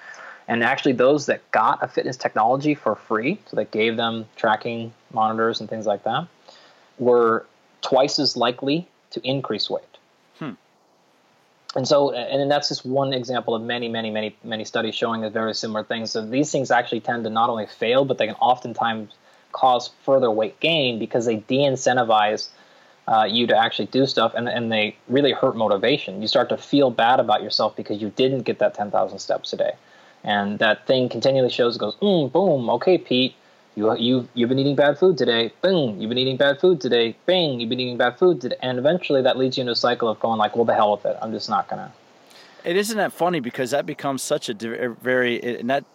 And 0.48 0.64
actually, 0.64 0.94
those 0.94 1.28
that 1.28 1.50
got 1.52 1.84
a 1.84 1.88
fitness 1.88 2.18
technology 2.18 2.74
for 2.74 2.96
free, 2.96 3.40
so 3.46 3.56
that 3.56 3.72
gave 3.72 3.98
them 3.98 4.26
tracking 4.36 4.94
monitors 5.14 5.60
and 5.60 5.70
things 5.70 5.86
like 5.86 6.04
that, 6.04 6.28
were 6.98 7.46
twice 7.82 8.20
as 8.20 8.36
likely 8.36 8.88
to 9.12 9.22
increase 9.24 9.70
weight 9.70 9.89
and 11.76 11.88
so 11.88 12.12
and 12.14 12.50
that's 12.50 12.70
just 12.70 12.86
one 12.86 13.14
example 13.14 13.54
of 13.56 13.62
many 13.62 13.88
many 13.88 14.10
many 14.10 14.36
many 14.44 14.66
studies 14.66 14.96
showing 14.96 15.24
a 15.24 15.30
very 15.30 15.54
similar 15.54 15.84
things. 15.84 16.12
So 16.12 16.26
these 16.26 16.52
things 16.52 16.72
actually 16.72 17.02
tend 17.02 17.24
to 17.26 17.30
not 17.30 17.50
only 17.50 17.68
fail 17.68 18.06
but 18.06 18.18
they 18.18 18.28
can 18.28 18.36
oftentimes 18.36 19.14
cause 19.52 19.92
further 20.04 20.32
weight 20.32 20.60
gain 20.60 21.00
because 21.00 21.26
they 21.26 21.38
de-incentivize 21.38 22.50
uh, 23.08 23.26
you 23.28 23.48
to 23.48 23.58
actually 23.58 23.88
do 23.88 24.06
stuff 24.06 24.34
and, 24.36 24.48
and 24.48 24.72
they 24.72 24.96
really 25.08 25.32
hurt 25.32 25.56
motivation. 25.56 26.22
You 26.22 26.28
start 26.28 26.50
to 26.50 26.58
feel 26.58 26.92
bad 26.92 27.20
about 27.20 27.42
yourself 27.42 27.76
because 27.76 28.00
you 28.02 28.12
didn't 28.16 28.44
get 28.44 28.60
that 28.60 28.76
10000 28.76 29.18
steps 29.18 29.52
a 29.54 29.58
day 29.58 29.74
and 30.24 30.60
that 30.60 30.86
thing 30.86 31.10
continually 31.10 31.50
shows 31.50 31.78
goes 31.78 31.96
mm, 31.98 32.32
boom 32.32 32.70
okay 32.70 32.98
pete 32.98 33.36
You, 33.76 33.96
you, 33.98 34.28
you've 34.34 34.50
been 34.50 34.60
eating 34.60 34.76
bad 34.76 34.98
food 34.98 35.18
today. 35.18 35.54
Boom. 35.62 36.02
You've 36.02 36.10
been 36.10 36.18
eating 36.18 36.38
bad 36.38 36.60
food 36.60 36.82
today. 36.82 37.16
Bing. 37.26 37.60
You've 37.60 37.70
been 37.70 37.80
eating 37.80 37.98
bad 37.98 38.18
food 38.18 38.42
today. 38.42 38.58
And 38.62 38.78
eventually 38.78 39.22
that 39.22 39.38
leads 39.38 39.58
you 39.58 39.62
into 39.62 39.74
a 39.74 39.76
cycle 39.76 40.10
of 40.10 40.20
going 40.20 40.38
like, 40.38 40.56
well, 40.56 40.66
the 40.66 40.74
hell 40.74 40.92
with 40.92 41.06
it. 41.06 41.18
I'm 41.22 41.32
just 41.32 41.50
not 41.50 41.70
going 41.70 41.80
to. 41.80 41.92
It 42.66 42.76
isn't 42.76 42.98
that 42.98 43.14
funny 43.14 43.40
because 43.40 43.72
that 43.72 43.86
becomes 43.86 44.22
such 44.22 44.50
a 44.50 44.84
er, 44.84 44.90
very, 45.02 45.60
and 45.60 45.70
that 45.70 45.86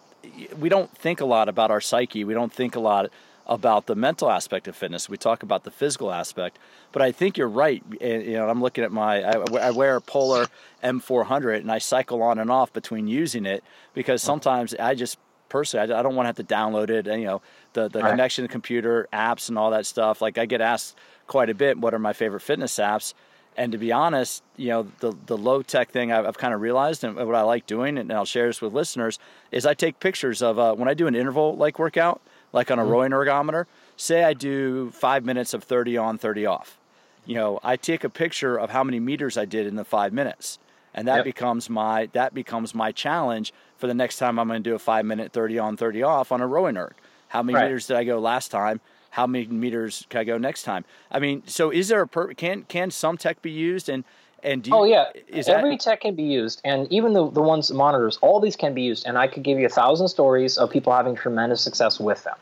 we 0.57 0.69
don't 0.69 0.89
think 0.97 1.21
a 1.21 1.25
lot 1.25 1.47
about 1.47 1.69
our 1.69 1.81
psyche. 1.81 2.23
We 2.23 2.33
don't 2.33 2.51
think 2.51 2.75
a 2.75 2.79
lot 2.79 3.11
about 3.47 3.85
the 3.85 3.95
mental 3.95 4.31
aspect 4.31 4.67
of 4.67 4.75
fitness. 4.75 5.07
We 5.07 5.17
talk 5.17 5.43
about 5.43 5.63
the 5.63 5.71
physical 5.71 6.11
aspect, 6.11 6.57
but 6.91 7.01
I 7.01 7.11
think 7.11 7.37
you're 7.37 7.47
right. 7.47 7.83
You 8.01 8.33
know, 8.33 8.49
I'm 8.49 8.61
looking 8.61 8.83
at 8.83 8.91
my 8.91 9.21
I, 9.21 9.69
wear 9.69 9.95
a 9.95 10.01
Polar 10.01 10.47
M400 10.83 11.59
and 11.59 11.71
I 11.71 11.77
cycle 11.77 12.23
on 12.23 12.39
and 12.39 12.49
off 12.49 12.73
between 12.73 13.07
using 13.07 13.45
it 13.45 13.63
because 13.93 14.23
sometimes 14.23 14.73
I 14.75 14.95
just 14.95 15.19
personally 15.55 15.93
I, 15.93 16.01
don't 16.01 16.15
want 16.15 16.25
to 16.25 16.27
have 16.27 16.47
to 16.47 16.53
download 16.53 16.89
it 16.89 17.07
and 17.07 17.21
you 17.21 17.27
know 17.27 17.41
the 17.71 17.87
the 17.87 18.01
right. 18.01 18.09
connection 18.09 18.43
to 18.43 18.49
computer 18.49 19.07
apps 19.13 19.47
and 19.47 19.57
all 19.57 19.71
that 19.71 19.85
stuff. 19.85 20.21
Like 20.21 20.37
I 20.37 20.45
get 20.45 20.59
asked 20.59 20.97
quite 21.27 21.49
a 21.49 21.53
bit, 21.53 21.77
what 21.77 21.93
are 21.93 21.99
my 21.99 22.11
favorite 22.11 22.41
fitness 22.41 22.73
apps? 22.75 23.13
And 23.57 23.71
to 23.71 23.77
be 23.77 23.93
honest, 23.93 24.43
you 24.57 24.67
know, 24.67 24.87
the, 24.99 25.15
the 25.27 25.37
low 25.37 25.61
tech 25.61 25.91
thing 25.91 26.11
I've, 26.11 26.25
I've, 26.25 26.37
kind 26.37 26.53
of 26.53 26.59
realized 26.59 27.05
and 27.05 27.15
what 27.15 27.35
I 27.35 27.43
like 27.43 27.65
doing, 27.65 27.97
and 27.97 28.11
I'll 28.11 28.25
share 28.25 28.47
this 28.47 28.61
with 28.61 28.73
listeners, 28.73 29.17
is 29.49 29.65
I 29.65 29.73
take 29.73 30.01
pictures 30.01 30.41
of 30.41 30.59
uh, 30.59 30.75
when 30.75 30.89
I 30.89 30.93
do 30.93 31.07
an 31.07 31.15
interval 31.15 31.55
like 31.55 31.79
workout, 31.79 32.21
like 32.51 32.69
on 32.69 32.79
a 32.79 32.81
mm-hmm. 32.81 32.91
rowing 32.91 33.11
ergometer. 33.11 33.65
Say 33.95 34.25
I 34.25 34.33
do 34.33 34.91
five 34.91 35.23
minutes 35.23 35.53
of 35.53 35.63
30 35.63 35.95
on, 35.95 36.17
30 36.17 36.45
off. 36.45 36.77
You 37.25 37.35
know, 37.35 37.61
I 37.63 37.77
take 37.77 38.03
a 38.03 38.09
picture 38.09 38.59
of 38.59 38.71
how 38.71 38.83
many 38.83 38.99
meters 38.99 39.37
I 39.37 39.45
did 39.45 39.67
in 39.67 39.77
the 39.77 39.85
five 39.85 40.11
minutes, 40.11 40.59
and 40.93 41.07
that 41.07 41.17
yep. 41.17 41.25
becomes 41.25 41.69
my 41.69 42.09
that 42.11 42.33
becomes 42.33 42.75
my 42.75 42.91
challenge 42.91 43.53
for 43.77 43.87
the 43.87 43.93
next 43.93 44.17
time 44.17 44.39
I'm 44.39 44.47
going 44.47 44.63
to 44.63 44.69
do 44.69 44.75
a 44.75 44.79
five 44.79 45.05
minute 45.05 45.31
30 45.31 45.59
on, 45.59 45.77
30 45.77 46.03
off 46.03 46.31
on 46.31 46.41
a 46.41 46.47
rowing 46.47 46.77
erg. 46.77 46.93
How 47.29 47.43
many 47.43 47.55
right. 47.55 47.65
meters 47.65 47.87
did 47.87 47.97
I 47.97 48.03
go 48.03 48.19
last 48.19 48.49
time? 48.49 48.79
How 49.11 49.27
many 49.27 49.47
meters 49.47 50.05
can 50.09 50.21
I 50.21 50.23
go 50.23 50.37
next 50.37 50.63
time? 50.63 50.85
I 51.09 51.19
mean, 51.19 51.43
so 51.45 51.69
is 51.69 51.87
there 51.87 52.01
a 52.01 52.07
per- 52.07 52.33
can 52.33 52.63
can 52.63 52.91
some 52.91 53.17
tech 53.17 53.41
be 53.41 53.51
used 53.51 53.87
and 53.89 54.03
and 54.43 54.65
you, 54.67 54.75
oh 54.75 54.83
yeah, 54.83 55.05
every 55.47 55.71
that... 55.71 55.79
tech 55.79 56.01
can 56.01 56.15
be 56.15 56.23
used, 56.23 56.61
and 56.63 56.91
even 56.91 57.13
the 57.13 57.29
the 57.31 57.41
ones 57.41 57.71
monitors, 57.71 58.17
all 58.21 58.39
these 58.39 58.55
can 58.55 58.73
be 58.73 58.83
used. 58.83 59.05
And 59.07 59.17
I 59.17 59.27
could 59.27 59.43
give 59.43 59.57
you 59.57 59.65
a 59.65 59.69
thousand 59.69 60.09
stories 60.09 60.57
of 60.57 60.69
people 60.69 60.93
having 60.93 61.15
tremendous 61.15 61.61
success 61.61 61.99
with 61.99 62.23
them. 62.23 62.35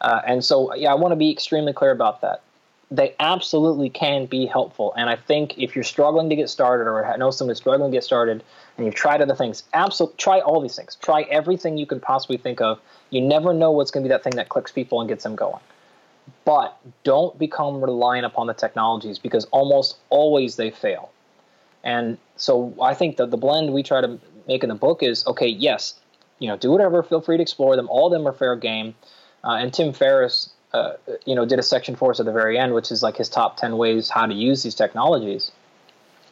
Uh, 0.00 0.20
and 0.26 0.44
so, 0.44 0.74
yeah, 0.74 0.90
I 0.90 0.94
want 0.94 1.12
to 1.12 1.16
be 1.16 1.30
extremely 1.30 1.72
clear 1.72 1.90
about 1.90 2.20
that. 2.20 2.42
They 2.90 3.14
absolutely 3.18 3.90
can 3.90 4.26
be 4.26 4.46
helpful. 4.46 4.94
And 4.96 5.10
I 5.10 5.16
think 5.16 5.58
if 5.58 5.74
you're 5.74 5.84
struggling 5.84 6.30
to 6.30 6.36
get 6.36 6.48
started 6.48 6.84
or 6.84 7.16
know 7.18 7.30
someone 7.30 7.56
struggling 7.56 7.90
to 7.90 7.96
get 7.96 8.04
started 8.04 8.42
and 8.78 8.86
you've 8.86 8.94
tried 8.94 9.20
other 9.20 9.34
things, 9.34 9.64
absolutely 9.74 10.16
try 10.16 10.40
all 10.40 10.60
these 10.60 10.76
things. 10.76 10.96
Try 11.02 11.22
everything 11.22 11.76
you 11.76 11.86
can 11.86 12.00
possibly 12.00 12.36
think 12.36 12.60
of. 12.60 12.80
You 13.10 13.20
never 13.20 13.52
know 13.52 13.72
what's 13.72 13.90
going 13.90 14.04
to 14.04 14.08
be 14.08 14.12
that 14.12 14.22
thing 14.22 14.36
that 14.36 14.48
clicks 14.48 14.70
people 14.70 15.00
and 15.00 15.08
gets 15.08 15.24
them 15.24 15.34
going. 15.34 15.60
But 16.44 16.78
don't 17.02 17.36
become 17.38 17.82
reliant 17.82 18.24
upon 18.24 18.46
the 18.46 18.54
technologies 18.54 19.18
because 19.18 19.44
almost 19.46 19.96
always 20.08 20.56
they 20.56 20.70
fail. 20.70 21.10
And 21.82 22.18
so 22.36 22.74
I 22.80 22.94
think 22.94 23.16
that 23.16 23.30
the 23.30 23.36
blend 23.36 23.72
we 23.72 23.82
try 23.82 24.00
to 24.00 24.18
make 24.46 24.62
in 24.62 24.68
the 24.68 24.74
book 24.74 25.02
is 25.02 25.26
okay, 25.26 25.48
yes, 25.48 25.94
you 26.38 26.48
know, 26.48 26.56
do 26.56 26.70
whatever, 26.70 27.02
feel 27.02 27.20
free 27.20 27.36
to 27.36 27.42
explore 27.42 27.76
them. 27.76 27.88
All 27.88 28.06
of 28.06 28.12
them 28.12 28.26
are 28.28 28.32
fair 28.32 28.54
game. 28.56 28.94
Uh, 29.42 29.54
and 29.54 29.74
Tim 29.74 29.92
Ferriss, 29.92 30.50
uh, 30.72 30.92
you 31.24 31.34
know, 31.34 31.44
did 31.44 31.58
a 31.58 31.62
section 31.62 31.96
for 31.96 32.10
us 32.10 32.20
at 32.20 32.26
the 32.26 32.32
very 32.32 32.58
end, 32.58 32.74
which 32.74 32.92
is 32.92 33.02
like 33.02 33.16
his 33.16 33.28
top 33.28 33.56
10 33.56 33.76
ways 33.76 34.08
how 34.08 34.26
to 34.26 34.34
use 34.34 34.62
these 34.62 34.74
technologies. 34.74 35.50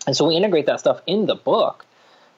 And 0.07 0.17
so 0.17 0.27
we 0.27 0.37
integrate 0.37 0.67
that 0.67 0.79
stuff 0.79 1.01
in 1.07 1.27
the 1.27 1.35
book. 1.35 1.85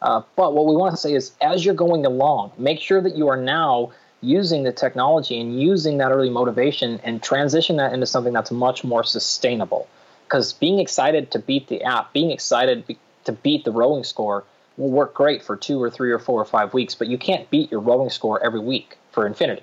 Uh, 0.01 0.23
but 0.37 0.55
what 0.55 0.67
we 0.67 0.77
want 0.77 0.93
to 0.93 0.97
say 0.97 1.13
is, 1.13 1.33
as 1.41 1.65
you're 1.65 1.75
going 1.75 2.07
along, 2.07 2.53
make 2.57 2.81
sure 2.81 3.01
that 3.01 3.17
you 3.17 3.29
are 3.29 3.37
now 3.37 3.91
using 4.21 4.65
the 4.65 4.73
technology 4.73 5.41
and 5.41 5.61
using 5.61 5.99
that 5.99 6.11
early 6.11 6.31
motivation 6.31 7.01
and 7.05 7.23
transition 7.23 7.77
that 7.77 7.93
into 7.93 8.07
something 8.07 8.33
that's 8.33 8.51
much 8.51 8.85
more 8.85 9.05
sustainable. 9.05 9.89
Because 10.27 10.53
being 10.53 10.79
excited 10.79 11.31
to 11.33 11.39
beat 11.39 11.69
the 11.69 11.83
app, 11.83 12.13
being 12.13 12.31
excited 12.31 12.85
to 13.25 13.33
beat 13.33 13.65
the 13.65 13.73
rowing 13.73 14.05
score 14.05 14.45
will 14.77 14.91
work 14.91 15.15
great 15.15 15.43
for 15.43 15.57
two 15.57 15.83
or 15.83 15.91
three 15.91 16.11
or 16.11 16.19
four 16.19 16.41
or 16.41 16.45
five 16.45 16.73
weeks, 16.75 16.95
but 16.95 17.09
you 17.09 17.19
can't 17.19 17.49
beat 17.51 17.71
your 17.71 17.81
rowing 17.81 18.11
score 18.11 18.43
every 18.45 18.61
week 18.61 18.99
for 19.11 19.27
infinity. 19.27 19.63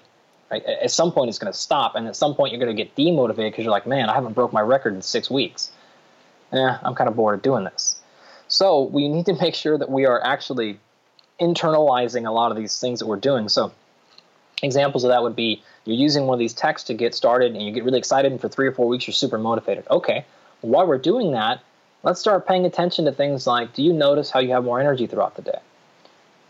Right? 0.52 0.64
At 0.64 0.92
some 0.92 1.12
point, 1.12 1.30
it's 1.30 1.40
going 1.40 1.52
to 1.52 1.58
stop, 1.58 1.96
and 1.96 2.08
at 2.08 2.16
some 2.16 2.36
point, 2.36 2.52
you're 2.52 2.64
going 2.64 2.76
to 2.76 2.84
get 2.84 2.96
demotivated 2.96 3.52
because 3.52 3.64
you're 3.64 3.72
like, 3.72 3.88
man, 3.88 4.10
I 4.10 4.14
haven't 4.14 4.34
broke 4.34 4.54
my 4.54 4.62
record 4.62 4.94
in 4.94 5.02
six 5.02 5.30
weeks. 5.30 5.72
Yeah, 6.54 6.78
I'm 6.84 6.94
kind 6.96 7.10
of 7.10 7.16
bored 7.16 7.36
of 7.36 7.42
doing 7.42 7.64
this. 7.64 7.96
So 8.56 8.84
we 8.84 9.10
need 9.10 9.26
to 9.26 9.34
make 9.34 9.54
sure 9.54 9.78
that 9.78 9.92
we 9.92 10.06
are 10.06 10.24
actually 10.24 10.80
internalizing 11.42 12.26
a 12.26 12.32
lot 12.32 12.52
of 12.52 12.58
these 12.58 12.80
things 12.80 13.00
that 13.00 13.06
we're 13.06 13.18
doing. 13.18 13.50
So 13.50 13.74
examples 14.64 15.04
of 15.04 15.10
that 15.10 15.22
would 15.24 15.36
be 15.36 15.62
you're 15.84 15.98
using 15.98 16.26
one 16.26 16.36
of 16.36 16.40
these 16.40 16.54
texts 16.54 16.88
to 16.88 16.94
get 16.94 17.14
started, 17.14 17.52
and 17.52 17.62
you 17.62 17.74
get 17.74 17.84
really 17.84 17.98
excited, 17.98 18.32
and 18.32 18.40
for 18.40 18.48
three 18.48 18.66
or 18.66 18.72
four 18.72 18.88
weeks, 18.88 19.08
you're 19.08 19.14
super 19.14 19.38
motivated. 19.38 19.86
Okay, 19.92 20.24
while 20.62 20.88
we're 20.88 20.98
doing 20.98 21.34
that, 21.34 21.60
let's 22.04 22.22
start 22.22 22.48
paying 22.48 22.66
attention 22.66 23.04
to 23.04 23.12
things 23.12 23.46
like 23.46 23.74
do 23.74 23.84
you 23.84 23.92
notice 23.92 24.32
how 24.32 24.40
you 24.40 24.52
have 24.52 24.64
more 24.64 24.80
energy 24.80 25.06
throughout 25.06 25.36
the 25.36 25.42
day? 25.42 25.60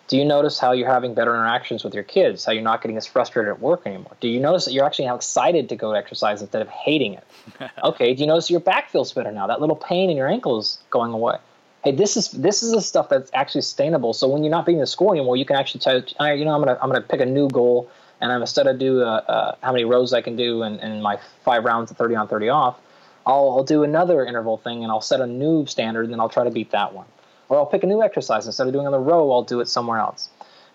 Do 0.08 0.16
you 0.16 0.26
notice 0.26 0.60
how 0.60 0.74
you're 0.74 0.88
having 0.88 1.16
better 1.16 1.34
interactions 1.34 1.84
with 1.84 1.96
your 1.96 2.04
kids? 2.04 2.46
How 2.46 2.52
you're 2.52 2.62
not 2.62 2.84
getting 2.84 2.98
as 2.98 3.08
frustrated 3.08 3.52
at 3.52 3.60
work 3.60 3.82
anymore? 3.88 4.16
Do 4.20 4.28
you 4.28 4.40
notice 4.40 4.66
that 4.66 4.74
you're 4.74 4.86
actually 4.86 5.06
now 5.06 5.16
excited 5.16 5.70
to 5.70 5.76
go 5.76 5.94
exercise 5.94 6.40
instead 6.44 6.62
of 6.62 6.70
hating 6.70 7.16
it? 7.16 7.28
okay. 7.84 8.14
Do 8.14 8.22
you 8.22 8.28
notice 8.28 8.52
your 8.52 8.60
back 8.60 8.92
feels 8.92 9.12
better 9.12 9.32
now? 9.32 9.48
That 9.48 9.60
little 9.60 9.76
pain 9.76 10.12
in 10.12 10.18
your 10.18 10.28
ankle 10.28 10.60
is 10.60 10.78
going 10.92 11.12
away. 11.12 11.38
Hey, 11.86 11.92
this 11.92 12.18
is 12.18 12.32
this 12.32 12.64
is 12.64 12.72
the 12.72 12.82
stuff 12.82 13.10
that's 13.10 13.30
actually 13.36 13.62
sustainable. 13.62 14.14
So 14.14 14.28
when 14.28 14.44
you're 14.44 14.50
not 14.50 14.66
beating 14.66 14.82
the 14.82 14.88
score 14.88 15.14
anymore, 15.14 15.38
you 15.38 15.46
can 15.46 15.56
actually 15.56 15.82
tell, 15.82 15.98
you 15.98 16.44
know, 16.44 16.56
I'm 16.56 16.62
gonna 16.62 16.80
I'm 16.82 16.90
gonna 16.90 17.02
pick 17.02 17.22
a 17.22 17.28
new 17.28 17.48
goal, 17.48 17.88
and 18.22 18.32
I'm 18.32 18.42
instead 18.42 18.66
of 18.66 18.80
do 18.80 19.04
uh, 19.04 19.06
uh, 19.06 19.56
how 19.62 19.72
many 19.72 19.86
rows 19.86 20.12
I 20.12 20.22
can 20.22 20.36
do 20.36 20.64
in, 20.64 20.80
in 20.80 21.00
my 21.04 21.20
five 21.44 21.64
rounds 21.64 21.92
of 21.92 21.98
30 21.98 22.16
on 22.16 22.28
30 22.28 22.50
off, 22.50 22.80
I'll, 23.28 23.52
I'll 23.52 23.64
do 23.64 23.84
another 23.84 24.26
interval 24.26 24.58
thing, 24.58 24.82
and 24.82 24.92
I'll 24.92 25.00
set 25.00 25.22
a 25.22 25.28
new 25.28 25.68
standard, 25.68 26.06
and 26.06 26.14
then 26.14 26.20
I'll 26.20 26.28
try 26.28 26.44
to 26.44 26.50
beat 26.50 26.72
that 26.72 26.92
one. 26.92 27.06
Or 27.50 27.60
I'll 27.60 27.68
pick 27.68 27.84
a 27.84 27.86
new 27.86 28.02
exercise. 28.02 28.48
Instead 28.48 28.66
of 28.66 28.74
doing 28.74 28.88
on 28.88 28.92
the 28.92 29.00
row, 29.00 29.32
I'll 29.32 29.44
do 29.44 29.60
it 29.60 29.68
somewhere 29.68 30.00
else. 30.00 30.30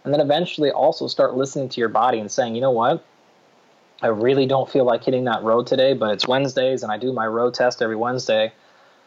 And 0.04 0.14
then 0.14 0.20
eventually 0.20 0.70
also 0.70 1.08
start 1.08 1.34
listening 1.34 1.70
to 1.70 1.80
your 1.80 1.88
body 1.88 2.20
and 2.20 2.30
saying, 2.30 2.54
you 2.54 2.60
know 2.60 2.70
what? 2.70 3.04
I 4.00 4.06
really 4.06 4.46
don't 4.46 4.70
feel 4.70 4.84
like 4.84 5.02
hitting 5.02 5.24
that 5.24 5.42
row 5.42 5.64
today, 5.64 5.92
but 5.92 6.12
it's 6.12 6.28
Wednesdays 6.28 6.84
and 6.84 6.92
I 6.92 6.98
do 6.98 7.12
my 7.12 7.26
row 7.26 7.50
test 7.50 7.82
every 7.82 7.96
Wednesday. 7.96 8.52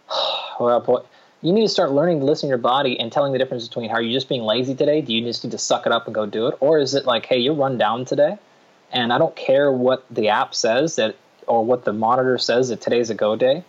well, 0.59 0.81
boy, 0.81 1.01
you 1.43 1.53
need 1.53 1.61
to 1.61 1.69
start 1.69 1.91
learning 1.91 2.19
to 2.19 2.25
listen 2.25 2.47
to 2.47 2.51
your 2.51 2.57
body 2.57 2.99
and 2.99 3.11
telling 3.11 3.33
the 3.33 3.37
difference 3.37 3.67
between 3.67 3.91
are 3.91 4.01
you 4.01 4.11
just 4.11 4.29
being 4.29 4.41
lazy 4.41 4.73
today? 4.73 5.01
Do 5.01 5.13
you 5.13 5.23
just 5.23 5.43
need 5.43 5.51
to 5.51 5.59
suck 5.59 5.85
it 5.85 5.91
up 5.91 6.07
and 6.07 6.15
go 6.15 6.25
do 6.25 6.47
it? 6.47 6.57
Or 6.59 6.79
is 6.79 6.95
it 6.95 7.05
like, 7.05 7.25
hey, 7.27 7.37
you're 7.37 7.53
run 7.53 7.77
down 7.77 8.05
today 8.05 8.37
and 8.91 9.13
I 9.13 9.19
don't 9.19 9.35
care 9.35 9.71
what 9.71 10.05
the 10.09 10.29
app 10.29 10.55
says 10.55 10.95
that 10.95 11.15
or 11.45 11.63
what 11.63 11.85
the 11.85 11.93
monitor 11.93 12.37
says 12.39 12.69
that 12.69 12.81
today's 12.81 13.11
a 13.11 13.13
go 13.13 13.35
day 13.35 13.63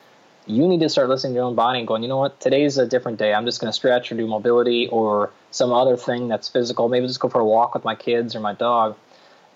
you 0.47 0.69
need 0.69 0.81
to 0.81 0.89
start 0.89 1.09
listening 1.09 1.33
to 1.33 1.37
your 1.37 1.45
own 1.45 1.55
body 1.55 1.79
and 1.79 1.89
going, 1.89 2.03
you 2.03 2.09
know 2.09 2.19
what, 2.19 2.39
today's 2.41 2.77
a 2.77 2.87
different 2.87 3.19
day. 3.19 3.33
I'm 3.33 3.47
just 3.47 3.61
going 3.61 3.71
to 3.71 3.75
stretch 3.75 4.13
or 4.13 4.17
do 4.17 4.27
mobility 4.27 4.89
or 4.89 5.31
some 5.51 5.73
other 5.73 5.97
thing 5.97 6.29
that's 6.29 6.49
physical. 6.49 6.89
Maybe 6.89 7.07
just 7.07 7.21
go 7.21 7.29
for 7.29 7.41
a 7.41 7.45
walk 7.45 7.75
with 7.75 7.85
my 7.85 7.95
kids 7.95 8.35
or 8.35 8.41
my 8.41 8.53
dog. 8.53 8.97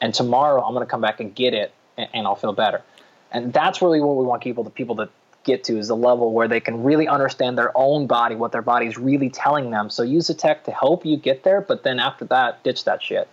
And 0.00 0.14
tomorrow 0.14 0.62
I'm 0.62 0.72
going 0.74 0.86
to 0.86 0.90
come 0.90 1.00
back 1.00 1.20
and 1.20 1.34
get 1.34 1.52
it 1.52 1.74
and, 1.96 2.08
and 2.14 2.26
I'll 2.26 2.36
feel 2.36 2.52
better. 2.52 2.82
And 3.30 3.52
that's 3.52 3.82
really 3.82 4.00
what 4.00 4.16
we 4.16 4.24
want 4.24 4.42
people 4.42 4.64
the 4.64 4.70
people 4.70 4.96
to 4.96 5.10
get 5.48 5.64
to 5.64 5.78
is 5.78 5.88
the 5.88 5.96
level 5.96 6.32
where 6.32 6.46
they 6.46 6.60
can 6.60 6.84
really 6.84 7.08
understand 7.08 7.56
their 7.56 7.72
own 7.74 8.06
body, 8.06 8.34
what 8.36 8.52
their 8.52 8.62
body's 8.62 8.98
really 8.98 9.30
telling 9.30 9.70
them. 9.70 9.88
So 9.88 10.02
use 10.02 10.26
the 10.26 10.34
tech 10.34 10.64
to 10.64 10.70
help 10.70 11.06
you 11.06 11.16
get 11.16 11.42
there, 11.42 11.62
but 11.62 11.82
then 11.82 11.98
after 11.98 12.26
that, 12.26 12.62
ditch 12.62 12.84
that 12.84 13.02
shit. 13.02 13.26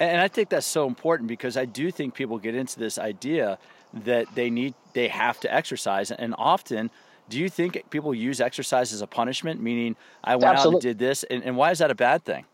And 0.00 0.22
I 0.22 0.28
think 0.28 0.48
that's 0.48 0.66
so 0.66 0.86
important 0.86 1.28
because 1.28 1.58
I 1.58 1.66
do 1.66 1.90
think 1.90 2.14
people 2.14 2.38
get 2.38 2.54
into 2.54 2.78
this 2.78 2.96
idea 2.98 3.58
that 3.92 4.26
they 4.34 4.48
need 4.48 4.74
they 4.94 5.08
have 5.08 5.38
to 5.40 5.52
exercise 5.52 6.10
and 6.10 6.34
often 6.38 6.90
do 7.28 7.38
you 7.38 7.48
think 7.48 7.82
people 7.90 8.14
use 8.14 8.40
exercise 8.40 8.92
as 8.92 9.00
a 9.00 9.06
punishment 9.06 9.60
meaning 9.60 9.96
i 10.22 10.36
went 10.36 10.44
Absolutely. 10.44 10.68
out 10.68 10.74
and 10.74 10.82
did 10.82 10.98
this 10.98 11.24
and, 11.24 11.42
and, 11.42 11.56
why 11.56 11.72
is 11.72 11.80
that 11.80 11.90
a 11.90 11.94
bad 11.94 12.24
thing 12.24 12.44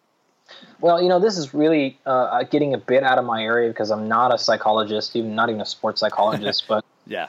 well 0.81 1.03
you 1.03 1.11
know 1.11 1.21
this 1.21 1.37
is 1.37 1.53
really 1.53 1.99
uh, 2.07 2.43
getting 2.45 2.73
a 2.73 2.79
bit 2.79 3.03
out 3.03 3.19
of 3.19 3.27
my 3.27 3.43
area 3.43 3.69
because 3.69 3.91
i'm 3.91 4.09
not 4.09 4.33
a 4.33 4.39
psychologist 4.39 5.15
even 5.15 5.35
not 5.35 5.51
even 5.51 5.61
a 5.61 5.67
sports 5.67 6.01
psychologist 6.01 6.65
but 6.69 6.83
yeah 7.07 7.29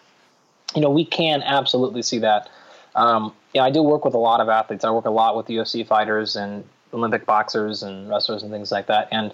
you 0.78 0.82
know 0.82 0.90
we 0.90 1.04
can 1.04 1.42
absolutely 1.42 2.02
see 2.02 2.20
that 2.20 2.50
um, 2.96 3.34
yeah 3.54 3.64
i 3.64 3.72
do 3.72 3.82
work 3.82 4.06
with 4.06 4.14
a 4.14 4.20
lot 4.20 4.40
of 4.40 4.48
athletes 4.48 4.86
i 4.86 4.92
work 4.92 5.06
a 5.06 5.10
lot 5.10 5.36
with 5.36 5.48
ufc 5.48 5.86
fighters 5.88 6.36
and 6.36 6.64
olympic 6.94 7.26
boxers 7.26 7.84
and 7.84 8.08
wrestlers 8.10 8.44
and 8.44 8.52
things 8.52 8.72
like 8.72 8.88
that 8.88 9.08
and 9.12 9.34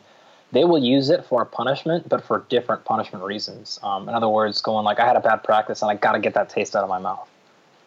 they 0.53 0.65
will 0.65 0.79
use 0.79 1.09
it 1.09 1.25
for 1.25 1.43
punishment, 1.45 2.07
but 2.07 2.23
for 2.23 2.45
different 2.47 2.85
punishment 2.85 3.25
reasons. 3.25 3.79
Um, 3.81 4.07
in 4.07 4.13
other 4.13 4.29
words, 4.29 4.61
going 4.61 4.85
like, 4.85 4.99
I 4.99 5.07
had 5.07 5.15
a 5.15 5.19
bad 5.19 5.37
practice 5.37 5.81
and 5.81 5.89
I 5.89 5.95
got 5.95 6.11
to 6.11 6.19
get 6.19 6.35
that 6.35 6.49
taste 6.49 6.75
out 6.75 6.83
of 6.83 6.89
my 6.89 6.99
mouth. 6.99 7.27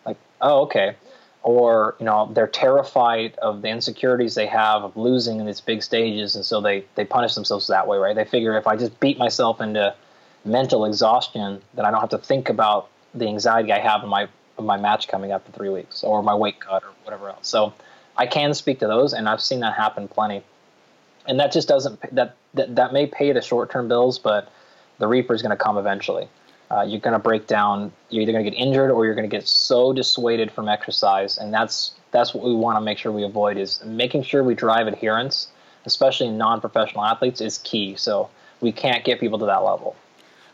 Like, 0.05 0.16
oh, 0.40 0.62
okay. 0.62 0.97
Or, 1.45 1.95
you 2.01 2.07
know, 2.07 2.29
they're 2.35 2.49
terrified 2.49 3.37
of 3.37 3.62
the 3.62 3.69
insecurities 3.69 4.35
they 4.35 4.49
have 4.49 4.83
of 4.83 4.97
losing 4.97 5.38
in 5.38 5.47
these 5.47 5.61
big 5.61 5.81
stages. 5.81 6.35
And 6.35 6.45
so 6.45 6.61
they, 6.61 6.85
they 6.97 7.05
punish 7.05 7.37
themselves 7.37 7.69
that 7.69 7.87
way, 7.87 7.99
right? 7.99 8.16
They 8.16 8.25
figure 8.25 8.59
if 8.59 8.66
I 8.66 8.75
just 8.75 8.99
beat 8.99 9.16
myself 9.16 9.61
into 9.61 9.95
mental 10.45 10.85
exhaustion, 10.85 11.62
then 11.75 11.85
I 11.85 11.92
don't 11.92 12.01
have 12.01 12.11
to 12.11 12.19
think 12.19 12.49
about 12.49 12.88
the 13.17 13.27
anxiety 13.27 13.73
I 13.73 13.79
have 13.79 14.03
in 14.03 14.09
my, 14.09 14.29
in 14.59 14.65
my 14.65 14.77
match 14.77 15.09
coming 15.09 15.33
up 15.33 15.47
in 15.47 15.53
three 15.53 15.71
weeks 15.71 16.05
or 16.05 16.23
my 16.23 16.35
weight 16.35 16.61
cut 16.61 16.85
or 16.85 16.91
whatever 17.05 17.29
else. 17.29 17.49
So 17.49 17.75
I 18.17 18.27
can 18.27 18.55
speak 18.55 18.79
to 18.81 18.87
those, 18.87 19.13
and 19.13 19.29
I've 19.29 19.43
seen 19.43 19.61
that 19.61 19.75
happen 19.75 20.09
plenty 20.09 20.43
and 21.27 21.41
that 21.41 21.53
just 21.53 21.69
doesn't 21.69 22.01
that 22.15 22.37
that, 22.55 22.77
that 22.77 22.93
may 22.93 23.07
pay 23.07 23.33
the 23.33 23.43
short 23.43 23.71
term 23.71 23.89
bills, 23.89 24.19
but 24.19 24.51
the 24.99 25.07
reaper 25.07 25.35
is 25.35 25.43
going 25.43 25.57
to 25.57 25.63
come 25.63 25.77
eventually. 25.77 26.29
Uh, 26.71 26.83
you're 26.83 27.01
going 27.01 27.13
to 27.13 27.19
break 27.19 27.47
down. 27.47 27.93
You're 28.11 28.23
either 28.23 28.33
going 28.33 28.45
to 28.45 28.51
get 28.51 28.57
injured 28.57 28.91
or 28.91 29.05
you're 29.05 29.15
going 29.15 29.29
to 29.29 29.37
get 29.37 29.47
so 29.47 29.93
dissuaded 29.93 30.51
from 30.51 30.69
exercise, 30.69 31.39
and 31.39 31.53
that's 31.53 31.93
that's 32.11 32.35
what 32.35 32.45
we 32.45 32.55
want 32.55 32.77
to 32.77 32.81
make 32.81 32.99
sure 32.99 33.13
we 33.13 33.25
avoid. 33.25 33.57
Is 33.57 33.85
making 33.85 34.23
sure 34.23 34.43
we 34.43 34.55
drive 34.55 34.87
adherence, 34.87 35.49
especially 35.85 36.29
in 36.29 36.39
non-professional 36.39 37.05
athletes, 37.05 37.41
is 37.41 37.59
key. 37.59 37.95
So 37.97 38.31
we 38.61 38.73
can't 38.73 39.05
get 39.05 39.21
people 39.21 39.39
to 39.41 39.47
that 39.47 39.63
level. 39.63 39.97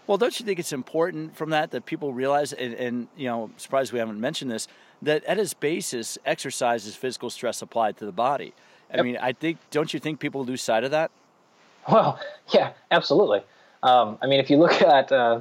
Well, 0.06 0.18
don't 0.18 0.38
you 0.38 0.44
think 0.44 0.58
it's 0.58 0.72
important 0.72 1.36
from 1.36 1.50
that 1.50 1.70
that 1.70 1.86
people 1.86 2.12
realize, 2.12 2.52
and, 2.52 2.74
and 2.74 3.08
you 3.16 3.28
know, 3.28 3.50
surprised 3.56 3.92
we 3.92 3.98
haven't 3.98 4.20
mentioned 4.20 4.50
this, 4.50 4.66
that 5.02 5.24
at 5.24 5.38
its 5.38 5.54
basis, 5.54 6.18
exercise 6.26 6.86
is 6.86 6.96
physical 6.96 7.30
stress 7.30 7.62
applied 7.62 7.96
to 7.98 8.06
the 8.06 8.12
body. 8.12 8.52
I 8.92 8.96
yep. 8.96 9.04
mean, 9.04 9.16
I 9.18 9.32
think, 9.32 9.58
don't 9.70 9.92
you 9.94 10.00
think 10.00 10.18
people 10.18 10.44
lose 10.44 10.62
sight 10.62 10.84
of 10.84 10.90
that? 10.90 11.10
Well, 11.90 12.20
yeah, 12.52 12.72
absolutely. 12.90 13.42
Um, 13.82 14.18
I 14.20 14.26
mean, 14.26 14.40
if 14.40 14.50
you 14.50 14.58
look 14.58 14.82
at 14.82 15.12
uh, 15.12 15.40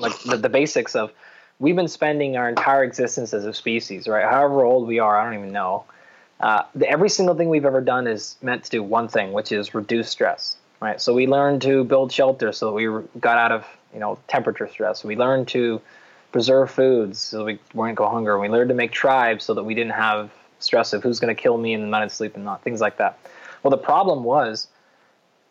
like 0.00 0.18
the, 0.22 0.36
the 0.36 0.48
basics 0.48 0.94
of, 0.94 1.12
we've 1.58 1.76
been 1.76 1.88
spending 1.88 2.36
our 2.36 2.48
entire 2.48 2.82
existence 2.82 3.34
as 3.34 3.44
a 3.44 3.52
species, 3.52 4.08
right? 4.08 4.24
However 4.24 4.64
old 4.64 4.88
we 4.88 4.98
are, 4.98 5.18
I 5.18 5.24
don't 5.24 5.38
even 5.38 5.52
know. 5.52 5.84
Uh, 6.40 6.62
the, 6.74 6.88
every 6.88 7.08
single 7.08 7.34
thing 7.34 7.48
we've 7.48 7.64
ever 7.64 7.80
done 7.80 8.06
is 8.06 8.36
meant 8.42 8.64
to 8.64 8.70
do 8.70 8.82
one 8.82 9.08
thing, 9.08 9.32
which 9.32 9.52
is 9.52 9.74
reduce 9.74 10.08
stress 10.08 10.56
right? 10.84 11.00
So 11.00 11.14
we 11.14 11.26
learned 11.26 11.62
to 11.62 11.82
build 11.84 12.12
shelter 12.12 12.52
so 12.52 12.66
that 12.66 12.72
we 12.72 12.86
got 13.18 13.38
out 13.38 13.52
of 13.52 13.66
you 13.92 14.00
know 14.00 14.18
temperature 14.28 14.68
stress. 14.68 15.02
We 15.02 15.16
learned 15.16 15.48
to 15.48 15.80
preserve 16.30 16.70
foods 16.70 17.18
so 17.18 17.44
we 17.44 17.58
weren't 17.72 17.96
go 17.96 18.08
hunger. 18.08 18.38
We 18.38 18.48
learned 18.48 18.68
to 18.68 18.74
make 18.74 18.92
tribes 18.92 19.44
so 19.44 19.54
that 19.54 19.64
we 19.64 19.74
didn't 19.74 19.92
have 19.92 20.30
stress 20.58 20.92
of 20.92 21.02
who's 21.02 21.20
going 21.20 21.34
to 21.34 21.40
kill 21.40 21.56
me 21.58 21.74
night 21.76 22.04
of 22.04 22.12
sleep 22.12 22.34
and 22.36 22.44
not 22.44 22.62
things 22.62 22.80
like 22.80 22.98
that. 22.98 23.18
Well, 23.62 23.70
the 23.70 23.78
problem 23.78 24.24
was 24.24 24.68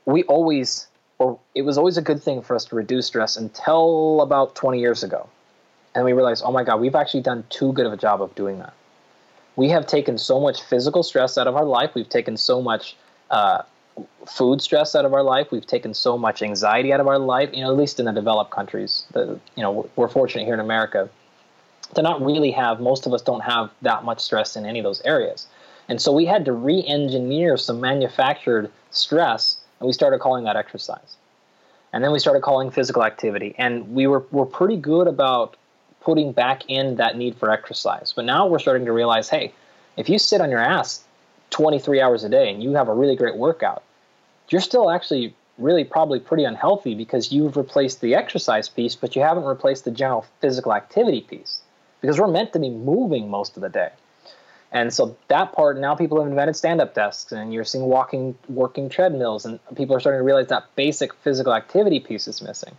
we 0.06 0.24
always 0.24 0.88
or 1.18 1.40
it 1.56 1.64
was 1.64 1.78
always 1.78 1.98
a 1.98 2.02
good 2.02 2.22
thing 2.22 2.42
for 2.42 2.56
us 2.56 2.66
to 2.66 2.76
reduce 2.76 3.08
stress 3.08 3.36
until 3.36 4.22
about 4.22 4.56
20 4.56 4.80
years 4.80 5.04
ago. 5.04 5.30
And 5.96 6.06
we 6.06 6.14
realized, 6.14 6.44
oh 6.46 6.52
my 6.52 6.64
God, 6.64 6.80
we've 6.80 6.96
actually 6.96 7.22
done 7.22 7.44
too 7.50 7.72
good 7.74 7.86
of 7.86 7.94
a 7.94 7.98
job 7.98 8.22
of 8.22 8.34
doing 8.36 8.60
that. 8.60 8.74
We 9.56 9.70
have 9.70 9.86
taken 9.86 10.18
so 10.18 10.40
much 10.40 10.64
physical 10.64 11.04
stress 11.04 11.38
out 11.38 11.48
of 11.48 11.56
our 11.56 11.66
life. 11.66 11.92
We've 11.94 12.10
taken 12.10 12.36
so 12.38 12.62
much 12.62 12.96
uh, 13.30 13.62
food 14.28 14.62
stress 14.62 14.96
out 14.96 15.06
of 15.06 15.14
our 15.14 15.24
life. 15.24 15.52
We've 15.52 15.66
taken 15.66 15.94
so 15.94 16.18
much 16.18 16.42
anxiety 16.42 16.94
out 16.94 17.00
of 17.00 17.08
our 17.08 17.20
life. 17.20 17.50
You 17.54 17.62
know, 17.62 17.72
at 17.72 17.78
least 17.78 18.00
in 18.00 18.06
the 18.06 18.12
developed 18.12 18.52
countries. 18.52 19.06
The, 19.12 19.40
you 19.56 19.64
know, 19.64 19.90
we're 19.96 20.08
fortunate 20.08 20.46
here 20.46 20.54
in 20.54 20.60
America 20.60 21.10
to 21.96 22.02
not 22.02 22.24
really 22.24 22.52
have. 22.52 22.80
Most 22.80 23.06
of 23.06 23.14
us 23.14 23.22
don't 23.22 23.42
have 23.42 23.70
that 23.82 24.04
much 24.04 24.20
stress 24.20 24.56
in 24.56 24.66
any 24.66 24.80
of 24.80 24.84
those 24.84 25.02
areas, 25.02 25.48
and 25.90 26.02
so 26.02 26.12
we 26.12 26.26
had 26.26 26.46
to 26.46 26.54
re-engineer 26.54 27.58
some 27.58 27.80
manufactured 27.82 28.72
stress, 28.92 29.58
and 29.80 29.88
we 29.88 29.94
started 29.94 30.20
calling 30.20 30.44
that 30.46 30.56
exercise. 30.56 31.18
And 31.92 32.04
then 32.04 32.12
we 32.12 32.18
started 32.18 32.42
calling 32.42 32.72
physical 32.72 33.04
activity, 33.04 33.54
and 33.60 33.94
we 33.94 34.08
were 34.08 34.26
were 34.32 34.48
pretty 34.48 34.78
good 34.78 35.08
about 35.08 35.56
putting 36.02 36.32
back 36.32 36.64
in 36.68 36.96
that 36.96 37.18
need 37.18 37.36
for 37.38 37.52
exercise. 37.52 38.12
But 38.14 38.26
now 38.26 38.48
we're 38.48 38.60
starting 38.60 38.86
to 38.86 38.92
realize, 38.92 39.30
hey, 39.30 39.54
if 39.96 40.10
you 40.10 40.20
sit 40.20 40.42
on 40.42 40.50
your 40.50 40.60
ass 40.60 41.04
23 41.54 42.02
hours 42.02 42.24
a 42.24 42.30
day 42.30 42.52
and 42.52 42.62
you 42.62 42.74
have 42.74 42.90
a 42.90 42.94
really 42.94 43.16
great 43.16 43.38
workout, 43.38 43.84
you're 44.50 44.62
still 44.62 44.90
actually 44.90 45.34
really 45.58 45.84
probably 45.84 46.20
pretty 46.20 46.44
unhealthy 46.44 46.96
because 46.96 47.32
you've 47.32 47.56
replaced 47.56 48.02
the 48.02 48.16
exercise 48.16 48.68
piece, 48.68 48.96
but 48.96 49.16
you 49.16 49.22
haven't 49.22 49.46
replaced 49.46 49.86
the 49.86 49.92
general 49.92 50.26
physical 50.42 50.74
activity 50.74 51.22
piece 51.22 51.62
because 52.02 52.20
we're 52.20 52.28
meant 52.28 52.52
to 52.54 52.60
be 52.60 52.70
moving 52.70 53.30
most 53.30 53.56
of 53.56 53.62
the 53.62 53.70
day. 53.70 53.90
And 54.72 54.92
so 54.92 55.16
that 55.28 55.54
part 55.54 55.80
now 55.80 55.94
people 55.94 56.20
have 56.20 56.28
invented 56.28 56.56
stand-up 56.56 56.96
desks 56.96 57.32
and 57.32 57.54
you're 57.54 57.64
seeing 57.64 57.86
walking 57.86 58.36
working 58.50 58.90
treadmills 58.90 59.46
and 59.46 59.60
people 59.76 59.96
are 59.96 60.00
starting 60.00 60.20
to 60.20 60.24
realize 60.24 60.48
that 60.48 60.66
basic 60.76 61.14
physical 61.14 61.54
activity 61.54 62.00
piece 62.00 62.28
is 62.28 62.42
missing. 62.42 62.76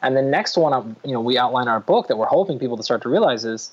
And 0.00 0.16
the 0.16 0.22
next 0.22 0.56
one 0.56 0.72
um, 0.72 0.96
you 1.04 1.12
know 1.12 1.20
we 1.20 1.36
outline 1.36 1.68
our 1.68 1.80
book 1.80 2.08
that 2.08 2.16
we're 2.16 2.26
hoping 2.26 2.58
people 2.58 2.78
to 2.78 2.82
start 2.82 3.02
to 3.02 3.10
realize 3.10 3.44
is 3.44 3.70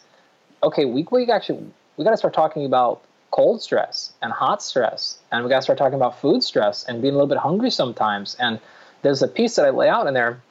okay, 0.62 0.84
we 0.84 1.08
we 1.10 1.32
actually 1.32 1.66
we 1.96 2.04
got 2.04 2.12
to 2.12 2.18
start 2.18 2.34
talking 2.34 2.66
about 2.66 3.02
cold 3.32 3.62
stress 3.62 4.14
and 4.22 4.32
hot 4.32 4.62
stress. 4.62 5.18
And 5.32 5.44
we 5.44 5.50
got 5.50 5.58
to 5.58 5.62
start 5.62 5.80
talking 5.80 5.96
about 5.96 6.20
food 6.20 6.44
stress 6.44 6.84
and 6.84 7.02
being 7.02 7.14
a 7.14 7.18
little 7.18 7.28
bit 7.28 7.38
hungry 7.38 7.72
sometimes. 7.72 8.36
And 8.40 8.60
there's 9.02 9.22
a 9.22 9.28
piece 9.28 9.56
that 9.56 9.66
I 9.66 9.70
lay 9.70 9.90
out 9.90 10.08
in 10.08 10.14
there, 10.14 10.42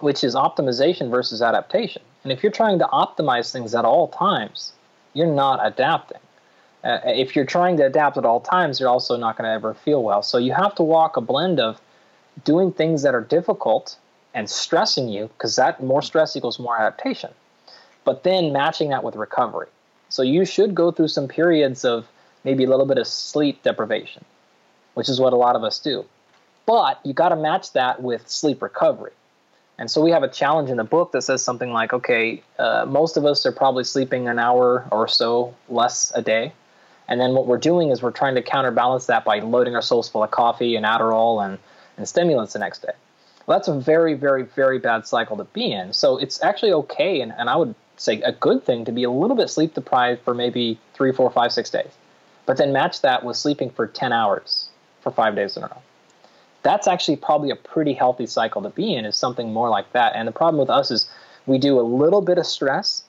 which 0.00 0.24
is 0.24 0.34
optimization 0.34 1.10
versus 1.10 1.42
adaptation. 1.42 2.02
And 2.22 2.32
if 2.32 2.42
you're 2.42 2.52
trying 2.52 2.78
to 2.78 2.86
optimize 2.86 3.52
things 3.52 3.74
at 3.74 3.84
all 3.84 4.08
times, 4.08 4.72
you're 5.14 5.26
not 5.26 5.60
adapting. 5.64 6.18
Uh, 6.84 7.00
if 7.04 7.34
you're 7.34 7.44
trying 7.44 7.76
to 7.78 7.84
adapt 7.84 8.16
at 8.16 8.24
all 8.24 8.40
times, 8.40 8.78
you're 8.78 8.88
also 8.88 9.16
not 9.16 9.36
going 9.36 9.48
to 9.48 9.52
ever 9.52 9.74
feel 9.74 10.02
well. 10.02 10.22
So 10.22 10.38
you 10.38 10.52
have 10.52 10.74
to 10.76 10.82
walk 10.82 11.16
a 11.16 11.20
blend 11.20 11.58
of 11.58 11.80
doing 12.44 12.70
things 12.72 13.02
that 13.02 13.14
are 13.14 13.22
difficult 13.22 13.96
and 14.34 14.48
stressing 14.48 15.08
you, 15.08 15.28
because 15.28 15.56
that 15.56 15.82
more 15.82 16.02
stress 16.02 16.36
equals 16.36 16.58
more 16.58 16.78
adaptation, 16.78 17.30
but 18.04 18.22
then 18.22 18.52
matching 18.52 18.90
that 18.90 19.02
with 19.02 19.16
recovery. 19.16 19.68
So 20.08 20.22
you 20.22 20.44
should 20.44 20.74
go 20.74 20.90
through 20.90 21.08
some 21.08 21.28
periods 21.28 21.84
of 21.84 22.06
maybe 22.44 22.64
a 22.64 22.68
little 22.68 22.86
bit 22.86 22.98
of 22.98 23.06
sleep 23.06 23.62
deprivation, 23.62 24.24
which 24.94 25.08
is 25.08 25.20
what 25.20 25.32
a 25.32 25.36
lot 25.36 25.56
of 25.56 25.64
us 25.64 25.78
do. 25.78 26.04
But 26.64 27.00
you 27.04 27.12
got 27.12 27.30
to 27.30 27.36
match 27.36 27.72
that 27.72 28.02
with 28.02 28.28
sleep 28.28 28.62
recovery. 28.62 29.12
And 29.78 29.90
so 29.90 30.02
we 30.02 30.10
have 30.10 30.22
a 30.22 30.28
challenge 30.28 30.70
in 30.70 30.78
the 30.78 30.84
book 30.84 31.12
that 31.12 31.22
says 31.22 31.42
something 31.42 31.70
like, 31.70 31.92
okay, 31.92 32.42
uh, 32.58 32.86
most 32.88 33.16
of 33.16 33.26
us 33.26 33.44
are 33.44 33.52
probably 33.52 33.84
sleeping 33.84 34.26
an 34.26 34.38
hour 34.38 34.86
or 34.90 35.06
so 35.06 35.54
less 35.68 36.12
a 36.14 36.22
day. 36.22 36.52
And 37.08 37.20
then 37.20 37.34
what 37.34 37.46
we're 37.46 37.58
doing 37.58 37.90
is 37.90 38.02
we're 38.02 38.10
trying 38.10 38.34
to 38.36 38.42
counterbalance 38.42 39.06
that 39.06 39.24
by 39.24 39.40
loading 39.40 39.74
our 39.74 39.82
souls 39.82 40.08
full 40.08 40.24
of 40.24 40.30
coffee 40.30 40.76
and 40.76 40.86
Adderall 40.86 41.44
and, 41.44 41.58
and 41.96 42.08
stimulants 42.08 42.54
the 42.54 42.58
next 42.58 42.82
day. 42.82 42.92
Well, 43.46 43.58
that's 43.58 43.68
a 43.68 43.78
very, 43.78 44.14
very, 44.14 44.42
very 44.42 44.78
bad 44.78 45.06
cycle 45.06 45.36
to 45.36 45.44
be 45.44 45.72
in. 45.72 45.92
So 45.92 46.16
it's 46.16 46.42
actually 46.42 46.72
okay, 46.72 47.20
and, 47.20 47.32
and 47.36 47.48
I 47.48 47.56
would 47.56 47.74
say 47.96 48.20
a 48.22 48.32
good 48.32 48.64
thing 48.64 48.84
to 48.84 48.92
be 48.92 49.04
a 49.04 49.10
little 49.10 49.36
bit 49.36 49.48
sleep 49.48 49.74
deprived 49.74 50.22
for 50.22 50.34
maybe 50.34 50.78
three, 50.94 51.12
four, 51.12 51.30
five, 51.30 51.52
six 51.52 51.70
days, 51.70 51.90
but 52.44 52.56
then 52.56 52.72
match 52.72 53.00
that 53.02 53.24
with 53.24 53.36
sleeping 53.36 53.70
for 53.70 53.86
10 53.86 54.12
hours 54.12 54.68
for 55.00 55.10
five 55.10 55.34
days 55.34 55.56
in 55.56 55.62
a 55.62 55.66
row. 55.66 55.82
That's 56.62 56.88
actually 56.88 57.16
probably 57.16 57.50
a 57.50 57.56
pretty 57.56 57.92
healthy 57.94 58.26
cycle 58.26 58.62
to 58.62 58.70
be 58.70 58.94
in, 58.94 59.04
is 59.04 59.16
something 59.16 59.52
more 59.52 59.68
like 59.68 59.92
that. 59.92 60.14
And 60.16 60.26
the 60.26 60.32
problem 60.32 60.58
with 60.58 60.70
us 60.70 60.90
is 60.90 61.08
we 61.46 61.58
do 61.58 61.78
a 61.78 61.82
little 61.82 62.20
bit 62.20 62.38
of 62.38 62.46
stress, 62.46 63.04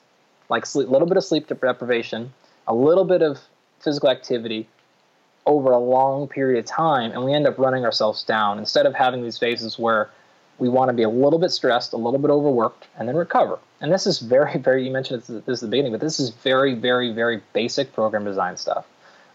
like 0.49 0.65
a 0.73 0.77
little 0.77 1.07
bit 1.07 1.17
of 1.17 1.23
sleep 1.23 1.47
deprivation, 1.47 2.33
a 2.67 2.73
little 2.73 3.03
bit 3.03 3.21
of 3.21 3.39
physical 3.79 4.09
activity 4.09 4.67
over 5.47 5.71
a 5.71 5.79
long 5.79 6.27
period 6.27 6.59
of 6.59 6.65
time, 6.65 7.11
and 7.11 7.23
we 7.23 7.33
end 7.33 7.47
up 7.47 7.57
running 7.57 7.85
ourselves 7.85 8.23
down 8.23 8.59
instead 8.59 8.85
of 8.85 8.93
having 8.93 9.23
these 9.23 9.37
phases 9.37 9.79
where 9.79 10.09
we 10.59 10.69
want 10.69 10.89
to 10.89 10.93
be 10.93 11.03
a 11.03 11.09
little 11.09 11.39
bit 11.39 11.51
stressed, 11.51 11.93
a 11.93 11.97
little 11.97 12.19
bit 12.19 12.29
overworked, 12.29 12.87
and 12.97 13.07
then 13.07 13.15
recover. 13.15 13.57
And 13.79 13.91
this 13.91 14.07
is 14.07 14.19
very, 14.19 14.57
very, 14.57 14.85
you 14.85 14.91
mentioned 14.91 15.21
this, 15.21 15.27
this 15.27 15.55
is 15.55 15.59
the 15.61 15.67
beginning, 15.67 15.91
but 15.91 16.01
this 16.01 16.19
is 16.19 16.29
very, 16.29 16.73
very, 16.73 17.13
very 17.13 17.41
basic 17.53 17.93
program 17.93 18.25
design 18.25 18.57
stuff. 18.57 18.85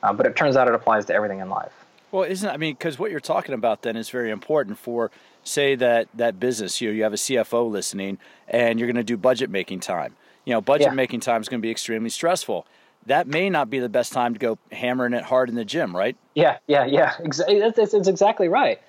Uh, 0.03 0.13
but 0.13 0.27
it 0.27 0.35
turns 0.35 0.57
out 0.57 0.67
it 0.67 0.75
applies 0.75 1.05
to 1.07 1.15
everything 1.15 1.39
in 1.39 1.49
life. 1.49 1.73
Well, 2.11 2.25
isn't 2.25 2.49
I 2.49 2.57
mean, 2.57 2.75
because 2.75 2.99
what 2.99 3.11
you're 3.11 3.21
talking 3.21 3.55
about 3.55 3.83
then 3.83 3.97
is 3.97 4.11
very 4.11 4.31
important 4.31 4.79
for, 4.79 5.11
say 5.45 5.75
that 5.77 6.09
that 6.15 6.39
business. 6.39 6.81
You 6.81 6.89
know, 6.89 6.95
you 6.95 7.03
have 7.05 7.15
a 7.15 7.17
CFO 7.17 7.71
listening, 7.71 8.19
and 8.49 8.79
you're 8.79 8.87
going 8.87 8.97
to 8.97 9.05
do 9.05 9.17
budget 9.17 9.49
making 9.49 9.81
time. 9.81 10.15
You 10.45 10.53
know, 10.53 10.61
budget 10.61 10.89
yeah. 10.89 10.95
making 10.95 11.21
time 11.21 11.41
is 11.41 11.49
going 11.49 11.61
to 11.61 11.67
be 11.67 11.71
extremely 11.71 12.11
stressful. 12.11 12.67
That 13.07 13.27
may 13.27 13.49
not 13.49 13.71
be 13.71 13.79
the 13.79 13.89
best 13.89 14.13
time 14.13 14.35
to 14.35 14.39
go 14.39 14.59
hammering 14.71 15.15
it 15.15 15.25
hard 15.25 15.49
in 15.49 15.55
the 15.55 15.65
gym, 15.65 15.97
right? 15.97 16.17
Yeah, 16.35 16.59
yeah, 16.67 16.85
yeah. 16.85 17.15
Exactly. 17.19 17.57
It's, 17.59 17.95
it's 17.95 18.09
exactly 18.09 18.49
right. 18.49 18.81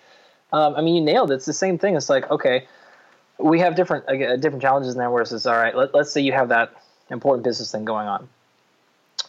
Um, 0.52 0.76
I 0.76 0.82
mean, 0.82 0.96
you 0.96 1.02
nailed 1.02 1.32
it. 1.32 1.36
It's 1.36 1.46
the 1.46 1.54
same 1.54 1.80
thing. 1.80 1.96
It's 1.96 2.10
like, 2.10 2.30
okay, 2.30 2.68
we 3.38 3.60
have 3.60 3.76
different 3.76 4.08
uh, 4.08 4.36
different 4.38 4.62
challenges 4.62 4.96
there. 4.96 5.10
Where 5.10 5.22
it's 5.22 5.46
all 5.46 5.56
right. 5.56 5.76
Let, 5.76 5.94
let's 5.94 6.12
say 6.12 6.22
you 6.22 6.34
have 6.34 6.50
that 6.50 6.74
important 7.10 7.44
business 7.44 7.72
thing 7.72 7.86
going 7.86 8.08
on. 8.08 8.28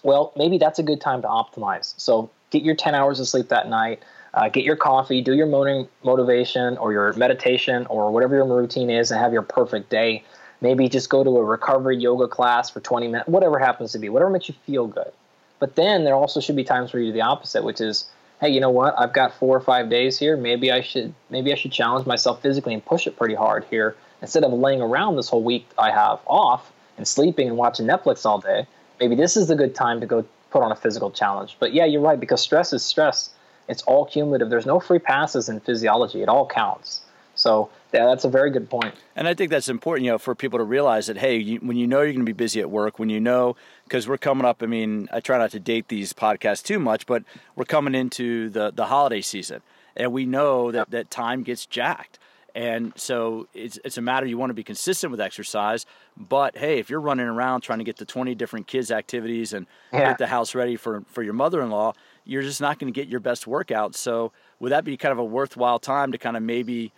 Well, 0.02 0.32
maybe 0.36 0.58
that's 0.58 0.78
a 0.78 0.82
good 0.82 1.00
time 1.00 1.22
to 1.22 1.28
optimize. 1.28 1.94
So 1.98 2.30
get 2.50 2.62
your 2.62 2.74
10 2.74 2.94
hours 2.94 3.20
of 3.20 3.28
sleep 3.28 3.48
that 3.48 3.68
night. 3.68 4.02
Uh, 4.34 4.48
get 4.48 4.64
your 4.64 4.76
coffee, 4.76 5.22
do 5.22 5.32
your 5.32 5.46
morning 5.46 5.88
motivation 6.02 6.76
or 6.78 6.92
your 6.92 7.12
meditation 7.12 7.86
or 7.86 8.10
whatever 8.10 8.34
your 8.34 8.46
routine 8.46 8.90
is, 8.90 9.10
and 9.12 9.20
have 9.20 9.32
your 9.32 9.42
perfect 9.42 9.90
day. 9.90 10.24
Maybe 10.60 10.88
just 10.88 11.08
go 11.08 11.22
to 11.22 11.30
a 11.38 11.44
recovery 11.44 11.96
yoga 11.96 12.26
class 12.26 12.68
for 12.68 12.80
20 12.80 13.08
minutes, 13.08 13.28
whatever 13.28 13.58
happens 13.58 13.92
to 13.92 13.98
be, 13.98 14.08
whatever 14.08 14.30
makes 14.30 14.48
you 14.48 14.54
feel 14.66 14.88
good. 14.88 15.12
But 15.60 15.76
then 15.76 16.04
there 16.04 16.14
also 16.14 16.40
should 16.40 16.56
be 16.56 16.64
times 16.64 16.92
where 16.92 17.00
you 17.00 17.10
do 17.10 17.12
the 17.12 17.22
opposite, 17.22 17.62
which 17.62 17.80
is 17.80 18.06
hey, 18.44 18.50
you 18.50 18.60
know 18.60 18.70
what? 18.70 18.94
I've 18.98 19.14
got 19.14 19.32
four 19.32 19.56
or 19.56 19.60
five 19.60 19.88
days 19.88 20.18
here. 20.18 20.36
Maybe 20.36 20.70
I 20.70 20.82
should 20.82 21.14
maybe 21.30 21.50
I 21.50 21.56
should 21.56 21.72
challenge 21.72 22.06
myself 22.06 22.42
physically 22.42 22.74
and 22.74 22.84
push 22.84 23.06
it 23.06 23.16
pretty 23.16 23.34
hard 23.34 23.64
here 23.70 23.96
instead 24.20 24.44
of 24.44 24.52
laying 24.52 24.82
around 24.82 25.16
this 25.16 25.30
whole 25.30 25.42
week 25.42 25.66
I 25.78 25.90
have 25.90 26.20
off 26.26 26.70
and 26.98 27.08
sleeping 27.08 27.48
and 27.48 27.56
watching 27.56 27.86
Netflix 27.86 28.26
all 28.26 28.40
day. 28.40 28.66
Maybe 29.00 29.14
this 29.14 29.36
is 29.38 29.48
a 29.48 29.56
good 29.56 29.74
time 29.74 29.98
to 30.00 30.06
go 30.06 30.26
put 30.50 30.62
on 30.62 30.70
a 30.70 30.76
physical 30.76 31.10
challenge. 31.10 31.56
But 31.58 31.72
yeah, 31.72 31.86
you're 31.86 32.02
right 32.02 32.20
because 32.20 32.42
stress 32.42 32.74
is 32.74 32.84
stress. 32.84 33.30
It's 33.66 33.82
all 33.84 34.04
cumulative. 34.04 34.50
There's 34.50 34.66
no 34.66 34.78
free 34.78 34.98
passes 34.98 35.48
in 35.48 35.60
physiology. 35.60 36.22
It 36.22 36.28
all 36.28 36.46
counts. 36.46 37.00
So 37.34 37.70
yeah, 37.94 38.06
that's 38.06 38.24
a 38.24 38.28
very 38.28 38.50
good 38.50 38.68
point. 38.68 38.92
And 39.14 39.28
I 39.28 39.34
think 39.34 39.52
that's 39.52 39.68
important, 39.68 40.04
you 40.04 40.10
know, 40.10 40.18
for 40.18 40.34
people 40.34 40.58
to 40.58 40.64
realize 40.64 41.06
that 41.06 41.16
hey, 41.16 41.36
you, 41.36 41.58
when 41.58 41.76
you 41.76 41.86
know 41.86 41.98
you're 41.98 42.12
going 42.12 42.18
to 42.18 42.24
be 42.24 42.32
busy 42.32 42.58
at 42.58 42.68
work, 42.68 42.98
when 42.98 43.08
you 43.08 43.20
know 43.20 43.54
because 43.84 44.08
we're 44.08 44.18
coming 44.18 44.44
up. 44.44 44.64
I 44.64 44.66
mean, 44.66 45.08
I 45.12 45.20
try 45.20 45.38
not 45.38 45.52
to 45.52 45.60
date 45.60 45.86
these 45.86 46.12
podcasts 46.12 46.64
too 46.64 46.80
much, 46.80 47.06
but 47.06 47.22
we're 47.54 47.64
coming 47.64 47.94
into 47.94 48.50
the 48.50 48.72
the 48.72 48.86
holiday 48.86 49.20
season, 49.20 49.62
and 49.96 50.12
we 50.12 50.26
know 50.26 50.72
that 50.72 50.90
that 50.90 51.10
time 51.12 51.44
gets 51.44 51.66
jacked. 51.66 52.18
And 52.56 52.92
so 52.96 53.48
it's, 53.52 53.80
it's 53.84 53.98
a 53.98 54.00
matter 54.00 54.26
you 54.26 54.38
want 54.38 54.50
to 54.50 54.54
be 54.54 54.62
consistent 54.62 55.10
with 55.10 55.20
exercise. 55.20 55.86
But 56.16 56.56
hey, 56.56 56.78
if 56.78 56.88
you're 56.88 57.00
running 57.00 57.26
around 57.26 57.62
trying 57.62 57.78
to 57.80 57.84
get 57.84 57.96
the 57.96 58.04
20 58.04 58.34
different 58.36 58.68
kids' 58.68 58.92
activities 58.92 59.52
and 59.52 59.66
yeah. 59.92 60.10
get 60.10 60.18
the 60.18 60.28
house 60.28 60.54
ready 60.54 60.76
for, 60.76 61.02
for 61.08 61.24
your 61.24 61.32
mother 61.32 61.60
in 61.62 61.70
law, 61.70 61.94
you're 62.24 62.42
just 62.42 62.60
not 62.60 62.78
going 62.78 62.92
to 62.92 62.96
get 62.96 63.08
your 63.08 63.18
best 63.18 63.48
workout. 63.48 63.96
So 63.96 64.30
would 64.60 64.70
that 64.70 64.84
be 64.84 64.96
kind 64.96 65.10
of 65.10 65.18
a 65.18 65.24
worthwhile 65.24 65.80
time 65.80 66.12
to 66.12 66.18
kind 66.18 66.36
of 66.36 66.44
maybe 66.44 66.92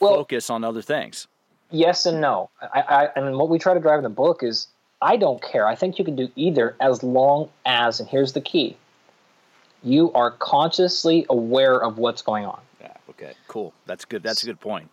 well, 0.00 0.16
focus 0.16 0.50
on 0.50 0.64
other 0.64 0.82
things? 0.82 1.26
Yes 1.70 2.06
and 2.06 2.20
no. 2.20 2.50
I, 2.62 2.80
I, 2.80 3.08
and 3.16 3.36
what 3.36 3.48
we 3.48 3.58
try 3.58 3.74
to 3.74 3.80
drive 3.80 3.98
in 3.98 4.02
the 4.02 4.08
book 4.08 4.42
is 4.42 4.68
I 5.00 5.16
don't 5.16 5.42
care. 5.42 5.66
I 5.66 5.74
think 5.74 5.98
you 5.98 6.04
can 6.04 6.16
do 6.16 6.28
either 6.34 6.74
as 6.80 7.02
long 7.02 7.50
as, 7.66 8.00
and 8.00 8.08
here's 8.08 8.32
the 8.32 8.40
key 8.40 8.76
you 9.84 10.12
are 10.12 10.32
consciously 10.32 11.24
aware 11.30 11.80
of 11.80 11.98
what's 11.98 12.20
going 12.20 12.44
on. 12.44 12.60
Yeah, 12.80 12.94
okay, 13.10 13.32
cool. 13.46 13.72
That's 13.86 14.04
good. 14.04 14.24
That's 14.24 14.42
a 14.42 14.46
good 14.46 14.58
point. 14.58 14.88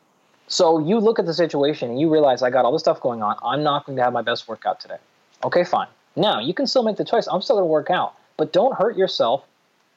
So 0.48 0.78
you 0.78 1.00
look 1.00 1.18
at 1.18 1.26
the 1.26 1.34
situation 1.34 1.90
and 1.90 2.00
you 2.00 2.12
realize 2.12 2.44
I 2.44 2.52
got 2.52 2.66
all 2.66 2.72
this 2.72 2.84
stuff 2.84 3.02
going 3.02 3.24
on. 3.24 3.36
I'm 3.44 3.64
not 3.64 3.86
going 3.86 3.98
to 3.98 4.04
have 4.04 4.14
my 4.14 4.22
best 4.22 4.48
workout 4.48 4.80
today. 4.80 4.98
Okay, 5.44 5.64
fine. 5.64 5.88
Now 6.16 6.40
you 6.40 6.54
can 6.54 6.68
still 6.68 6.84
make 6.84 6.98
the 6.98 7.06
choice. 7.06 7.28
I'm 7.28 7.42
still 7.42 7.56
going 7.56 7.64
to 7.64 7.72
work 7.72 7.90
out, 7.90 8.14
but 8.38 8.54
don't 8.54 8.76
hurt 8.76 8.96
yourself. 8.96 9.44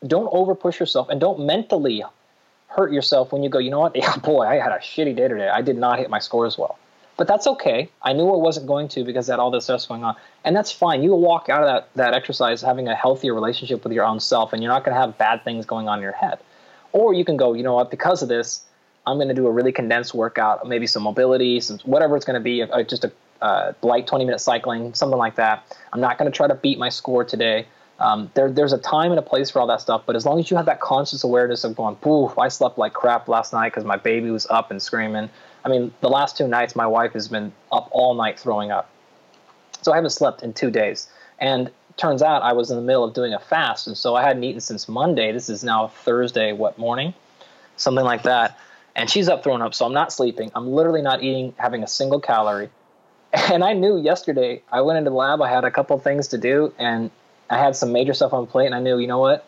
Don't 0.06 0.28
over 0.32 0.54
push 0.54 0.80
yourself, 0.80 1.08
and 1.08 1.20
don't 1.20 1.40
mentally 1.40 2.02
hurt 2.68 2.92
yourself 2.92 3.32
when 3.32 3.42
you 3.42 3.48
go. 3.48 3.58
You 3.58 3.70
know 3.70 3.80
what? 3.80 3.96
Yeah, 3.96 4.16
boy, 4.16 4.46
I 4.46 4.56
had 4.56 4.72
a 4.72 4.78
shitty 4.78 5.16
day 5.16 5.28
today. 5.28 5.48
I 5.48 5.62
did 5.62 5.76
not 5.76 5.98
hit 5.98 6.10
my 6.10 6.20
scores 6.20 6.56
well. 6.56 6.78
But 7.16 7.26
that's 7.26 7.48
okay. 7.48 7.90
I 8.02 8.12
knew 8.12 8.28
I 8.30 8.36
wasn't 8.36 8.68
going 8.68 8.86
to 8.88 9.02
because 9.02 9.28
I 9.28 9.32
had 9.32 9.40
all 9.40 9.50
this 9.50 9.64
stuff 9.64 9.88
going 9.88 10.04
on. 10.04 10.14
And 10.44 10.54
that's 10.54 10.70
fine. 10.70 11.02
You 11.02 11.16
walk 11.16 11.48
out 11.48 11.64
of 11.64 11.66
that, 11.66 11.88
that 11.96 12.14
exercise 12.14 12.62
having 12.62 12.86
a 12.86 12.94
healthier 12.94 13.34
relationship 13.34 13.82
with 13.82 13.92
your 13.92 14.04
own 14.04 14.20
self, 14.20 14.52
and 14.52 14.62
you're 14.62 14.72
not 14.72 14.84
going 14.84 14.94
to 14.94 15.00
have 15.00 15.18
bad 15.18 15.42
things 15.42 15.66
going 15.66 15.88
on 15.88 15.98
in 15.98 16.02
your 16.02 16.12
head. 16.12 16.38
Or 16.92 17.12
you 17.12 17.24
can 17.24 17.36
go, 17.36 17.54
you 17.54 17.64
know 17.64 17.74
what, 17.74 17.90
because 17.90 18.22
of 18.22 18.28
this, 18.28 18.64
I'm 19.04 19.16
going 19.16 19.28
to 19.28 19.34
do 19.34 19.48
a 19.48 19.50
really 19.50 19.72
condensed 19.72 20.14
workout, 20.14 20.66
maybe 20.68 20.86
some 20.86 21.02
mobility, 21.02 21.60
some 21.60 21.78
whatever 21.80 22.14
it's 22.14 22.24
going 22.24 22.34
to 22.34 22.40
be, 22.40 22.62
uh, 22.62 22.82
just 22.84 23.04
a 23.04 23.12
uh, 23.40 23.72
light 23.82 24.06
20 24.06 24.24
minute 24.24 24.38
cycling, 24.38 24.94
something 24.94 25.18
like 25.18 25.36
that. 25.36 25.76
I'm 25.92 26.00
not 26.00 26.18
going 26.18 26.30
to 26.30 26.36
try 26.36 26.46
to 26.46 26.54
beat 26.54 26.78
my 26.78 26.88
score 26.88 27.24
today. 27.24 27.66
Um, 27.98 28.30
there, 28.34 28.50
there's 28.50 28.72
a 28.72 28.78
time 28.78 29.10
and 29.10 29.18
a 29.18 29.22
place 29.22 29.50
for 29.50 29.60
all 29.60 29.66
that 29.66 29.80
stuff, 29.80 30.02
but 30.06 30.14
as 30.14 30.24
long 30.24 30.38
as 30.38 30.50
you 30.50 30.56
have 30.56 30.66
that 30.66 30.80
conscious 30.80 31.24
awareness 31.24 31.64
of 31.64 31.74
going, 31.74 31.96
poof, 31.96 32.38
I 32.38 32.48
slept 32.48 32.78
like 32.78 32.92
crap 32.92 33.26
last 33.26 33.52
night 33.52 33.70
because 33.70 33.84
my 33.84 33.96
baby 33.96 34.30
was 34.30 34.46
up 34.50 34.70
and 34.70 34.80
screaming, 34.80 35.28
I 35.64 35.68
mean, 35.68 35.92
the 36.00 36.08
last 36.08 36.36
two 36.36 36.46
nights, 36.46 36.76
my 36.76 36.86
wife 36.86 37.12
has 37.12 37.28
been 37.28 37.52
up 37.72 37.88
all 37.90 38.14
night 38.14 38.38
throwing 38.38 38.70
up. 38.70 38.88
So 39.82 39.92
I 39.92 39.96
haven't 39.96 40.10
slept 40.10 40.42
in 40.42 40.52
two 40.52 40.70
days. 40.70 41.08
And 41.38 41.70
turns 41.96 42.22
out 42.22 42.42
I 42.42 42.52
was 42.52 42.70
in 42.70 42.76
the 42.76 42.82
middle 42.82 43.04
of 43.04 43.14
doing 43.14 43.34
a 43.34 43.38
fast, 43.38 43.86
and 43.86 43.96
so 43.96 44.14
I 44.14 44.22
hadn't 44.22 44.44
eaten 44.44 44.60
since 44.60 44.88
Monday. 44.88 45.32
This 45.32 45.48
is 45.48 45.64
now 45.64 45.88
Thursday, 45.88 46.52
what 46.52 46.78
morning? 46.78 47.12
Something 47.76 48.04
like 48.04 48.22
that. 48.22 48.58
And 48.96 49.10
she's 49.10 49.28
up 49.28 49.44
throwing 49.44 49.62
up, 49.62 49.74
so 49.74 49.86
I'm 49.86 49.92
not 49.92 50.12
sleeping. 50.12 50.50
I'm 50.54 50.72
literally 50.72 51.02
not 51.02 51.22
eating, 51.22 51.54
having 51.58 51.82
a 51.82 51.88
single 51.88 52.20
calorie. 52.20 52.70
And 53.52 53.62
I 53.62 53.74
knew 53.74 53.98
yesterday, 53.98 54.62
I 54.72 54.80
went 54.80 54.96
into 54.96 55.10
the 55.10 55.16
lab, 55.16 55.42
I 55.42 55.50
had 55.50 55.62
a 55.64 55.70
couple 55.70 55.98
things 55.98 56.28
to 56.28 56.38
do, 56.38 56.72
and 56.78 57.10
I 57.50 57.58
had 57.58 57.76
some 57.76 57.92
major 57.92 58.14
stuff 58.14 58.32
on 58.32 58.46
plate, 58.46 58.66
and 58.66 58.74
I 58.74 58.80
knew, 58.80 58.98
you 58.98 59.06
know 59.06 59.18
what? 59.18 59.46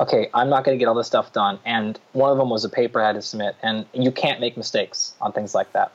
okay, 0.00 0.30
I'm 0.32 0.48
not 0.48 0.64
going 0.64 0.76
to 0.76 0.78
get 0.78 0.88
all 0.88 0.94
this 0.94 1.06
stuff 1.06 1.32
done. 1.32 1.58
And 1.64 2.00
one 2.12 2.32
of 2.32 2.38
them 2.38 2.48
was 2.48 2.64
a 2.64 2.68
paper 2.68 3.00
I 3.00 3.08
had 3.08 3.16
to 3.16 3.22
submit, 3.22 3.54
and 3.62 3.84
you 3.92 4.10
can't 4.10 4.40
make 4.40 4.56
mistakes 4.56 5.12
on 5.20 5.32
things 5.32 5.54
like 5.54 5.72
that. 5.74 5.92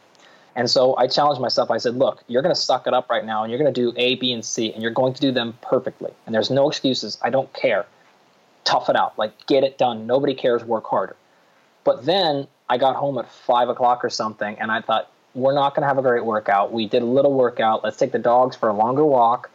And 0.56 0.70
so 0.70 0.96
I 0.96 1.08
challenged 1.08 1.42
myself. 1.42 1.70
I 1.70 1.78
said, 1.78 1.96
look, 1.96 2.24
you're 2.28 2.42
going 2.42 2.56
to 2.56 2.62
suck 2.62 2.88
it 2.88 2.94
up 2.94 3.10
right 3.10 3.26
now, 3.26 3.44
and 3.44 3.52
you're 3.52 3.60
going 3.60 3.74
to 3.74 3.82
do 3.82 3.92
A, 3.98 4.16
B, 4.16 4.32
and 4.32 4.46
C, 4.46 4.72
and 4.72 4.82
you're 4.82 4.92
going 4.92 5.14
to 5.14 5.20
do 5.20 5.32
them 5.32 5.58
perfectly. 5.62 6.14
And 6.26 6.34
there's 6.34 6.50
no 6.50 6.70
excuses. 6.70 7.18
I 7.22 7.30
don't 7.30 7.52
care. 7.54 7.86
Tough 8.64 8.90
it 8.90 8.96
out. 8.96 9.18
Like, 9.18 9.48
get 9.48 9.64
it 9.64 9.78
done. 9.78 10.08
Nobody 10.08 10.34
cares. 10.34 10.64
Work 10.64 10.86
harder. 10.86 11.16
But 11.84 12.06
then 12.06 12.48
I 12.70 12.78
got 12.78 12.96
home 12.96 13.18
at 13.18 13.30
5 13.30 13.70
o'clock 13.70 14.06
or 14.06 14.10
something, 14.10 14.58
and 14.60 14.72
I 14.72 14.82
thought, 14.82 15.12
we're 15.34 15.54
not 15.54 15.76
going 15.76 15.82
to 15.82 15.88
have 15.88 15.98
a 15.98 16.02
great 16.02 16.24
workout. 16.24 16.72
We 16.72 16.88
did 16.88 17.02
a 17.02 17.06
little 17.06 17.34
workout. 17.34 17.84
Let's 17.84 17.98
take 17.98 18.14
the 18.14 18.20
dogs 18.20 18.56
for 18.56 18.70
a 18.70 18.74
longer 18.74 19.04
walk, 19.04 19.50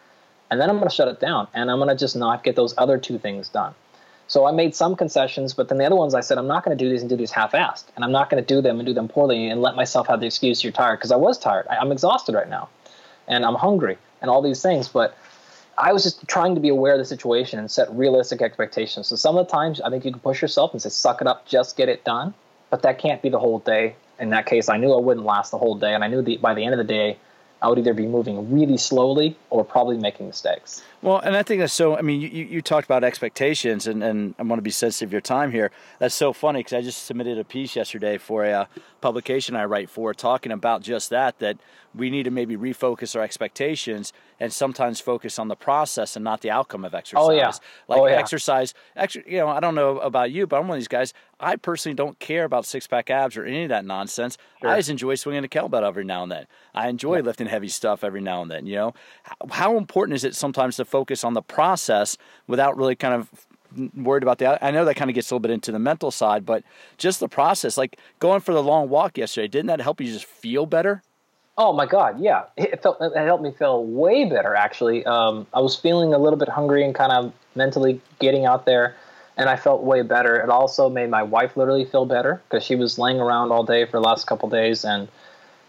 and 0.51 0.61
then 0.61 0.69
I'm 0.69 0.77
going 0.77 0.89
to 0.89 0.95
shut 0.95 1.09
it 1.09 1.21
down, 1.21 1.49
and 1.55 1.71
I'm 1.71 1.79
going 1.79 1.89
to 1.89 1.97
just 1.97 2.17
not 2.17 2.43
get 2.43 2.57
those 2.57 2.75
other 2.77 2.99
two 2.99 3.19
things 3.19 3.49
done. 3.49 3.75
So 4.31 4.47
I 4.47 4.53
made 4.53 4.77
some 4.77 4.95
concessions, 4.95 5.55
but 5.55 5.69
then 5.69 5.79
the 5.79 5.85
other 5.85 5.97
ones 5.97 6.15
I 6.15 6.21
said, 6.21 6.39
I'm 6.39 6.47
not 6.47 6.65
going 6.65 6.79
to 6.79 6.85
do 6.85 6.89
these 6.89 7.01
and 7.01 7.11
do 7.11 7.17
these 7.17 7.33
half 7.33 7.51
assed. 7.51 7.87
And 7.97 8.05
I'm 8.05 8.13
not 8.13 8.31
going 8.31 8.41
to 8.41 8.47
do 8.47 8.63
them 8.63 8.79
and 8.79 8.87
do 8.87 8.95
them 8.95 9.09
poorly 9.09 9.49
and 9.49 9.61
let 9.61 9.75
myself 9.75 10.07
have 10.07 10.21
the 10.21 10.27
excuse 10.27 10.63
you're 10.63 10.73
tired 10.73 10.99
because 10.99 11.11
I 11.11 11.17
was 11.17 11.37
tired. 11.37 11.67
I, 11.69 11.79
I'm 11.79 11.91
exhausted 11.91 12.37
right 12.37 12.49
now 12.49 12.69
and 13.27 13.45
I'm 13.45 13.57
hungry 13.57 13.99
and 14.23 14.31
all 14.31 14.41
these 14.41 14.63
things. 14.63 14.87
But 14.87 15.19
I 15.77 15.93
was 15.93 16.05
just 16.05 16.29
trying 16.29 16.55
to 16.55 16.61
be 16.61 16.69
aware 16.69 16.93
of 16.93 17.01
the 17.01 17.05
situation 17.05 17.59
and 17.59 17.69
set 17.69 17.93
realistic 17.93 18.41
expectations. 18.41 19.09
So 19.09 19.17
some 19.17 19.37
of 19.37 19.49
the 19.49 19.51
times 19.51 19.81
I 19.81 19.91
think 19.91 20.05
you 20.05 20.13
can 20.13 20.21
push 20.21 20.41
yourself 20.41 20.73
and 20.73 20.81
say, 20.81 20.91
suck 20.91 21.21
it 21.21 21.27
up, 21.27 21.45
just 21.49 21.77
get 21.77 21.89
it 21.89 22.05
done. 22.05 22.33
But 22.71 22.83
that 22.83 23.01
can't 23.01 23.21
be 23.23 23.31
the 23.31 23.41
whole 23.41 23.59
day. 23.59 23.97
In 24.21 24.31
that 24.31 24.47
case, 24.47 24.69
I 24.69 24.77
knew 24.77 24.93
I 24.93 25.01
wouldn't 25.01 25.27
last 25.27 25.51
the 25.51 25.59
whole 25.59 25.75
day. 25.75 25.93
And 25.93 26.05
I 26.05 26.07
knew 26.07 26.23
the, 26.23 26.37
by 26.37 26.55
the 26.55 26.65
end 26.65 26.73
of 26.73 26.79
the 26.79 26.85
day, 26.85 27.19
I 27.63 27.69
would 27.69 27.79
either 27.79 27.95
be 27.95 28.07
moving 28.07 28.51
really 28.53 28.77
slowly 28.77 29.37
or 29.51 29.65
probably 29.65 29.99
making 29.99 30.27
mistakes. 30.27 30.83
Well, 31.03 31.19
and 31.19 31.37
I 31.37 31.43
think 31.43 31.61
that's 31.61 31.73
so. 31.73 31.97
I 31.97 32.03
mean, 32.03 32.21
you, 32.21 32.29
you 32.29 32.63
talked 32.63 32.87
about 32.87 33.05
expectations, 33.05 33.87
and, 33.87 34.03
and 34.03 34.35
I 34.39 34.43
want 34.43 34.59
to 34.59 34.63
be 34.63 34.71
sensitive 34.71 35.09
of 35.09 35.13
your 35.13 35.21
time 35.21 35.51
here. 35.51 35.71
That's 35.99 36.15
so 36.15 36.33
funny 36.33 36.61
because 36.61 36.73
I 36.73 36.83
just 36.83 37.05
submitted 37.05 37.39
a 37.39 37.45
piece 37.45 37.77
yesterday 37.77 38.19
for 38.19 38.45
a, 38.45 38.53
uh, 38.53 38.65
publication 39.01 39.57
I 39.57 39.65
write 39.65 39.91
for 39.91 40.15
talking 40.15 40.53
about 40.53 40.83
just 40.83 41.11
that, 41.11 41.39
that 41.39 41.59
we 41.95 42.11
need 42.11 42.25
to 42.25 42.31
maybe 42.31 42.57
refocus 42.57 43.17
our 43.17 43.23
expectations 43.23 44.13
and 44.39 44.53
sometimes 44.53 45.01
focus 45.01 45.39
on 45.39 45.49
the 45.49 45.57
process 45.57 46.17
and 46.17 46.25
not 46.25 46.41
the 46.41 46.51
outcome 46.51 46.85
of 46.85 46.95
exercise. 46.95 47.25
Oh, 47.27 47.31
yeah. 47.31 47.53
Like 47.89 48.01
oh, 48.01 48.07
yeah. 48.07 48.15
exercise, 48.15 48.75
extra, 48.97 49.23
you 49.27 49.39
know, 49.39 49.49
I 49.49 49.61
don't 49.61 49.75
know 49.75 49.99
about 49.99 50.31
you, 50.31 50.47
but 50.47 50.59
I'm 50.59 50.69
one 50.69 50.77
of 50.77 50.81
these 50.81 50.89
guys. 50.89 51.13
I 51.41 51.57
personally 51.57 51.95
don't 51.95 52.19
care 52.19 52.45
about 52.45 52.67
six 52.67 52.87
pack 52.87 53.11
abs 53.11 53.37
or 53.37 53.45
any 53.45 53.65
of 53.65 53.71
that 53.71 53.85
nonsense. 53.85 54.37
Sure. 54.61 54.71
I 54.71 54.77
just 54.77 54.91
enjoy 54.91 55.15
swinging 55.15 55.45
a 55.45 55.49
kettlebell 55.49 55.83
every 55.83 56.05
now 56.05 56.23
and 56.23 56.31
then. 56.31 56.47
I 56.75 56.89
enjoy 56.89 57.17
yeah. 57.17 57.23
lifting 57.23 57.47
heavy 57.47 57.69
stuff 57.69 58.05
every 58.05 58.21
now 58.21 58.43
and 58.43 58.51
then. 58.51 58.67
You 58.67 58.77
know, 58.77 58.95
how, 59.51 59.77
important 59.77 60.17
is 60.17 60.25
it 60.25 60.35
sometimes 60.35 60.77
to 60.77 60.85
focus 60.85 61.25
on 61.25 61.35
the 61.35 61.43
process 61.43 62.19
without 62.47 62.77
really 62.77 62.95
kind 62.95 63.15
of 63.15 63.31
worried 63.95 64.23
about 64.23 64.39
that. 64.39 64.63
I 64.63 64.71
know 64.71 64.85
that 64.85 64.97
kind 64.97 65.11
of 65.11 65.15
gets 65.15 65.31
a 65.31 65.35
little 65.35 65.41
bit 65.41 65.53
into 65.53 65.73
the 65.73 65.79
mental 65.79 66.11
side, 66.11 66.45
but 66.45 66.65
just 66.99 67.21
the 67.21 67.29
process, 67.29 67.79
like 67.79 67.99
going 68.19 68.41
for 68.41 68.53
the 68.53 68.63
long 68.63 68.89
walk 68.89 69.17
yesterday, 69.17 69.49
didn't 69.49 69.69
that 69.69 69.81
help 69.81 70.01
you 70.01 70.13
just 70.13 70.25
feel 70.25 70.67
better? 70.67 71.03
Oh 71.57 71.73
my 71.73 71.87
God, 71.87 72.21
yeah, 72.21 72.45
it 72.57 72.83
felt 72.83 72.99
it 73.01 73.17
helped 73.17 73.45
me 73.45 73.53
feel 73.53 73.85
way 73.85 74.25
better 74.25 74.55
actually. 74.55 75.05
Um, 75.05 75.47
I 75.53 75.61
was 75.61 75.77
feeling 75.77 76.15
a 76.15 76.19
little 76.19 76.39
bit 76.39 76.49
hungry 76.49 76.85
and 76.85 76.95
kind 76.95 77.13
of 77.13 77.33
mentally 77.55 78.01
getting 78.19 78.47
out 78.47 78.67
there, 78.67 78.97
and 79.41 79.49
I 79.49 79.57
felt 79.57 79.83
way 79.83 80.03
better. 80.03 80.37
It 80.37 80.51
also 80.51 80.91
made 80.91 81.09
my 81.09 81.23
wife 81.23 81.57
literally 81.57 81.87
feel 81.87 82.05
better 82.05 82.43
because 82.45 82.63
she 82.63 82.77
was 82.77 82.99
laying 82.99 83.21
around 83.21 83.53
all 83.53 83.65
day 83.65 83.87
for 83.87 83.93
the 83.93 84.03
last 84.03 84.27
couple 84.27 84.51
days 84.51 84.85
and 84.85 85.09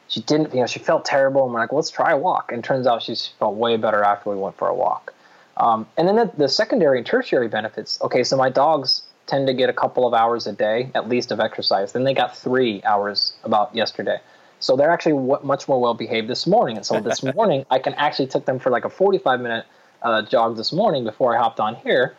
she 0.10 0.20
didn't, 0.20 0.54
you 0.54 0.60
know, 0.60 0.68
she 0.68 0.80
felt 0.80 1.06
terrible. 1.06 1.46
And 1.46 1.54
we're 1.54 1.62
like, 1.62 1.72
let's 1.72 1.90
try 1.90 2.12
a 2.12 2.18
walk. 2.18 2.52
And 2.52 2.62
turns 2.62 2.86
out 2.86 3.02
she 3.02 3.16
felt 3.40 3.56
way 3.56 3.78
better 3.78 4.04
after 4.04 4.30
we 4.30 4.36
went 4.36 4.58
for 4.58 4.68
a 4.68 4.76
walk. 4.76 5.14
Um, 5.56 5.88
and 5.96 6.06
then 6.06 6.18
the, 6.18 6.32
the 6.38 6.50
secondary 6.50 6.98
and 6.98 7.08
tertiary 7.08 7.48
benefits. 7.48 7.98
Okay, 8.02 8.26
so 8.26 8.36
my 8.36 8.50
dogs 8.50 9.04
tend 9.26 9.48
to 9.48 9.54
get 9.54 9.70
a 9.70 9.74
couple 9.74 10.06
of 10.06 10.14
hours 10.14 10.48
a 10.48 10.52
day 10.52 10.92
at 10.94 11.08
least 11.08 11.32
of 11.32 11.40
exercise. 11.40 11.94
Then 11.94 12.04
they 12.04 12.14
got 12.14 12.36
three 12.36 12.84
hours 12.84 13.36
about 13.46 13.74
yesterday. 13.74 14.18
So 14.60 14.76
they're 14.76 14.92
actually 14.92 15.14
w- 15.14 15.40
much 15.44 15.70
more 15.70 15.80
well 15.80 15.94
behaved 15.94 16.28
this 16.28 16.46
morning. 16.46 16.76
And 16.76 16.86
so 16.86 17.00
this 17.00 17.24
morning, 17.36 17.66
I 17.72 17.80
can 17.80 17.94
actually 17.94 18.28
took 18.28 18.44
them 18.44 18.60
for 18.60 18.70
like 18.70 18.84
a 18.84 18.90
45 18.90 19.40
minute 19.40 19.66
uh, 20.02 20.24
jog 20.24 20.58
this 20.58 20.74
morning 20.74 21.06
before 21.06 21.34
I 21.34 21.40
hopped 21.40 21.62
on 21.62 21.76
here. 21.76 22.18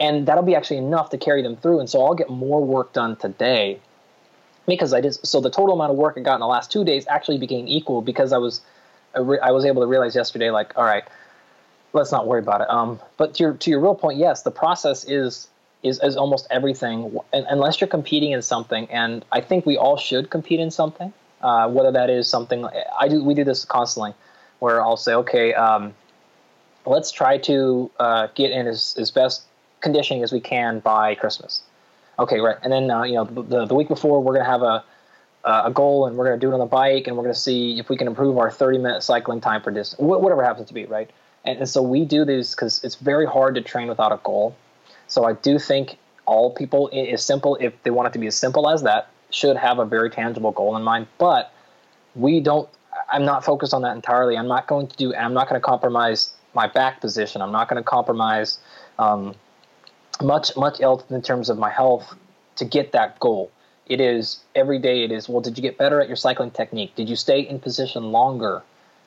And 0.00 0.26
that'll 0.26 0.42
be 0.42 0.54
actually 0.54 0.78
enough 0.78 1.10
to 1.10 1.18
carry 1.18 1.42
them 1.42 1.56
through. 1.56 1.80
And 1.80 1.88
so 1.88 2.04
I'll 2.04 2.14
get 2.14 2.28
more 2.28 2.64
work 2.64 2.92
done 2.92 3.16
today 3.16 3.80
because 4.66 4.92
I 4.92 5.00
did. 5.00 5.14
So 5.26 5.40
the 5.40 5.50
total 5.50 5.74
amount 5.74 5.92
of 5.92 5.96
work 5.96 6.14
I 6.16 6.20
got 6.20 6.34
in 6.34 6.40
the 6.40 6.46
last 6.46 6.72
two 6.72 6.84
days 6.84 7.06
actually 7.08 7.38
became 7.38 7.68
equal 7.68 8.02
because 8.02 8.32
I 8.32 8.38
was 8.38 8.60
I 9.14 9.52
was 9.52 9.64
able 9.64 9.82
to 9.82 9.86
realize 9.86 10.16
yesterday, 10.16 10.50
like, 10.50 10.76
all 10.76 10.84
right, 10.84 11.04
let's 11.92 12.10
not 12.10 12.26
worry 12.26 12.40
about 12.40 12.62
it. 12.62 12.70
Um, 12.70 12.98
but 13.16 13.34
to 13.34 13.44
your 13.44 13.54
to 13.54 13.70
your 13.70 13.80
real 13.80 13.94
point, 13.94 14.18
yes, 14.18 14.42
the 14.42 14.50
process 14.50 15.04
is 15.04 15.48
is, 15.82 16.00
is 16.02 16.16
almost 16.16 16.46
everything, 16.50 17.16
unless 17.32 17.80
you're 17.80 17.88
competing 17.88 18.32
in 18.32 18.42
something. 18.42 18.90
And 18.90 19.24
I 19.30 19.42
think 19.42 19.66
we 19.66 19.76
all 19.76 19.98
should 19.98 20.30
compete 20.30 20.58
in 20.58 20.70
something, 20.70 21.12
uh, 21.42 21.68
whether 21.68 21.92
that 21.92 22.08
is 22.08 22.26
something 22.26 22.66
I 22.98 23.08
do. 23.08 23.22
We 23.22 23.34
do 23.34 23.44
this 23.44 23.64
constantly, 23.66 24.14
where 24.60 24.80
I'll 24.80 24.96
say, 24.96 25.14
okay, 25.14 25.52
um, 25.52 25.94
let's 26.86 27.12
try 27.12 27.36
to 27.38 27.90
uh, 28.00 28.28
get 28.34 28.50
in 28.50 28.66
as, 28.66 28.96
as 28.98 29.10
best 29.10 29.44
conditioning 29.84 30.24
as 30.24 30.32
we 30.32 30.40
can 30.40 30.80
by 30.80 31.14
Christmas. 31.14 31.62
Okay, 32.18 32.40
right. 32.40 32.56
And 32.62 32.72
then 32.72 32.90
uh, 32.90 33.04
you 33.04 33.14
know 33.14 33.24
the, 33.24 33.66
the 33.66 33.74
week 33.74 33.86
before 33.88 34.20
we're 34.20 34.34
gonna 34.34 34.44
have 34.44 34.62
a 34.62 34.84
a 35.44 35.70
goal 35.70 36.06
and 36.06 36.16
we're 36.16 36.24
gonna 36.24 36.38
do 36.38 36.50
it 36.50 36.54
on 36.54 36.58
the 36.58 36.66
bike 36.66 37.06
and 37.06 37.16
we're 37.16 37.22
gonna 37.22 37.34
see 37.34 37.78
if 37.78 37.88
we 37.88 37.96
can 37.96 38.06
improve 38.08 38.38
our 38.38 38.50
30 38.50 38.78
minute 38.78 39.02
cycling 39.02 39.40
time 39.40 39.62
for 39.62 39.70
distance, 39.70 40.00
whatever 40.00 40.42
happens 40.42 40.68
to 40.68 40.74
be, 40.74 40.86
right? 40.86 41.10
And, 41.44 41.58
and 41.58 41.68
so 41.68 41.82
we 41.82 42.04
do 42.04 42.24
these 42.24 42.54
because 42.54 42.82
it's 42.82 42.94
very 42.96 43.26
hard 43.26 43.54
to 43.56 43.60
train 43.60 43.88
without 43.88 44.10
a 44.10 44.20
goal. 44.24 44.56
So 45.06 45.24
I 45.24 45.34
do 45.34 45.58
think 45.58 45.98
all 46.26 46.50
people 46.50 46.88
is 46.88 47.22
simple 47.22 47.56
if 47.60 47.74
they 47.82 47.90
want 47.90 48.08
it 48.08 48.12
to 48.14 48.18
be 48.18 48.26
as 48.26 48.36
simple 48.36 48.68
as 48.70 48.82
that 48.82 49.10
should 49.30 49.56
have 49.56 49.78
a 49.78 49.84
very 49.84 50.10
tangible 50.10 50.52
goal 50.52 50.76
in 50.76 50.82
mind. 50.82 51.06
But 51.18 51.52
we 52.14 52.40
don't. 52.40 52.68
I'm 53.12 53.24
not 53.24 53.44
focused 53.44 53.74
on 53.74 53.82
that 53.82 53.94
entirely. 53.94 54.38
I'm 54.38 54.48
not 54.48 54.66
going 54.66 54.86
to 54.86 54.96
do. 54.96 55.14
I'm 55.14 55.34
not 55.34 55.48
going 55.48 55.60
to 55.60 55.64
compromise 55.64 56.32
my 56.54 56.68
back 56.68 57.00
position. 57.00 57.42
I'm 57.42 57.52
not 57.52 57.68
going 57.68 57.82
to 57.82 57.86
compromise 57.86 58.58
um, 58.98 59.34
much 60.22 60.56
much 60.56 60.80
else 60.80 61.04
in 61.10 61.22
terms 61.22 61.48
of 61.48 61.58
my 61.58 61.70
health 61.70 62.14
to 62.56 62.64
get 62.64 62.92
that 62.92 63.18
goal. 63.20 63.50
It 63.86 64.00
is 64.00 64.40
every 64.54 64.78
day. 64.78 65.04
It 65.04 65.12
is 65.12 65.28
well. 65.28 65.40
Did 65.40 65.58
you 65.58 65.62
get 65.62 65.76
better 65.76 66.00
at 66.00 66.08
your 66.08 66.16
cycling 66.16 66.50
technique? 66.50 66.94
Did 66.94 67.08
you 67.08 67.16
stay 67.16 67.40
in 67.40 67.58
position 67.58 68.12
longer? 68.12 68.62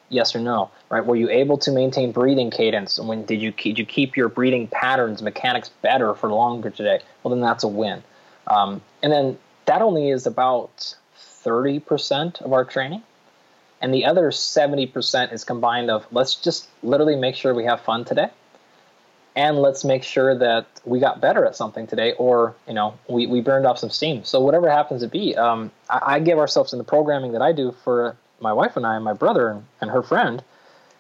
Yes 0.10 0.36
or 0.36 0.40
no? 0.40 0.70
Right? 0.90 1.06
Were 1.06 1.16
you 1.16 1.30
able 1.30 1.58
to 1.60 1.72
maintain 1.72 2.12
breathing 2.12 2.52
cadence? 2.52 3.00
When 3.00 3.26
did 3.26 3.42
you 3.42 3.52
did 3.52 3.80
you 3.80 3.86
keep 3.86 4.16
your 4.16 4.30
breathing 4.30 4.68
patterns 4.68 5.22
mechanics 5.22 5.70
better 5.82 6.14
for 6.14 6.32
longer 6.32 6.70
today? 6.70 7.00
Well, 7.24 7.34
then 7.34 7.42
that's 7.42 7.64
a 7.64 7.68
win. 7.68 8.04
Um, 8.48 8.82
and 9.04 9.12
then 9.12 9.38
that 9.66 9.82
only 9.82 10.10
is 10.10 10.26
about 10.26 10.96
thirty 11.16 11.80
percent 11.80 12.42
of 12.42 12.54
our 12.54 12.64
training, 12.64 13.02
and 13.82 13.94
the 13.94 14.06
other 14.06 14.32
seventy 14.32 14.86
percent 14.86 15.32
is 15.32 15.44
combined 15.44 15.90
of 15.90 16.06
let's 16.12 16.36
just 16.36 16.70
literally 16.84 17.16
make 17.16 17.36
sure 17.36 17.54
we 17.54 17.66
have 17.66 17.82
fun 17.82 18.06
today 18.06 18.30
and 19.38 19.60
let's 19.60 19.86
make 19.86 20.04
sure 20.04 20.36
that 20.36 20.66
we 20.84 21.00
got 21.00 21.22
better 21.22 21.46
at 21.46 21.56
something 21.56 21.86
today 21.86 22.14
or 22.14 22.56
you 22.68 22.74
know 22.74 22.98
we, 23.08 23.28
we 23.28 23.40
burned 23.40 23.66
off 23.66 23.78
some 23.78 23.92
steam. 23.92 24.26
So 24.26 24.42
whatever 24.42 24.70
happens 24.70 25.02
to 25.02 25.08
be 25.08 25.36
um, 25.38 25.72
I, 25.90 26.16
I, 26.16 26.20
give 26.20 26.40
ourselves 26.40 26.74
in 26.74 26.80
the 26.80 26.84
programming 26.84 27.32
that 27.32 27.42
i 27.42 27.54
do 27.54 27.74
for 27.84 28.18
my 28.42 28.52
wife 28.52 28.76
and 28.76 28.86
i 28.86 28.96
and 28.96 29.06
my 29.06 29.14
brother 29.14 29.50
and, 29.50 29.66
and 29.80 29.92
her 29.92 30.02
friend 30.04 30.44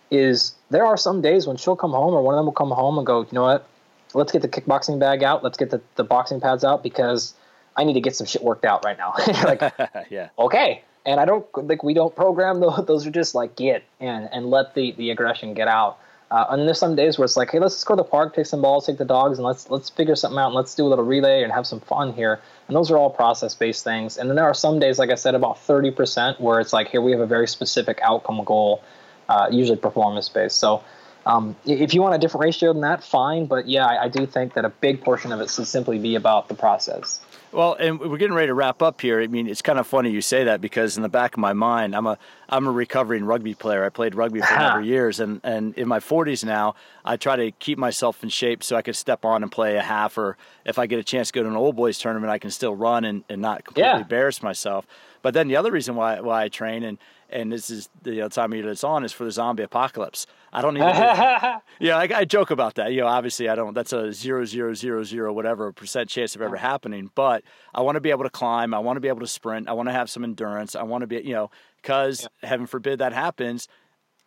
is 0.10 0.54
there 0.70 0.86
are 0.86 0.96
some 0.96 1.22
days 1.22 1.48
when 1.48 1.58
she'll 1.58 1.76
come 1.76 1.92
home 1.92 2.14
or 2.14 2.22
one 2.22 2.36
of 2.36 2.38
them 2.38 2.46
will 2.46 2.54
come 2.54 2.72
home 2.72 2.98
and 2.98 3.06
go 3.06 3.22
you 3.22 3.28
know 3.34 3.44
what? 3.44 3.68
Let's 4.14 4.32
get 4.32 4.42
the 4.42 4.48
kickboxing 4.48 5.00
bag 5.00 5.22
out. 5.22 5.44
Let's 5.44 5.58
get 5.58 5.70
the, 5.70 5.82
the 5.96 6.04
boxing 6.06 6.40
pads 6.40 6.64
out 6.64 6.82
because 6.84 7.34
i 7.76 7.84
need 7.84 7.94
to 7.94 8.02
get 8.02 8.16
some 8.16 8.28
shit 8.28 8.44
worked 8.44 8.66
out 8.66 8.86
right 8.86 8.98
now. 8.98 9.14
Like 9.44 9.62
yeah. 10.10 10.30
okay. 10.38 10.84
And 11.08 11.20
i 11.20 11.26
don't 11.26 11.46
like 11.68 11.82
we 11.84 11.96
don't 11.96 12.16
program 12.16 12.60
those 12.60 12.86
those 12.92 13.08
are 13.08 13.12
just 13.12 13.34
like 13.34 13.56
get 13.56 13.84
and 14.00 14.30
and 14.32 14.52
let 14.52 14.76
the 14.76 14.92
the 14.92 15.10
aggression 15.10 15.56
get 15.56 15.68
out 15.68 15.98
uh, 16.30 16.46
and 16.50 16.68
there's 16.68 16.80
some 16.80 16.96
days 16.96 17.18
where 17.18 17.24
it's 17.24 17.38
like, 17.38 17.52
hey, 17.52 17.60
let's 17.60 17.76
just 17.76 17.86
go 17.86 17.96
to 17.96 18.04
the 18.04 18.10
park, 18.10 18.36
take 18.36 18.46
some 18.46 18.62
balls, 18.62 18.86
take 18.86 18.98
the 18.98 19.06
dogs, 19.06 19.38
and 19.38 19.48
let's 19.48 19.70
let's 19.70 19.90
figure 19.90 20.16
something 20.16 20.38
out, 20.38 20.48
and 20.48 20.56
let's 20.56 20.76
do 20.76 20.86
a 20.86 20.90
little 20.90 21.06
relay 21.06 21.44
and 21.44 21.54
have 21.54 21.66
some 21.66 21.80
fun 21.80 22.12
here. 22.14 22.42
And 22.68 22.76
those 22.76 22.92
are 22.92 22.98
all 22.98 23.10
process-based 23.10 23.84
things. 23.84 24.18
And 24.18 24.30
then 24.30 24.36
there 24.36 24.46
are 24.46 24.54
some 24.54 24.78
days, 24.78 25.00
like 25.00 25.10
I 25.10 25.16
said, 25.16 25.36
about 25.36 25.56
30% 25.56 26.42
where 26.42 26.60
it's 26.60 26.74
like, 26.74 26.90
here 26.90 27.02
we 27.02 27.12
have 27.12 27.22
a 27.22 27.26
very 27.26 27.48
specific 27.48 28.00
outcome 28.04 28.44
goal, 28.44 28.84
uh, 29.30 29.48
usually 29.50 29.78
performance-based. 29.78 30.58
So 30.58 30.84
um, 31.26 31.56
if 31.66 31.94
you 31.94 32.02
want 32.02 32.16
a 32.16 32.18
different 32.18 32.44
ratio 32.44 32.74
than 32.74 32.82
that, 32.82 33.06
fine. 33.06 33.46
But 33.46 33.70
yeah, 33.70 33.86
I, 33.86 34.04
I 34.04 34.08
do 34.10 34.26
think 34.26 34.54
that 34.56 34.66
a 34.66 34.70
big 34.70 35.02
portion 35.02 35.32
of 35.32 35.40
it 35.40 35.50
should 35.50 35.68
simply 35.68 35.98
be 35.98 36.16
about 36.16 36.50
the 36.50 36.56
process. 36.56 37.22
Well, 37.52 37.76
and 37.76 38.00
we're 38.00 38.18
getting 38.18 38.36
ready 38.36 38.48
to 38.48 38.54
wrap 38.54 38.82
up 38.82 39.00
here. 39.00 39.22
I 39.22 39.28
mean, 39.28 39.48
it's 39.48 39.62
kind 39.62 39.80
of 39.80 39.88
funny 39.88 40.12
you 40.12 40.22
say 40.22 40.44
that 40.44 40.60
because 40.60 40.98
in 40.98 41.04
the 41.04 41.10
back 41.10 41.34
of 41.34 41.40
my 41.40 41.54
mind, 41.54 41.96
I'm 41.96 42.06
a 42.06 42.18
I'm 42.50 42.68
a 42.68 42.72
recovering 42.72 43.26
rugby 43.26 43.54
player. 43.54 43.86
I 43.86 43.90
played 43.90 44.16
rugby 44.16 44.42
for 44.42 44.54
a 44.54 44.60
number 44.60 44.80
of 44.80 44.86
years, 44.96 45.20
and 45.20 45.40
and 45.44 45.74
in 45.76 45.88
my 45.88 46.00
40s 46.00 46.44
now, 46.44 46.76
I 47.06 47.18
try 47.18 47.36
to 47.36 47.52
keep 47.52 47.78
myself 47.78 48.22
in 48.22 48.30
shape 48.30 48.64
so 48.64 48.76
I 48.76 48.82
can 48.82 48.94
step 48.94 49.24
on 49.24 49.44
and 49.44 49.52
play 49.52 49.78
a 49.78 49.82
half, 49.82 50.18
or 50.18 50.38
if 50.66 50.78
I 50.78 50.88
get 50.88 51.00
a 51.00 51.04
chance 51.04 51.30
to 51.30 51.34
go 51.34 51.44
to 51.44 51.50
an 51.50 51.56
old 51.56 51.76
boys 51.76 51.98
tournament, 52.00 52.32
I 52.32 52.38
can 52.38 52.52
still 52.52 52.76
run 52.76 53.06
and, 53.06 53.24
and 53.30 53.42
not 53.42 53.64
completely 53.64 53.92
yeah. 53.92 54.02
embarrass 54.02 54.44
myself. 54.44 54.86
But 55.22 55.34
then 55.34 55.48
the 55.48 55.56
other 55.56 55.72
reason 55.72 55.96
why 55.96 56.20
why 56.20 56.44
I 56.44 56.50
train 56.50 56.84
and 56.84 56.98
and 57.30 57.52
this 57.52 57.70
is 57.70 57.90
the 58.04 58.28
time 58.30 58.54
of 58.54 58.60
year 58.60 58.70
it's 58.70 58.84
on 58.84 59.04
is 59.04 59.12
for 59.12 59.24
the 59.24 59.32
zombie 59.32 59.64
apocalypse. 59.64 60.28
I 60.58 60.62
don't 60.62 60.76
even. 60.76 60.90
yeah, 61.80 61.98
I, 61.98 62.10
I, 62.16 62.26
joke 62.26 62.50
about 62.50 62.76
that. 62.76 62.92
You 62.92 63.02
know, 63.02 63.08
obviously 63.08 63.48
I 63.48 63.54
don't. 63.54 63.76
That's 63.76 63.94
a 63.94 64.12
zero 64.12 64.44
zero 64.44 64.74
zero 64.74 65.04
zero 65.04 65.32
whatever 65.32 65.72
percent 65.72 66.10
chance 66.10 66.36
of 66.36 66.42
ever 66.42 66.56
happening. 66.56 67.12
But 67.14 67.44
I 67.76 67.82
want 67.82 67.96
to 67.96 68.02
be 68.02 68.10
able 68.10 68.24
to 68.24 68.32
climb. 68.32 68.74
I 68.74 68.80
want 68.80 68.98
to 68.98 69.00
be 69.00 69.08
able 69.08 69.20
to 69.20 69.28
sprint. 69.28 69.70
I 69.70 69.74
want 69.74 69.88
to 69.88 69.94
have 69.94 70.10
some 70.10 70.24
endurance. 70.24 70.76
I 70.76 70.82
want 70.82 71.04
to 71.04 71.08
be 71.08 71.18
you 71.18 71.34
know 71.34 71.52
because 71.80 72.24
yeah. 72.42 72.50
heaven 72.50 72.66
forbid 72.66 72.98
that 73.00 73.14
happens. 73.14 73.68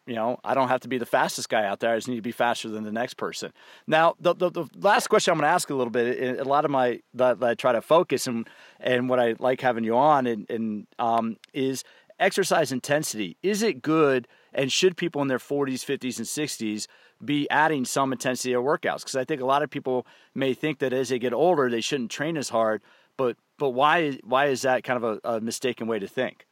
You 0.07 0.15
know, 0.15 0.39
I 0.45 0.55
don't 0.55 0.69
have 0.69 0.81
to 0.83 0.89
be 0.89 0.99
the 0.99 1.07
fastest 1.07 1.49
guy 1.49 1.65
out 1.65 1.81
there. 1.81 1.93
I 1.93 1.97
just 1.97 2.07
need 2.07 2.17
to 2.17 2.23
be 2.23 2.33
faster 2.33 2.69
than 2.69 2.85
the 2.85 2.93
next 2.93 3.15
person. 3.15 3.53
Now, 3.87 4.15
the, 4.19 4.35
the, 4.35 4.51
the 4.51 4.67
last 4.77 5.09
question 5.09 5.31
I'm 5.33 5.39
going 5.39 5.49
to 5.49 5.53
ask 5.53 5.69
a 5.71 5.75
little 5.75 5.91
bit, 5.91 6.41
a 6.41 6.45
lot 6.45 6.65
of 6.65 6.71
my 6.71 7.01
that, 7.15 7.41
that, 7.41 7.49
I 7.51 7.55
try 7.55 7.73
to 7.73 7.83
focus 7.83 8.29
and 8.29 8.49
and 8.79 9.09
what 9.09 9.19
I 9.19 9.35
like 9.41 9.61
having 9.61 9.83
you 9.83 9.97
on 9.97 10.29
and, 10.29 10.49
and 10.49 10.87
um, 11.01 11.39
is 11.53 11.83
exercise 12.21 12.71
intensity. 12.71 13.37
Is 13.43 13.63
it 13.63 13.83
good? 13.83 14.29
And 14.53 14.73
should 14.73 14.97
people 14.97 15.23
in 15.23 15.29
their 15.29 15.39
40s, 15.39 15.85
50s, 15.85 16.19
and 16.19 16.27
60s 16.27 16.87
be 17.25 17.49
adding 17.51 17.85
some 17.85 18.13
intensity 18.13 18.51
to 18.51 18.55
their 18.55 18.63
workouts? 18.63 18.99
Because 18.99 19.17
I 19.17 19.25
think 19.25 19.41
a 19.41 19.47
lot 19.47 19.63
of 19.63 19.71
people 19.71 20.07
may 20.35 20.55
think 20.55 20.79
that 20.79 20.93
as 20.93 21.09
they 21.11 21.19
get 21.19 21.33
older, 21.33 21.71
they 21.71 21.81
shouldn't 21.81 22.11
train 22.11 22.37
as 22.37 22.49
hard. 22.49 22.83
But 23.17 23.37
but 23.59 23.71
why 23.71 24.19
why 24.25 24.47
is 24.47 24.63
that 24.63 24.83
kind 24.83 25.05
of 25.05 25.21
a, 25.25 25.37
a 25.37 25.41
mistaken 25.41 25.87
way 25.87 25.99
to 25.99 26.09
think? 26.09 26.47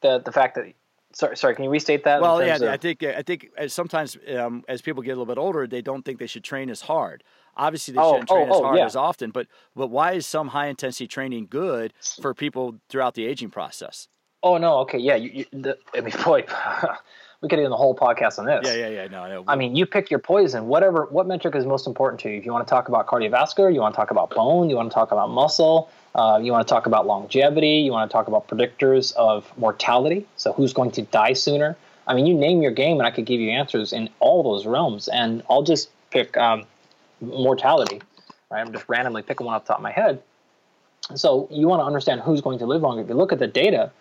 The 0.00 0.18
the 0.18 0.32
fact 0.32 0.56
that 0.56 0.72
sorry 1.12 1.36
sorry 1.36 1.54
can 1.54 1.64
you 1.64 1.70
restate 1.70 2.04
that? 2.04 2.20
Well, 2.20 2.44
yeah, 2.44 2.56
of... 2.56 2.62
I 2.62 2.76
think 2.76 3.02
I 3.02 3.22
think 3.22 3.48
sometimes 3.68 4.18
um, 4.36 4.64
as 4.68 4.82
people 4.82 5.02
get 5.02 5.10
a 5.10 5.14
little 5.14 5.26
bit 5.26 5.38
older, 5.38 5.66
they 5.66 5.82
don't 5.82 6.04
think 6.04 6.18
they 6.18 6.26
should 6.26 6.44
train 6.44 6.70
as 6.70 6.82
hard. 6.82 7.22
Obviously, 7.56 7.94
they 7.94 8.00
oh, 8.00 8.12
shouldn't 8.14 8.28
train 8.28 8.48
oh, 8.50 8.54
as 8.54 8.60
hard 8.60 8.78
yeah. 8.78 8.86
as 8.86 8.96
often. 8.96 9.30
But 9.30 9.46
but 9.76 9.88
why 9.88 10.12
is 10.12 10.26
some 10.26 10.48
high 10.48 10.66
intensity 10.66 11.06
training 11.06 11.46
good 11.48 11.92
for 12.20 12.34
people 12.34 12.80
throughout 12.88 13.14
the 13.14 13.26
aging 13.26 13.50
process? 13.50 14.08
Oh 14.42 14.56
no, 14.56 14.78
okay, 14.78 14.98
yeah. 14.98 15.16
You, 15.16 15.30
you, 15.30 15.44
the, 15.52 15.78
I 15.94 16.00
mean, 16.00 16.14
boy, 16.24 16.44
we 17.40 17.48
could 17.48 17.56
do 17.56 17.68
the 17.68 17.76
whole 17.76 17.94
podcast 17.94 18.38
on 18.38 18.46
this. 18.46 18.62
Yeah, 18.64 18.74
yeah, 18.74 18.88
yeah. 18.88 19.08
No, 19.08 19.28
no. 19.28 19.44
I 19.46 19.56
mean, 19.56 19.76
you 19.76 19.86
pick 19.86 20.10
your 20.10 20.18
poison. 20.18 20.66
Whatever, 20.66 21.06
what 21.06 21.26
metric 21.26 21.54
is 21.54 21.66
most 21.66 21.86
important 21.86 22.20
to 22.20 22.30
you? 22.30 22.38
If 22.38 22.46
you 22.46 22.52
want 22.52 22.66
to 22.66 22.70
talk 22.70 22.88
about 22.88 23.06
cardiovascular, 23.06 23.72
you 23.72 23.80
want 23.80 23.94
to 23.94 23.96
talk 23.96 24.10
about 24.10 24.30
bone, 24.30 24.70
you 24.70 24.76
want 24.76 24.90
to 24.90 24.94
talk 24.94 25.12
about 25.12 25.30
muscle, 25.30 25.90
uh, 26.14 26.40
you 26.42 26.52
want 26.52 26.66
to 26.66 26.72
talk 26.72 26.86
about 26.86 27.06
longevity, 27.06 27.78
you 27.78 27.92
want 27.92 28.10
to 28.10 28.12
talk 28.12 28.28
about 28.28 28.48
predictors 28.48 29.14
of 29.14 29.50
mortality. 29.58 30.26
So 30.36 30.52
who's 30.52 30.72
going 30.72 30.90
to 30.92 31.02
die 31.02 31.34
sooner? 31.34 31.76
I 32.06 32.14
mean, 32.14 32.26
you 32.26 32.34
name 32.34 32.62
your 32.62 32.72
game, 32.72 32.98
and 32.98 33.06
I 33.06 33.10
could 33.10 33.26
give 33.26 33.40
you 33.40 33.50
answers 33.50 33.92
in 33.92 34.10
all 34.18 34.42
those 34.42 34.66
realms. 34.66 35.08
And 35.08 35.42
I'll 35.48 35.62
just 35.62 35.90
pick 36.10 36.36
um, 36.36 36.64
mortality. 37.20 38.00
Right? 38.50 38.60
I'm 38.60 38.72
just 38.72 38.88
randomly 38.88 39.22
picking 39.22 39.46
one 39.46 39.54
off 39.54 39.64
the 39.64 39.68
top 39.68 39.78
of 39.78 39.82
my 39.82 39.92
head. 39.92 40.22
So 41.14 41.48
you 41.50 41.68
want 41.68 41.80
to 41.80 41.84
understand 41.84 42.20
who's 42.20 42.40
going 42.40 42.58
to 42.58 42.66
live 42.66 42.82
longer. 42.82 43.02
If 43.02 43.08
you 43.08 43.14
look 43.14 43.32
at 43.32 43.38
the 43.38 43.46
data 43.46 43.92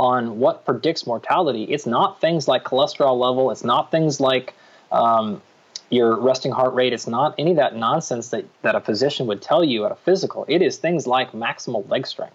on 0.00 0.38
what 0.38 0.64
predicts 0.64 1.06
mortality. 1.06 1.64
It's 1.64 1.86
not 1.86 2.22
things 2.22 2.48
like 2.48 2.64
cholesterol 2.64 3.20
level. 3.20 3.50
It's 3.50 3.62
not 3.62 3.90
things 3.90 4.18
like 4.18 4.54
um, 4.90 5.42
your 5.90 6.18
resting 6.18 6.52
heart 6.52 6.72
rate. 6.72 6.94
It's 6.94 7.06
not 7.06 7.34
any 7.36 7.50
of 7.50 7.58
that 7.58 7.76
nonsense 7.76 8.30
that, 8.30 8.46
that 8.62 8.74
a 8.74 8.80
physician 8.80 9.26
would 9.26 9.42
tell 9.42 9.62
you 9.62 9.84
at 9.84 9.92
a 9.92 9.96
physical. 9.96 10.46
It 10.48 10.62
is 10.62 10.78
things 10.78 11.06
like 11.06 11.32
maximal 11.32 11.86
leg 11.90 12.06
strength. 12.06 12.34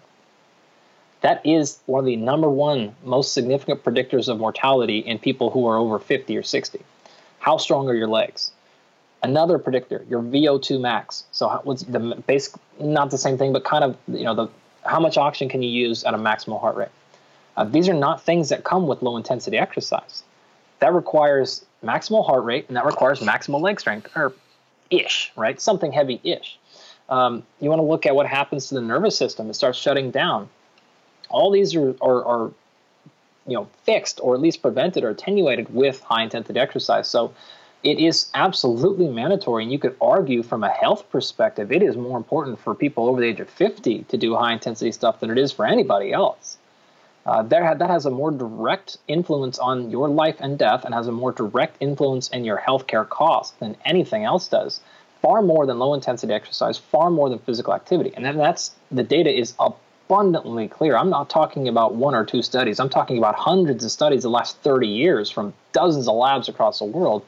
That 1.22 1.44
is 1.44 1.80
one 1.86 2.04
of 2.04 2.06
the 2.06 2.14
number 2.14 2.48
one 2.48 2.94
most 3.02 3.34
significant 3.34 3.82
predictors 3.82 4.28
of 4.28 4.38
mortality 4.38 5.00
in 5.00 5.18
people 5.18 5.50
who 5.50 5.66
are 5.66 5.76
over 5.76 5.98
50 5.98 6.36
or 6.36 6.44
60. 6.44 6.80
How 7.40 7.56
strong 7.56 7.88
are 7.88 7.94
your 7.94 8.06
legs? 8.06 8.52
Another 9.24 9.58
predictor, 9.58 10.04
your 10.08 10.22
VO2 10.22 10.80
max. 10.80 11.24
So 11.32 11.48
what's 11.64 11.82
the 11.82 12.22
basic, 12.28 12.54
not 12.78 13.10
the 13.10 13.18
same 13.18 13.38
thing, 13.38 13.52
but 13.52 13.64
kind 13.64 13.82
of, 13.82 13.96
you 14.06 14.22
know, 14.22 14.34
the 14.36 14.48
how 14.84 15.00
much 15.00 15.16
oxygen 15.16 15.48
can 15.48 15.62
you 15.62 15.70
use 15.70 16.04
at 16.04 16.14
a 16.14 16.18
maximal 16.18 16.60
heart 16.60 16.76
rate? 16.76 16.90
Uh, 17.56 17.64
these 17.64 17.88
are 17.88 17.94
not 17.94 18.22
things 18.22 18.50
that 18.50 18.64
come 18.64 18.86
with 18.86 19.02
low 19.02 19.16
intensity 19.16 19.56
exercise. 19.56 20.22
That 20.80 20.92
requires 20.92 21.64
maximal 21.82 22.26
heart 22.26 22.44
rate 22.44 22.66
and 22.68 22.76
that 22.76 22.84
requires 22.84 23.20
maximal 23.20 23.60
leg 23.60 23.80
strength, 23.80 24.10
or 24.14 24.34
ish, 24.90 25.32
right? 25.36 25.60
Something 25.60 25.92
heavy 25.92 26.20
ish. 26.22 26.58
Um, 27.08 27.44
you 27.60 27.70
want 27.70 27.80
to 27.80 27.84
look 27.84 28.04
at 28.04 28.14
what 28.14 28.26
happens 28.26 28.68
to 28.68 28.74
the 28.74 28.80
nervous 28.80 29.16
system. 29.16 29.48
It 29.48 29.54
starts 29.54 29.78
shutting 29.78 30.10
down. 30.10 30.48
All 31.28 31.50
these 31.50 31.74
are, 31.74 31.94
are, 32.00 32.24
are 32.24 32.52
you 33.46 33.54
know, 33.54 33.68
fixed 33.84 34.20
or 34.22 34.34
at 34.34 34.40
least 34.40 34.60
prevented 34.60 35.04
or 35.04 35.10
attenuated 35.10 35.72
with 35.72 36.00
high 36.02 36.24
intensity 36.24 36.58
exercise. 36.58 37.08
So 37.08 37.32
it 37.82 37.98
is 37.98 38.28
absolutely 38.34 39.08
mandatory. 39.08 39.62
And 39.62 39.72
you 39.72 39.78
could 39.78 39.96
argue 40.00 40.42
from 40.42 40.64
a 40.64 40.68
health 40.68 41.08
perspective, 41.10 41.70
it 41.70 41.82
is 41.82 41.96
more 41.96 42.18
important 42.18 42.58
for 42.58 42.74
people 42.74 43.08
over 43.08 43.20
the 43.20 43.28
age 43.28 43.40
of 43.40 43.48
50 43.48 44.04
to 44.04 44.16
do 44.16 44.34
high 44.34 44.52
intensity 44.52 44.92
stuff 44.92 45.20
than 45.20 45.30
it 45.30 45.38
is 45.38 45.52
for 45.52 45.64
anybody 45.64 46.12
else 46.12 46.58
uh, 47.26 47.42
there 47.42 47.74
that 47.74 47.90
has 47.90 48.06
a 48.06 48.10
more 48.10 48.30
direct 48.30 48.98
influence 49.08 49.58
on 49.58 49.90
your 49.90 50.08
life 50.08 50.36
and 50.38 50.56
death 50.58 50.84
and 50.84 50.94
has 50.94 51.08
a 51.08 51.12
more 51.12 51.32
direct 51.32 51.76
influence 51.80 52.28
in 52.28 52.44
your 52.44 52.56
healthcare 52.56 53.06
costs 53.06 53.56
than 53.58 53.76
anything 53.84 54.24
else 54.24 54.46
does. 54.46 54.80
Far 55.22 55.42
more 55.42 55.66
than 55.66 55.80
low 55.80 55.92
intensity 55.94 56.32
exercise, 56.32 56.78
far 56.78 57.10
more 57.10 57.28
than 57.28 57.40
physical 57.40 57.74
activity. 57.74 58.12
And 58.14 58.24
that's 58.24 58.70
the 58.92 59.02
data 59.02 59.36
is 59.36 59.54
abundantly 59.58 60.68
clear. 60.68 60.96
I'm 60.96 61.10
not 61.10 61.28
talking 61.28 61.66
about 61.66 61.96
one 61.96 62.14
or 62.14 62.24
two 62.24 62.42
studies. 62.42 62.78
I'm 62.78 62.90
talking 62.90 63.18
about 63.18 63.34
hundreds 63.34 63.84
of 63.84 63.90
studies 63.90 64.22
the 64.22 64.30
last 64.30 64.58
30 64.58 64.86
years 64.86 65.28
from 65.28 65.52
dozens 65.72 66.06
of 66.06 66.14
labs 66.14 66.48
across 66.48 66.78
the 66.78 66.84
world, 66.84 67.26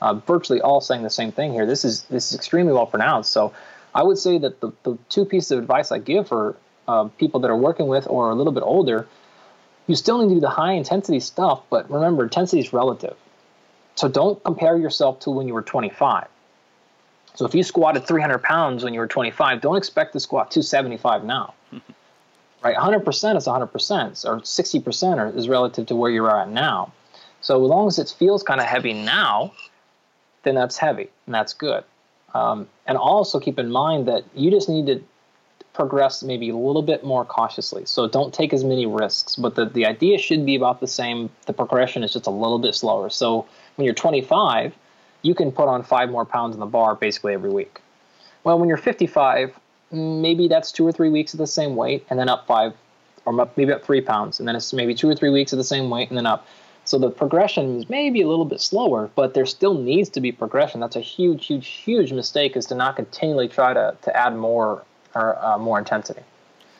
uh, 0.00 0.14
virtually 0.14 0.62
all 0.62 0.80
saying 0.80 1.02
the 1.02 1.10
same 1.10 1.32
thing 1.32 1.52
here. 1.52 1.66
This 1.66 1.84
is 1.84 2.04
this 2.04 2.30
is 2.30 2.34
extremely 2.34 2.72
well 2.72 2.86
pronounced. 2.86 3.30
So 3.30 3.52
I 3.94 4.04
would 4.04 4.16
say 4.16 4.38
that 4.38 4.60
the, 4.62 4.72
the 4.84 4.96
two 5.10 5.26
pieces 5.26 5.50
of 5.50 5.58
advice 5.58 5.92
I 5.92 5.98
give 5.98 6.28
for 6.28 6.56
uh, 6.88 7.04
people 7.18 7.40
that 7.40 7.50
are 7.50 7.56
working 7.56 7.88
with 7.88 8.06
or 8.08 8.30
a 8.30 8.34
little 8.34 8.52
bit 8.52 8.62
older 8.62 9.06
you 9.86 9.96
still 9.96 10.18
need 10.18 10.28
to 10.28 10.34
do 10.34 10.40
the 10.40 10.48
high 10.48 10.72
intensity 10.72 11.20
stuff, 11.20 11.62
but 11.70 11.90
remember, 11.90 12.24
intensity 12.24 12.60
is 12.60 12.72
relative. 12.72 13.16
So 13.94 14.08
don't 14.08 14.42
compare 14.44 14.76
yourself 14.76 15.20
to 15.20 15.30
when 15.30 15.46
you 15.46 15.54
were 15.54 15.62
25. 15.62 16.26
So 17.34 17.44
if 17.44 17.54
you 17.54 17.62
squatted 17.62 18.06
300 18.06 18.42
pounds 18.42 18.84
when 18.84 18.94
you 18.94 19.00
were 19.00 19.06
25, 19.06 19.60
don't 19.60 19.76
expect 19.76 20.12
to 20.12 20.20
squat 20.20 20.50
275 20.50 21.24
now. 21.24 21.54
right? 22.62 22.76
100% 22.76 23.36
is 23.36 23.46
100%, 23.46 24.24
or 24.24 24.40
60% 24.40 25.36
is 25.36 25.48
relative 25.48 25.86
to 25.86 25.96
where 25.96 26.10
you're 26.10 26.34
at 26.34 26.48
now. 26.48 26.92
So 27.40 27.62
as 27.62 27.68
long 27.68 27.88
as 27.88 27.98
it 27.98 28.12
feels 28.16 28.42
kind 28.42 28.60
of 28.60 28.66
heavy 28.66 28.94
now, 28.94 29.52
then 30.44 30.54
that's 30.54 30.78
heavy, 30.78 31.10
and 31.26 31.34
that's 31.34 31.52
good. 31.52 31.84
Um, 32.34 32.68
and 32.86 32.96
also 32.96 33.38
keep 33.38 33.58
in 33.58 33.70
mind 33.70 34.08
that 34.08 34.24
you 34.34 34.50
just 34.50 34.68
need 34.68 34.86
to 34.86 35.02
progress 35.74 36.22
maybe 36.22 36.48
a 36.48 36.56
little 36.56 36.82
bit 36.82 37.04
more 37.04 37.24
cautiously. 37.24 37.84
So 37.84 38.08
don't 38.08 38.32
take 38.32 38.54
as 38.54 38.64
many 38.64 38.86
risks. 38.86 39.36
But 39.36 39.56
the, 39.56 39.66
the 39.66 39.84
idea 39.84 40.18
should 40.18 40.46
be 40.46 40.54
about 40.54 40.80
the 40.80 40.86
same. 40.86 41.28
The 41.46 41.52
progression 41.52 42.02
is 42.02 42.12
just 42.12 42.26
a 42.26 42.30
little 42.30 42.60
bit 42.60 42.74
slower. 42.74 43.10
So 43.10 43.46
when 43.74 43.84
you're 43.84 43.94
25, 43.94 44.74
you 45.22 45.34
can 45.34 45.50
put 45.50 45.68
on 45.68 45.82
five 45.82 46.08
more 46.10 46.24
pounds 46.24 46.54
in 46.54 46.60
the 46.60 46.66
bar 46.66 46.94
basically 46.94 47.34
every 47.34 47.50
week. 47.50 47.80
Well, 48.44 48.58
when 48.58 48.68
you're 48.68 48.78
55, 48.78 49.58
maybe 49.90 50.48
that's 50.48 50.70
two 50.70 50.86
or 50.86 50.92
three 50.92 51.10
weeks 51.10 51.34
at 51.34 51.38
the 51.38 51.46
same 51.46 51.76
weight 51.76 52.06
and 52.08 52.18
then 52.18 52.28
up 52.28 52.46
five, 52.46 52.72
or 53.26 53.32
maybe 53.56 53.72
up 53.72 53.84
three 53.84 54.00
pounds, 54.00 54.38
and 54.38 54.46
then 54.46 54.54
it's 54.54 54.72
maybe 54.72 54.94
two 54.94 55.08
or 55.08 55.14
three 55.14 55.30
weeks 55.30 55.52
at 55.52 55.56
the 55.56 55.64
same 55.64 55.90
weight 55.90 56.08
and 56.08 56.16
then 56.16 56.26
up. 56.26 56.46
So 56.84 56.98
the 56.98 57.10
progression 57.10 57.78
is 57.78 57.88
maybe 57.88 58.20
a 58.20 58.28
little 58.28 58.44
bit 58.44 58.60
slower, 58.60 59.10
but 59.14 59.32
there 59.32 59.46
still 59.46 59.74
needs 59.74 60.10
to 60.10 60.20
be 60.20 60.30
progression. 60.30 60.80
That's 60.80 60.96
a 60.96 61.00
huge, 61.00 61.46
huge, 61.46 61.66
huge 61.66 62.12
mistake 62.12 62.56
is 62.56 62.66
to 62.66 62.74
not 62.74 62.96
continually 62.96 63.48
try 63.48 63.72
to, 63.72 63.96
to 64.02 64.14
add 64.14 64.36
more 64.36 64.84
or 65.14 65.38
uh, 65.44 65.58
more 65.58 65.78
intensity. 65.78 66.22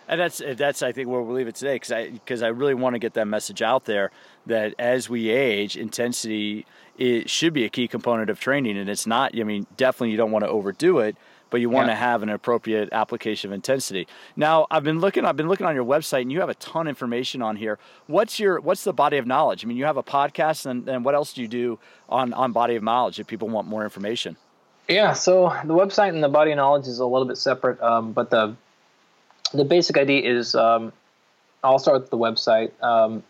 And 0.07 0.21
that's 0.21 0.43
that's 0.57 0.83
I 0.83 0.93
think 0.93 1.09
where 1.09 1.23
we'll 1.23 1.35
leave 1.35 1.49
it 1.49 1.55
today 1.55 1.77
because 1.77 1.93
I 1.93 2.11
because 2.11 2.43
I 2.43 2.49
really 2.49 2.75
want 2.75 2.95
to 2.95 2.99
get 2.99 3.15
that 3.15 3.27
message 3.27 3.63
out 3.63 3.87
there 3.87 4.11
that 4.47 4.75
as 4.79 5.09
we 5.09 5.31
age, 5.31 5.77
intensity 5.77 6.67
it 6.99 7.29
should 7.29 7.53
be 7.53 7.65
a 7.65 7.69
key 7.69 7.89
component 7.89 8.31
of 8.31 8.39
training, 8.39 8.79
and 8.79 8.89
it's 8.89 9.07
not. 9.07 9.39
I 9.39 9.43
mean, 9.43 9.67
definitely 9.77 10.11
you 10.11 10.17
don't 10.17 10.31
want 10.31 10.45
to 10.45 10.49
overdo 10.49 10.99
it, 10.99 11.17
but 11.51 11.61
you 11.61 11.69
want 11.69 11.89
yeah. 11.89 11.95
to 11.95 11.99
have 11.99 12.23
an 12.23 12.29
appropriate 12.29 12.89
application 12.93 13.51
of 13.51 13.55
intensity. 13.55 14.07
Now, 14.37 14.67
I've 14.71 14.85
been 14.85 15.01
looking. 15.01 15.25
I've 15.25 15.37
been 15.37 15.49
looking 15.49 15.67
on 15.67 15.75
your 15.75 15.85
website, 15.85 16.23
and 16.23 16.31
you 16.31 16.41
have 16.41 16.49
a 16.49 16.55
ton 16.55 16.87
of 16.87 16.91
information 16.91 17.43
on 17.43 17.57
here. 17.57 17.79
What's 18.07 18.39
your 18.39 18.61
What's 18.61 18.85
the 18.85 18.93
body 18.93 19.17
of 19.17 19.27
knowledge? 19.27 19.65
I 19.65 19.69
mean, 19.69 19.77
you 19.77 19.87
have 19.87 19.97
a 19.97 20.03
podcast, 20.03 20.67
and, 20.67 20.89
and 20.89 21.05
what 21.05 21.15
else 21.15 21.33
do 21.33 21.43
you 21.43 21.49
do 21.49 21.79
on 22.09 22.33
on 22.33 22.53
body 22.53 22.77
of 22.77 22.83
knowledge 22.83 23.19
if 23.19 23.27
people 23.27 23.49
want 23.49 23.67
more 23.67 23.85
information? 23.85 24.37
Yeah, 24.89 25.15
so 25.15 25.49
the 25.65 25.75
website 25.75 26.11
and 26.11 26.23
the 26.23 26.29
body 26.29 26.51
of 26.51 26.59
knowledge 26.59 26.87
is 26.87 26.99
a 26.99 27.07
little 27.07 27.27
bit 27.27 27.39
separate, 27.39 27.81
um, 27.81 28.13
but 28.13 28.31
the 28.31 28.55
the 29.53 29.65
basic 29.65 29.97
idea 29.97 30.23
is 30.23 30.55
um, 30.55 30.93
I'll 31.63 31.79
start 31.79 32.01
with 32.01 32.11
the 32.11 32.19
website. 32.19 32.71
Um, 32.83 33.23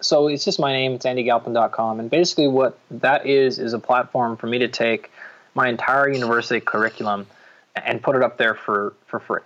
so 0.00 0.28
it's 0.28 0.44
just 0.44 0.60
my 0.60 0.72
name, 0.72 0.92
it's 0.92 1.06
andygalpin.com, 1.06 2.00
and 2.00 2.10
basically 2.10 2.48
what 2.48 2.78
that 2.90 3.26
is 3.26 3.58
is 3.58 3.72
a 3.72 3.78
platform 3.78 4.36
for 4.36 4.46
me 4.46 4.58
to 4.58 4.68
take 4.68 5.10
my 5.54 5.68
entire 5.68 6.08
university 6.08 6.60
curriculum 6.60 7.26
and 7.74 8.02
put 8.02 8.16
it 8.16 8.22
up 8.22 8.36
there 8.38 8.54
for, 8.54 8.94
for 9.06 9.20
free. 9.20 9.40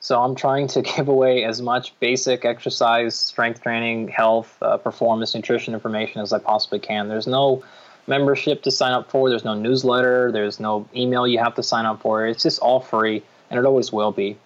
So 0.00 0.22
I'm 0.22 0.34
trying 0.34 0.68
to 0.68 0.82
give 0.96 1.08
away 1.08 1.44
as 1.44 1.62
much 1.62 1.98
basic 2.00 2.44
exercise, 2.44 3.14
strength 3.14 3.62
training, 3.62 4.08
health, 4.08 4.56
uh, 4.62 4.76
performance, 4.76 5.34
nutrition 5.34 5.74
information 5.74 6.20
as 6.20 6.32
I 6.32 6.38
possibly 6.38 6.78
can. 6.78 7.08
There's 7.08 7.26
no 7.26 7.62
membership 8.06 8.62
to 8.62 8.70
sign 8.70 8.92
up 8.92 9.10
for. 9.10 9.28
There's 9.28 9.44
no 9.44 9.54
newsletter. 9.54 10.32
There's 10.32 10.60
no 10.60 10.88
email 10.94 11.26
you 11.26 11.38
have 11.38 11.54
to 11.56 11.62
sign 11.62 11.86
up 11.86 12.02
for. 12.02 12.26
It's 12.26 12.42
just 12.42 12.60
all 12.60 12.80
free, 12.80 13.22
and 13.50 13.58
it 13.58 13.64
always 13.66 13.92
will 13.92 14.12
be. 14.12 14.36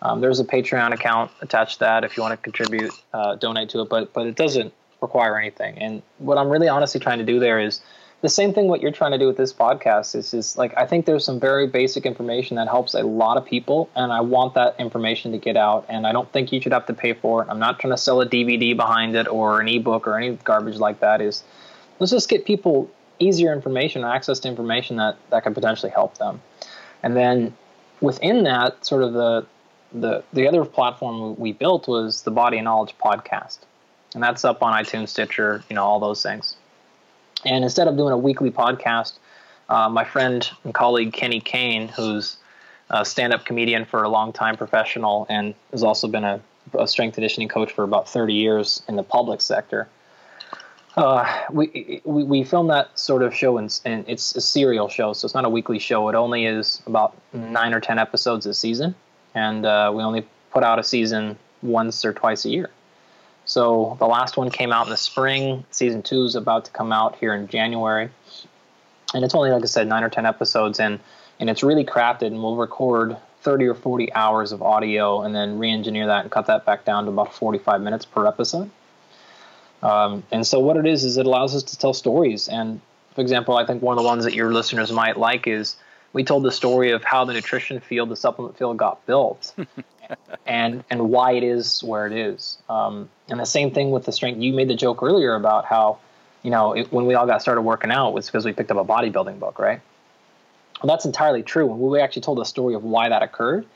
Um, 0.00 0.20
there's 0.20 0.40
a 0.40 0.44
Patreon 0.44 0.92
account 0.92 1.30
attached 1.40 1.74
to 1.74 1.80
that 1.80 2.04
if 2.04 2.16
you 2.16 2.22
want 2.22 2.32
to 2.32 2.36
contribute, 2.36 2.92
uh, 3.12 3.34
donate 3.36 3.70
to 3.70 3.80
it, 3.80 3.88
but 3.88 4.12
but 4.12 4.26
it 4.26 4.36
doesn't 4.36 4.72
require 5.00 5.38
anything. 5.38 5.78
And 5.78 6.02
what 6.18 6.38
I'm 6.38 6.48
really 6.48 6.68
honestly 6.68 7.00
trying 7.00 7.18
to 7.18 7.24
do 7.24 7.40
there 7.40 7.58
is 7.58 7.80
the 8.20 8.28
same 8.28 8.52
thing 8.52 8.66
what 8.66 8.80
you're 8.80 8.92
trying 8.92 9.12
to 9.12 9.18
do 9.18 9.26
with 9.26 9.36
this 9.36 9.52
podcast 9.52 10.14
is 10.14 10.34
is 10.34 10.58
like 10.58 10.72
I 10.76 10.86
think 10.86 11.06
there's 11.06 11.24
some 11.24 11.38
very 11.38 11.66
basic 11.66 12.04
information 12.04 12.56
that 12.56 12.68
helps 12.68 12.94
a 12.94 13.02
lot 13.02 13.36
of 13.36 13.44
people 13.44 13.88
and 13.94 14.12
I 14.12 14.20
want 14.20 14.54
that 14.54 14.74
information 14.78 15.32
to 15.32 15.38
get 15.38 15.56
out 15.56 15.86
and 15.88 16.06
I 16.06 16.12
don't 16.12 16.30
think 16.32 16.52
you 16.52 16.60
should 16.60 16.72
have 16.72 16.86
to 16.86 16.94
pay 16.94 17.12
for 17.12 17.42
it. 17.42 17.48
I'm 17.48 17.60
not 17.60 17.78
trying 17.78 17.92
to 17.92 17.98
sell 17.98 18.20
a 18.20 18.26
DVD 18.26 18.76
behind 18.76 19.14
it 19.14 19.28
or 19.28 19.60
an 19.60 19.68
ebook 19.68 20.06
or 20.06 20.16
any 20.16 20.36
garbage 20.36 20.78
like 20.78 21.00
that 21.00 21.20
is 21.20 21.44
let's 22.00 22.10
just 22.10 22.28
get 22.28 22.44
people 22.44 22.90
easier 23.18 23.52
information 23.52 24.04
access 24.04 24.38
to 24.40 24.48
information 24.48 24.96
that 24.96 25.16
that 25.30 25.44
could 25.44 25.54
potentially 25.54 25.90
help 25.90 26.18
them. 26.18 26.40
And 27.02 27.16
then 27.16 27.56
within 28.00 28.44
that 28.44 28.84
sort 28.84 29.02
of 29.02 29.12
the 29.12 29.46
the 29.92 30.22
the 30.32 30.46
other 30.46 30.64
platform 30.64 31.36
we 31.36 31.52
built 31.52 31.88
was 31.88 32.22
the 32.22 32.30
Body 32.30 32.58
of 32.58 32.64
Knowledge 32.64 32.94
podcast, 33.02 33.58
and 34.14 34.22
that's 34.22 34.44
up 34.44 34.62
on 34.62 34.72
iTunes, 34.72 35.08
Stitcher, 35.08 35.64
you 35.68 35.76
know, 35.76 35.84
all 35.84 36.00
those 36.00 36.22
things. 36.22 36.56
And 37.44 37.64
instead 37.64 37.88
of 37.88 37.96
doing 37.96 38.12
a 38.12 38.18
weekly 38.18 38.50
podcast, 38.50 39.14
uh, 39.68 39.88
my 39.88 40.04
friend 40.04 40.48
and 40.64 40.74
colleague 40.74 41.12
Kenny 41.12 41.40
Kane, 41.40 41.88
who's 41.88 42.36
a 42.90 43.04
stand-up 43.04 43.44
comedian 43.44 43.84
for 43.84 44.02
a 44.02 44.08
long 44.08 44.32
time, 44.32 44.56
professional, 44.56 45.26
and 45.28 45.54
has 45.70 45.82
also 45.82 46.08
been 46.08 46.24
a, 46.24 46.40
a 46.78 46.88
strength 46.88 47.14
conditioning 47.14 47.48
coach 47.48 47.72
for 47.72 47.84
about 47.84 48.08
30 48.08 48.34
years 48.34 48.82
in 48.88 48.96
the 48.96 49.02
public 49.02 49.40
sector. 49.40 49.88
Uh, 50.98 51.44
we, 51.52 52.00
we 52.04 52.24
we 52.24 52.42
filmed 52.42 52.70
that 52.70 52.98
sort 52.98 53.22
of 53.22 53.32
show, 53.32 53.56
and, 53.56 53.80
and 53.84 54.04
it's 54.08 54.34
a 54.34 54.40
serial 54.40 54.88
show, 54.88 55.12
so 55.12 55.26
it's 55.26 55.34
not 55.34 55.44
a 55.44 55.48
weekly 55.48 55.78
show. 55.78 56.08
It 56.08 56.16
only 56.16 56.44
is 56.44 56.82
about 56.86 57.16
nine 57.32 57.72
or 57.72 57.80
ten 57.80 58.00
episodes 58.00 58.46
a 58.46 58.52
season, 58.52 58.96
and 59.32 59.64
uh, 59.64 59.92
we 59.94 60.02
only 60.02 60.26
put 60.50 60.64
out 60.64 60.80
a 60.80 60.82
season 60.82 61.38
once 61.62 62.04
or 62.04 62.12
twice 62.12 62.44
a 62.44 62.50
year. 62.50 62.70
So 63.44 63.96
the 64.00 64.06
last 64.06 64.36
one 64.36 64.50
came 64.50 64.72
out 64.72 64.86
in 64.86 64.90
the 64.90 64.96
spring. 64.96 65.64
Season 65.70 66.02
two 66.02 66.24
is 66.24 66.34
about 66.34 66.64
to 66.64 66.70
come 66.72 66.92
out 66.92 67.14
here 67.16 67.32
in 67.32 67.46
January, 67.46 68.10
and 69.14 69.24
it's 69.24 69.36
only 69.36 69.50
like 69.50 69.62
I 69.62 69.66
said, 69.66 69.86
nine 69.86 70.02
or 70.02 70.10
ten 70.10 70.26
episodes, 70.26 70.80
and 70.80 70.98
and 71.38 71.48
it's 71.48 71.62
really 71.62 71.84
crafted. 71.84 72.26
And 72.26 72.42
we'll 72.42 72.56
record 72.56 73.16
thirty 73.42 73.66
or 73.66 73.74
forty 73.74 74.12
hours 74.14 74.50
of 74.50 74.62
audio, 74.62 75.22
and 75.22 75.32
then 75.32 75.60
re-engineer 75.60 76.08
that 76.08 76.22
and 76.22 76.30
cut 76.32 76.46
that 76.46 76.66
back 76.66 76.84
down 76.84 77.04
to 77.04 77.10
about 77.10 77.32
forty-five 77.32 77.80
minutes 77.82 78.04
per 78.04 78.26
episode. 78.26 78.68
Um, 79.82 80.24
and 80.32 80.46
so 80.46 80.58
what 80.60 80.76
it 80.76 80.86
is 80.86 81.04
is 81.04 81.16
it 81.16 81.26
allows 81.26 81.54
us 81.54 81.62
to 81.64 81.78
tell 81.78 81.92
stories. 81.92 82.48
And 82.48 82.80
for 83.14 83.20
example, 83.20 83.56
I 83.56 83.64
think 83.64 83.82
one 83.82 83.96
of 83.96 84.02
the 84.02 84.08
ones 84.08 84.24
that 84.24 84.34
your 84.34 84.52
listeners 84.52 84.92
might 84.92 85.16
like 85.16 85.46
is 85.46 85.76
we 86.12 86.24
told 86.24 86.42
the 86.42 86.52
story 86.52 86.90
of 86.90 87.04
how 87.04 87.24
the 87.24 87.32
nutrition 87.32 87.80
field, 87.80 88.08
the 88.08 88.16
supplement 88.16 88.56
field, 88.56 88.76
got 88.76 89.04
built, 89.06 89.54
and 90.46 90.84
and 90.90 91.10
why 91.10 91.32
it 91.32 91.42
is 91.42 91.82
where 91.82 92.06
it 92.06 92.12
is. 92.12 92.58
Um, 92.68 93.08
and 93.28 93.38
the 93.38 93.44
same 93.44 93.70
thing 93.70 93.90
with 93.90 94.04
the 94.04 94.12
strength. 94.12 94.40
You 94.40 94.52
made 94.52 94.68
the 94.68 94.74
joke 94.74 95.02
earlier 95.02 95.34
about 95.34 95.64
how, 95.64 95.98
you 96.42 96.50
know, 96.50 96.72
it, 96.72 96.92
when 96.92 97.06
we 97.06 97.14
all 97.14 97.26
got 97.26 97.42
started 97.42 97.62
working 97.62 97.90
out 97.90 98.12
was 98.12 98.26
because 98.26 98.44
we 98.44 98.52
picked 98.52 98.70
up 98.70 98.78
a 98.78 98.84
bodybuilding 98.84 99.38
book, 99.38 99.58
right? 99.58 99.80
Well, 100.82 100.94
that's 100.94 101.04
entirely 101.04 101.42
true. 101.42 101.66
We 101.66 102.00
actually 102.00 102.22
told 102.22 102.38
the 102.38 102.44
story 102.44 102.74
of 102.74 102.84
why 102.84 103.08
that 103.08 103.22
occurred 103.22 103.66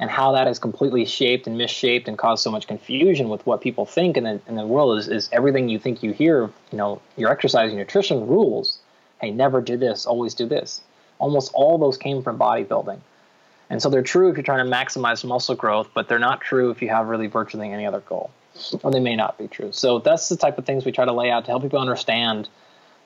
and 0.00 0.10
how 0.10 0.32
that 0.32 0.46
has 0.46 0.58
completely 0.58 1.04
shaped 1.04 1.46
and 1.46 1.58
misshaped 1.58 2.08
and 2.08 2.16
caused 2.16 2.42
so 2.42 2.50
much 2.50 2.66
confusion 2.66 3.28
with 3.28 3.44
what 3.46 3.60
people 3.60 3.84
think 3.84 4.16
in 4.16 4.24
the, 4.24 4.40
in 4.46 4.54
the 4.54 4.66
world 4.66 4.98
is, 4.98 5.08
is 5.08 5.28
everything 5.32 5.68
you 5.68 5.78
think 5.78 6.02
you 6.02 6.12
hear, 6.12 6.42
you 6.70 6.78
know, 6.78 7.00
your 7.16 7.30
exercise, 7.30 7.70
your 7.70 7.78
nutrition 7.78 8.26
rules. 8.26 8.78
Hey, 9.20 9.30
never 9.30 9.60
do 9.60 9.76
this, 9.76 10.06
always 10.06 10.34
do 10.34 10.46
this 10.46 10.82
almost 11.18 11.52
all 11.54 11.78
those 11.78 11.96
came 11.96 12.22
from 12.22 12.38
bodybuilding. 12.38 13.00
And 13.70 13.82
so 13.82 13.90
they're 13.90 14.02
true 14.02 14.30
if 14.30 14.36
you're 14.36 14.44
trying 14.44 14.64
to 14.64 14.70
maximize 14.70 15.24
muscle 15.24 15.54
growth, 15.54 15.88
but 15.92 16.08
they're 16.08 16.18
not 16.18 16.40
true 16.40 16.70
if 16.70 16.80
you 16.80 16.88
have 16.88 17.08
really 17.08 17.26
virtually 17.26 17.70
any 17.70 17.84
other 17.84 18.00
goal. 18.00 18.30
Or 18.82 18.90
they 18.90 19.00
may 19.00 19.14
not 19.14 19.36
be 19.36 19.46
true. 19.46 19.72
So 19.72 19.98
that's 19.98 20.28
the 20.28 20.36
type 20.36 20.58
of 20.58 20.64
things 20.64 20.84
we 20.84 20.92
try 20.92 21.04
to 21.04 21.12
lay 21.12 21.30
out 21.30 21.44
to 21.44 21.50
help 21.50 21.62
people 21.62 21.78
understand 21.78 22.48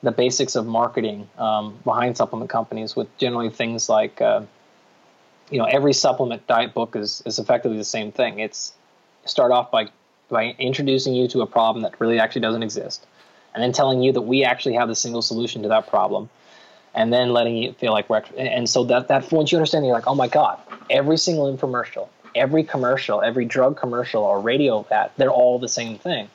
the 0.01 0.11
basics 0.11 0.55
of 0.55 0.65
marketing 0.65 1.29
um, 1.37 1.77
behind 1.83 2.17
supplement 2.17 2.49
companies 2.49 2.95
with 2.95 3.15
generally 3.17 3.49
things 3.49 3.89
like, 3.89 4.21
uh, 4.21 4.41
you 5.49 5.57
know, 5.57 5.65
every 5.65 5.93
supplement 5.93 6.45
diet 6.47 6.73
book 6.73 6.95
is, 6.95 7.21
is 7.25 7.39
effectively 7.39 7.77
the 7.77 7.83
same 7.83 8.11
thing. 8.11 8.39
It's 8.39 8.73
start 9.25 9.51
off 9.51 9.71
by, 9.71 9.89
by 10.29 10.55
introducing 10.59 11.13
you 11.13 11.27
to 11.29 11.41
a 11.41 11.47
problem 11.47 11.83
that 11.83 11.99
really 11.99 12.19
actually 12.19 12.41
doesn't 12.41 12.63
exist, 12.63 13.05
and 13.53 13.61
then 13.63 13.71
telling 13.71 14.01
you 14.01 14.11
that 14.13 14.21
we 14.21 14.43
actually 14.43 14.75
have 14.75 14.87
the 14.87 14.95
single 14.95 15.21
solution 15.21 15.61
to 15.63 15.69
that 15.69 15.87
problem 15.87 16.29
and 16.93 17.11
then 17.11 17.29
letting 17.29 17.57
you 17.57 17.73
feel 17.73 17.91
like 17.91 18.09
we're 18.09 18.23
and 18.37 18.69
so 18.69 18.83
that 18.83 19.07
that 19.07 19.31
once 19.31 19.51
you 19.51 19.57
understand 19.57 19.85
you're 19.85 19.95
like 19.95 20.07
oh 20.07 20.15
my 20.15 20.27
god 20.27 20.59
every 20.89 21.17
single 21.17 21.51
infomercial 21.55 22.07
every 22.35 22.63
commercial 22.63 23.21
every 23.21 23.45
drug 23.45 23.77
commercial 23.77 24.23
or 24.23 24.39
radio 24.39 24.85
ad 24.91 25.11
they're 25.17 25.31
all 25.31 25.59
the 25.59 25.67
same 25.67 25.97
thing. 25.97 26.29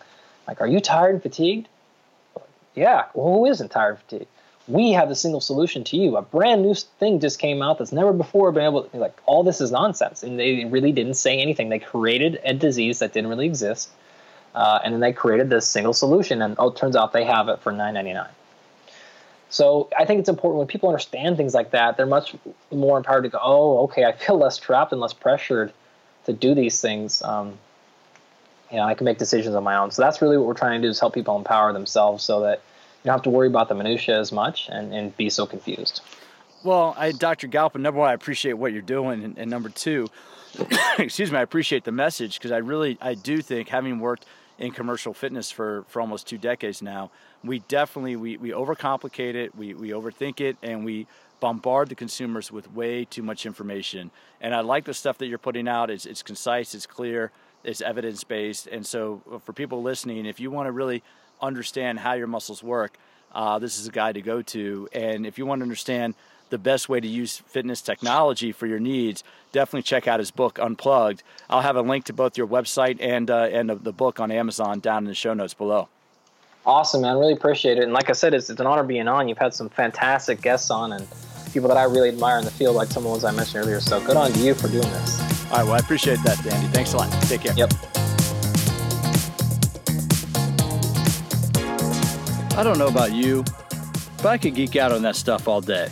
Like 0.47 0.61
are 0.61 0.67
you 0.67 0.81
tired 0.81 1.15
and 1.15 1.23
fatigued? 1.23 1.69
Yeah 2.75 3.07
well 3.15 3.35
who 3.35 3.47
isn't 3.47 3.71
tired 3.71 3.91
and 3.91 3.99
fatigued 4.01 4.31
we 4.69 4.93
have 4.93 5.09
the 5.09 5.15
single 5.15 5.41
solution 5.41 5.83
to 5.83 5.97
you 5.97 6.17
a 6.17 6.23
brand 6.23 6.63
new 6.63 6.75
thing 6.75 7.19
just 7.19 7.39
came 7.39 7.63
out 7.63 7.79
that's 7.79 7.93
never 7.93 8.13
before 8.13 8.53
been 8.53 8.65
able 8.65 8.85
to 8.85 8.97
like 8.99 9.17
all 9.27 9.43
this 9.43 9.61
is 9.61 9.71
nonsense 9.71 10.23
and 10.23 10.39
they 10.39 10.65
really 10.67 10.93
didn't 10.93 11.15
say 11.15 11.39
anything 11.39 11.69
they 11.69 11.79
created 11.79 12.39
a 12.45 12.53
disease 12.53 12.99
that 12.99 13.13
didn't 13.13 13.31
really 13.31 13.47
exist 13.47 13.91
uh, 14.55 14.79
and 14.85 14.93
then 14.93 15.01
they 15.01 15.13
created 15.13 15.51
this 15.51 15.67
single 15.67 15.93
solution 15.93 16.43
and 16.43 16.55
oh 16.59 16.69
it 16.69 16.77
turns 16.77 16.95
out 16.95 17.13
they 17.13 17.25
have 17.25 17.49
it 17.49 17.61
for 17.61 17.73
$9.99. 17.73 18.29
so 19.49 19.89
I 19.99 20.05
think 20.05 20.21
it's 20.21 20.29
important 20.29 20.59
when 20.59 20.69
people 20.69 20.89
understand 20.89 21.37
things 21.37 21.55
like 21.55 21.71
that, 21.71 21.97
they're 21.97 22.07
much 22.07 22.35
more 22.71 22.99
empowered 22.99 23.25
to 23.25 23.31
go, 23.31 23.39
oh, 23.43 23.79
okay, 23.85 24.05
I 24.05 24.13
feel 24.13 24.39
less 24.39 24.59
trapped 24.59 24.93
and 24.93 25.01
less 25.01 25.15
pressured 25.15 25.73
to 26.27 26.33
do 26.33 26.55
these 26.55 26.81
things. 26.81 27.23
Um, 27.23 27.59
you 28.71 28.77
know, 28.77 28.83
I 28.83 28.93
can 28.93 29.07
make 29.07 29.17
decisions 29.17 29.55
on 29.55 29.65
my 29.65 29.77
own. 29.77 29.91
So 29.91 30.03
that's 30.03 30.21
really 30.21 30.37
what 30.37 30.47
we're 30.47 30.53
trying 30.53 30.83
to 30.83 30.87
do 30.87 30.91
is 30.91 31.01
help 31.01 31.15
people 31.15 31.37
empower 31.37 31.73
themselves 31.73 32.23
so 32.23 32.41
that 32.41 32.61
don't 33.09 33.15
have 33.15 33.23
to 33.23 33.31
worry 33.31 33.49
about 33.49 33.69
the 33.69 33.75
minutia 33.75 34.19
as 34.19 34.33
much 34.33 34.69
and, 34.69 34.93
and 34.93 35.17
be 35.17 35.31
so 35.31 35.47
confused. 35.47 36.03
Well, 36.63 36.95
I, 36.99 37.13
Dr. 37.13 37.47
Galpin, 37.47 37.81
number 37.81 38.01
one, 38.01 38.11
I 38.11 38.13
appreciate 38.13 38.55
what 38.55 38.73
you're 38.73 38.83
doing, 38.83 39.25
and, 39.25 39.39
and 39.39 39.51
number 39.51 39.71
two, 39.71 40.09
excuse 40.99 41.33
me, 41.33 41.39
I 41.39 41.43
appreciate 41.43 41.85
the 41.85 41.93
message 41.93 42.39
because 42.39 42.53
I 42.53 42.59
really, 42.59 42.99
I 43.01 43.15
do 43.15 43.41
think 43.41 43.69
having 43.69 43.99
worked 43.99 44.27
in 44.59 44.73
commercial 44.73 45.15
fitness 45.15 45.51
for, 45.51 45.85
for 45.89 46.03
almost 46.03 46.27
two 46.27 46.37
decades 46.37 46.83
now, 46.83 47.11
we 47.43 47.61
definitely 47.61 48.17
we, 48.17 48.37
we 48.37 48.51
overcomplicate 48.51 49.35
it, 49.35 49.57
we, 49.57 49.73
we 49.73 49.91
overthink 49.91 50.41
it, 50.41 50.59
and 50.63 50.85
we 50.85 51.07
bombard 51.41 51.89
the 51.89 51.95
consumers 51.95 52.53
with 52.53 52.71
way 52.75 53.05
too 53.05 53.23
much 53.23 53.47
information. 53.47 54.11
And 54.41 54.55
I 54.55 54.61
like 54.61 54.85
the 54.85 54.95
stuff 54.95 55.17
that 55.19 55.29
you're 55.29 55.39
putting 55.39 55.69
out. 55.69 55.89
It's, 55.89 56.05
it's 56.05 56.23
concise, 56.23 56.75
it's 56.75 56.87
clear, 56.87 57.31
it's 57.65 57.81
evidence 57.81 58.25
based. 58.25 58.67
And 58.67 58.85
so, 58.85 59.23
uh, 59.33 59.39
for 59.39 59.53
people 59.53 59.81
listening, 59.81 60.27
if 60.27 60.41
you 60.41 60.51
want 60.51 60.67
to 60.67 60.73
really 60.73 61.03
understand 61.41 61.99
how 61.99 62.15
your 62.15 62.27
muscles 62.27 62.63
work, 62.63 62.99
uh, 63.33 63.59
this 63.59 63.79
is 63.79 63.87
a 63.87 63.91
guy 63.91 64.13
to 64.13 64.23
go 64.23 64.43
to. 64.43 64.89
And 64.93 65.27
if 65.27 65.39
you 65.39 65.47
want 65.47 65.61
to 65.61 65.63
understand 65.63 66.15
the 66.51 66.59
best 66.59 66.89
way 66.89 66.99
to 66.99 67.07
use 67.07 67.39
fitness 67.39 67.83
technology 67.83 68.53
for 68.53 68.67
your 68.67 68.79
needs, 68.79 69.23
definitely 69.53 69.83
check 69.83 70.09
out 70.09 70.19
his 70.19 70.31
book, 70.31 70.59
Unplugged. 70.59 71.23
I'll 71.51 71.61
have 71.61 71.77
a 71.77 71.83
link 71.83 72.07
to 72.07 72.13
both 72.13 72.39
your 72.39 72.47
website 72.47 72.99
and 73.01 73.31
uh, 73.31 73.49
and 73.53 73.69
the 73.71 73.93
book 73.93 74.19
on 74.19 74.31
Amazon 74.31 74.81
down 74.81 75.05
in 75.05 75.09
the 75.09 75.15
show 75.15 75.35
notes 75.35 75.55
below. 75.55 75.89
Awesome, 76.67 77.03
man. 77.03 77.17
Really 77.17 77.33
appreciate 77.33 77.79
it. 77.79 77.85
And 77.85 77.93
like 77.93 78.11
I 78.11 78.13
said, 78.13 78.35
it's, 78.35 78.51
it's 78.51 78.61
an 78.61 78.67
honor 78.67 78.83
being 78.83 79.09
on. 79.09 79.29
You've 79.29 79.39
had 79.39 79.55
some 79.55 79.71
fantastic 79.71 80.43
guests 80.43 80.71
on 80.71 80.93
and 80.93 81.07
people 81.53 81.69
that 81.69 81.79
I 81.79 81.85
really 81.85 82.11
admire 82.11 82.39
in 82.39 82.45
the 82.45 82.51
field, 82.51 82.77
like 82.77 82.89
some 82.89 83.01
of 83.01 83.05
the 83.05 83.11
ones 83.11 83.25
I 83.25 83.31
mentioned 83.31 83.65
earlier. 83.65 83.81
So 83.81 84.05
good 84.05 84.17
on 84.17 84.35
you 84.39 84.55
for 84.55 84.69
doing 84.69 84.83
this. 84.83 85.21
All 85.51 85.59
right. 85.59 85.65
Well, 85.65 85.75
I 85.75 85.79
appreciate 85.79 86.23
that, 86.25 86.43
Dandy. 86.45 86.67
Thanks 86.69 86.93
a 86.93 86.99
lot. 86.99 87.11
Take 87.23 87.41
care. 87.41 87.55
Yep. 87.55 87.98
I 92.59 92.65
don't 92.65 92.77
know 92.77 92.89
about 92.89 93.13
you, 93.13 93.45
but 94.17 94.27
I 94.27 94.37
could 94.37 94.57
geek 94.57 94.75
out 94.75 94.91
on 94.91 95.03
that 95.03 95.15
stuff 95.15 95.47
all 95.47 95.61
day. 95.61 95.91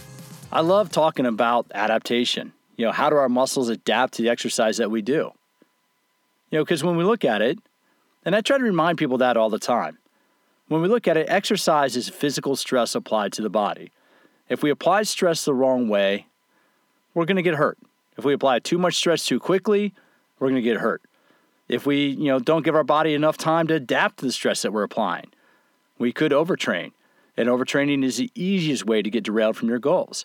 I 0.51 0.63
love 0.63 0.91
talking 0.91 1.25
about 1.25 1.71
adaptation. 1.73 2.55
You 2.77 2.87
know, 2.87 2.91
how 2.91 3.09
do 3.09 3.15
our 3.15 3.29
muscles 3.29 3.69
adapt 3.69 4.15
to 4.15 4.23
the 4.23 4.31
exercise 4.31 4.79
that 4.79 4.91
we 4.91 5.01
do? 5.01 5.31
You 6.51 6.59
know, 6.59 6.65
because 6.65 6.83
when 6.83 6.97
we 6.97 7.05
look 7.05 7.25
at 7.25 7.41
it, 7.41 7.61
and 8.25 8.35
I 8.35 8.41
try 8.41 8.59
to 8.59 8.65
remind 8.65 8.99
people 8.99 9.19
that 9.19 9.37
all 9.37 9.49
the 9.49 9.61
time, 9.61 9.99
when 10.67 10.83
we 10.83 10.89
look 10.89 11.07
at 11.07 11.17
it, 11.17 11.29
exercise 11.31 11.95
is 11.95 12.09
physical 12.09 12.57
stress 12.57 12.97
applied 12.97 13.33
to 13.35 13.43
the 13.43 13.49
body. 13.49 13.93
If 14.49 14.65
we 14.65 14.71
apply 14.71 15.05
stress 15.05 15.45
the 15.45 15.55
wrong 15.55 15.89
way, 15.89 16.27
we're 17.15 17.27
going 17.27 17.37
to 17.37 17.43
get 17.43 17.55
hurt. 17.55 17.79
If 18.19 18.25
we 18.25 18.35
apply 18.35 18.59
too 18.59 18.79
much 18.79 18.97
stress 18.97 19.25
too 19.25 19.39
quickly, 19.39 19.95
we're 20.41 20.49
going 20.49 20.61
to 20.61 20.69
get 20.69 20.79
hurt. 20.79 21.03
If 21.69 21.87
we, 21.87 22.09
you 22.09 22.27
know, 22.27 22.41
don't 22.41 22.65
give 22.65 22.75
our 22.75 22.83
body 22.83 23.15
enough 23.15 23.37
time 23.37 23.69
to 23.69 23.75
adapt 23.75 24.19
to 24.19 24.25
the 24.25 24.33
stress 24.33 24.63
that 24.63 24.73
we're 24.73 24.83
applying, 24.83 25.27
we 25.99 26.13
could 26.13 26.33
overtrain. 26.33 26.93
And 27.37 27.49
overtraining 27.49 28.05
is 28.05 28.17
the 28.17 28.31
easiest 28.35 28.87
way 28.87 29.03
to 29.03 29.11
get 29.11 29.25
derailed 29.25 29.57
from 29.57 29.69
your 29.69 29.79
goals. 29.79 30.25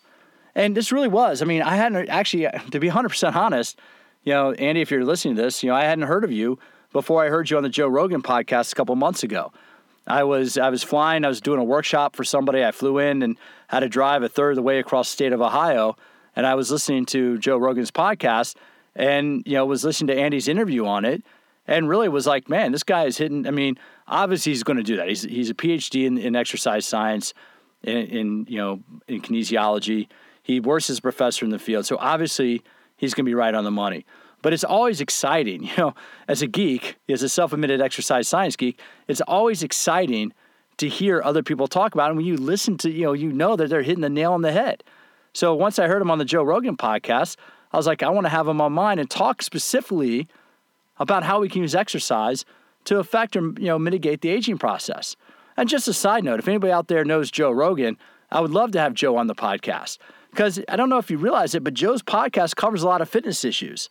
And 0.55 0.75
this 0.75 0.91
really 0.91 1.07
was. 1.07 1.41
I 1.41 1.45
mean, 1.45 1.61
I 1.61 1.75
hadn't 1.75 2.09
actually, 2.09 2.47
to 2.71 2.79
be 2.79 2.89
100% 2.89 3.35
honest, 3.35 3.79
you 4.23 4.33
know, 4.33 4.51
Andy, 4.53 4.81
if 4.81 4.91
you're 4.91 5.05
listening 5.05 5.35
to 5.35 5.41
this, 5.41 5.63
you 5.63 5.69
know, 5.69 5.75
I 5.75 5.83
hadn't 5.83 6.05
heard 6.05 6.23
of 6.23 6.31
you 6.31 6.59
before 6.91 7.23
I 7.23 7.29
heard 7.29 7.49
you 7.49 7.57
on 7.57 7.63
the 7.63 7.69
Joe 7.69 7.87
Rogan 7.87 8.21
podcast 8.21 8.71
a 8.71 8.75
couple 8.75 8.95
months 8.95 9.23
ago. 9.23 9.51
I 10.07 10.23
was 10.23 10.57
I 10.57 10.69
was 10.69 10.83
flying. 10.83 11.23
I 11.25 11.27
was 11.27 11.41
doing 11.41 11.59
a 11.59 11.63
workshop 11.63 12.15
for 12.15 12.23
somebody. 12.23 12.63
I 12.63 12.71
flew 12.71 12.97
in 12.97 13.21
and 13.21 13.37
had 13.67 13.81
to 13.81 13.89
drive 13.89 14.23
a 14.23 14.29
third 14.29 14.51
of 14.51 14.55
the 14.55 14.61
way 14.61 14.79
across 14.79 15.09
the 15.09 15.13
state 15.13 15.31
of 15.33 15.41
Ohio, 15.41 15.95
and 16.35 16.45
I 16.45 16.55
was 16.55 16.71
listening 16.71 17.05
to 17.07 17.37
Joe 17.37 17.57
Rogan's 17.57 17.91
podcast, 17.91 18.55
and 18.95 19.43
you 19.45 19.53
know 19.53 19.65
was 19.65 19.83
listening 19.83 20.15
to 20.15 20.21
Andy's 20.21 20.47
interview 20.47 20.85
on 20.85 21.05
it, 21.05 21.23
and 21.67 21.87
really 21.87 22.09
was 22.09 22.27
like, 22.27 22.49
man, 22.49 22.71
this 22.71 22.83
guy 22.83 23.05
is 23.05 23.17
hitting. 23.17 23.47
I 23.47 23.51
mean, 23.51 23.77
obviously 24.07 24.51
he's 24.51 24.63
going 24.63 24.77
to 24.77 24.83
do 24.83 24.97
that. 24.97 25.07
He's 25.07 25.23
he's 25.23 25.49
a 25.49 25.53
PhD 25.53 26.05
in, 26.05 26.17
in 26.17 26.35
exercise 26.35 26.85
science, 26.85 27.33
in, 27.83 27.97
in 27.97 28.45
you 28.49 28.57
know 28.57 28.79
in 29.07 29.21
kinesiology. 29.21 30.07
He 30.43 30.59
works 30.59 30.89
as 30.89 30.99
a 30.99 31.01
professor 31.01 31.45
in 31.45 31.51
the 31.51 31.59
field, 31.59 31.85
so 31.85 31.97
obviously 31.99 32.63
he's 32.97 33.13
going 33.13 33.25
to 33.25 33.29
be 33.29 33.35
right 33.35 33.53
on 33.53 33.63
the 33.63 33.71
money. 33.71 34.05
But 34.41 34.53
it's 34.53 34.63
always 34.63 35.01
exciting, 35.01 35.63
you 35.67 35.73
know, 35.77 35.93
as 36.27 36.41
a 36.41 36.47
geek, 36.47 36.97
as 37.07 37.23
a 37.23 37.29
self-admitted 37.29 37.81
exercise 37.81 38.27
science 38.27 38.55
geek, 38.55 38.79
it's 39.07 39.21
always 39.21 39.61
exciting 39.63 40.33
to 40.77 40.89
hear 40.89 41.21
other 41.23 41.43
people 41.43 41.67
talk 41.67 41.93
about 41.93 42.07
it. 42.07 42.09
And 42.09 42.17
when 42.17 42.25
you 42.25 42.37
listen 42.37 42.77
to, 42.79 42.89
you 42.89 43.03
know, 43.03 43.13
you 43.13 43.31
know 43.31 43.55
that 43.55 43.69
they're 43.69 43.83
hitting 43.83 44.01
the 44.01 44.09
nail 44.09 44.33
on 44.33 44.41
the 44.41 44.51
head. 44.51 44.83
So 45.33 45.53
once 45.53 45.77
I 45.77 45.87
heard 45.87 46.01
him 46.01 46.09
on 46.09 46.17
the 46.17 46.25
Joe 46.25 46.43
Rogan 46.43 46.75
podcast, 46.75 47.37
I 47.71 47.77
was 47.77 47.85
like, 47.85 48.01
I 48.01 48.09
want 48.09 48.25
to 48.25 48.29
have 48.29 48.47
him 48.47 48.59
on 48.59 48.73
mine 48.73 48.97
and 48.97 49.09
talk 49.09 49.43
specifically 49.43 50.27
about 51.01 51.23
how 51.23 51.39
we 51.39 51.49
can 51.49 51.63
use 51.63 51.73
exercise 51.73 52.45
to 52.85 52.99
affect 52.99 53.35
or 53.35 53.41
you 53.41 53.65
know 53.65 53.79
mitigate 53.79 54.21
the 54.21 54.29
aging 54.29 54.59
process. 54.59 55.15
And 55.57 55.67
just 55.67 55.87
a 55.87 55.93
side 55.93 56.23
note, 56.23 56.39
if 56.39 56.47
anybody 56.47 56.71
out 56.71 56.87
there 56.87 57.03
knows 57.03 57.31
Joe 57.31 57.51
Rogan, 57.51 57.97
I 58.31 58.39
would 58.39 58.51
love 58.51 58.71
to 58.73 58.79
have 58.79 58.93
Joe 58.93 59.17
on 59.17 59.27
the 59.27 59.35
podcast 59.35 59.97
because 60.29 60.59
I 60.69 60.75
don't 60.75 60.89
know 60.89 60.99
if 60.99 61.11
you 61.11 61.17
realize 61.17 61.55
it, 61.55 61.63
but 61.63 61.73
Joe's 61.73 62.03
podcast 62.03 62.55
covers 62.55 62.83
a 62.83 62.87
lot 62.87 63.01
of 63.01 63.09
fitness 63.09 63.43
issues. 63.43 63.89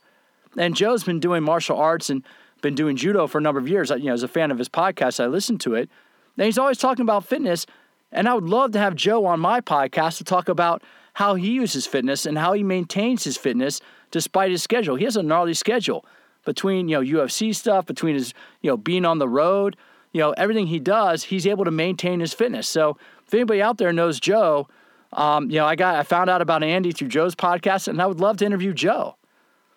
And 0.56 0.74
Joe's 0.74 1.04
been 1.04 1.20
doing 1.20 1.42
martial 1.42 1.76
arts 1.76 2.10
and 2.10 2.24
been 2.62 2.74
doing 2.74 2.96
judo 2.96 3.26
for 3.26 3.38
a 3.38 3.40
number 3.40 3.60
of 3.60 3.68
years. 3.68 3.90
You 3.90 4.04
know, 4.04 4.14
as 4.14 4.22
a 4.22 4.28
fan 4.28 4.50
of 4.50 4.58
his 4.58 4.68
podcast, 4.68 5.22
I 5.22 5.26
listened 5.26 5.60
to 5.62 5.74
it. 5.74 5.90
And 6.38 6.46
he's 6.46 6.58
always 6.58 6.78
talking 6.78 7.02
about 7.02 7.26
fitness. 7.26 7.66
And 8.12 8.28
I 8.28 8.34
would 8.34 8.48
love 8.48 8.72
to 8.72 8.78
have 8.78 8.94
Joe 8.94 9.26
on 9.26 9.40
my 9.40 9.60
podcast 9.60 10.18
to 10.18 10.24
talk 10.24 10.48
about 10.48 10.82
how 11.14 11.34
he 11.34 11.50
uses 11.50 11.86
fitness 11.86 12.24
and 12.24 12.38
how 12.38 12.52
he 12.52 12.62
maintains 12.62 13.24
his 13.24 13.36
fitness 13.36 13.80
despite 14.10 14.50
his 14.50 14.62
schedule. 14.62 14.96
He 14.96 15.04
has 15.04 15.16
a 15.16 15.22
gnarly 15.22 15.54
schedule 15.54 16.04
between, 16.44 16.88
you 16.88 17.02
know, 17.02 17.20
UFC 17.20 17.54
stuff, 17.54 17.86
between 17.86 18.14
his, 18.14 18.34
you 18.62 18.70
know, 18.70 18.76
being 18.76 19.04
on 19.04 19.18
the 19.18 19.28
road, 19.28 19.76
you 20.12 20.20
know, 20.20 20.32
everything 20.32 20.66
he 20.66 20.78
does, 20.78 21.24
he's 21.24 21.46
able 21.46 21.64
to 21.64 21.70
maintain 21.70 22.20
his 22.20 22.32
fitness. 22.32 22.68
So 22.68 22.96
if 23.26 23.34
anybody 23.34 23.62
out 23.62 23.78
there 23.78 23.92
knows 23.92 24.18
Joe, 24.18 24.68
um, 25.12 25.50
you 25.50 25.56
know, 25.58 25.66
I 25.66 25.76
got 25.76 25.96
I 25.96 26.02
found 26.02 26.30
out 26.30 26.42
about 26.42 26.62
Andy 26.62 26.92
through 26.92 27.08
Joe's 27.08 27.34
podcast, 27.34 27.88
and 27.88 28.00
I 28.00 28.06
would 28.06 28.20
love 28.20 28.36
to 28.38 28.46
interview 28.46 28.72
Joe. 28.72 29.16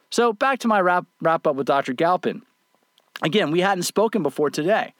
So 0.09 0.31
back 0.31 0.59
to 0.59 0.67
my 0.67 0.79
wrap 0.79 1.05
wrap 1.21 1.47
up 1.47 1.55
with 1.55 1.67
Dr. 1.67 1.93
Galpin. 1.93 2.43
Again, 3.21 3.51
we 3.51 3.61
hadn't 3.61 3.83
spoken 3.83 4.21
before 4.23 4.49
today. 4.49 4.93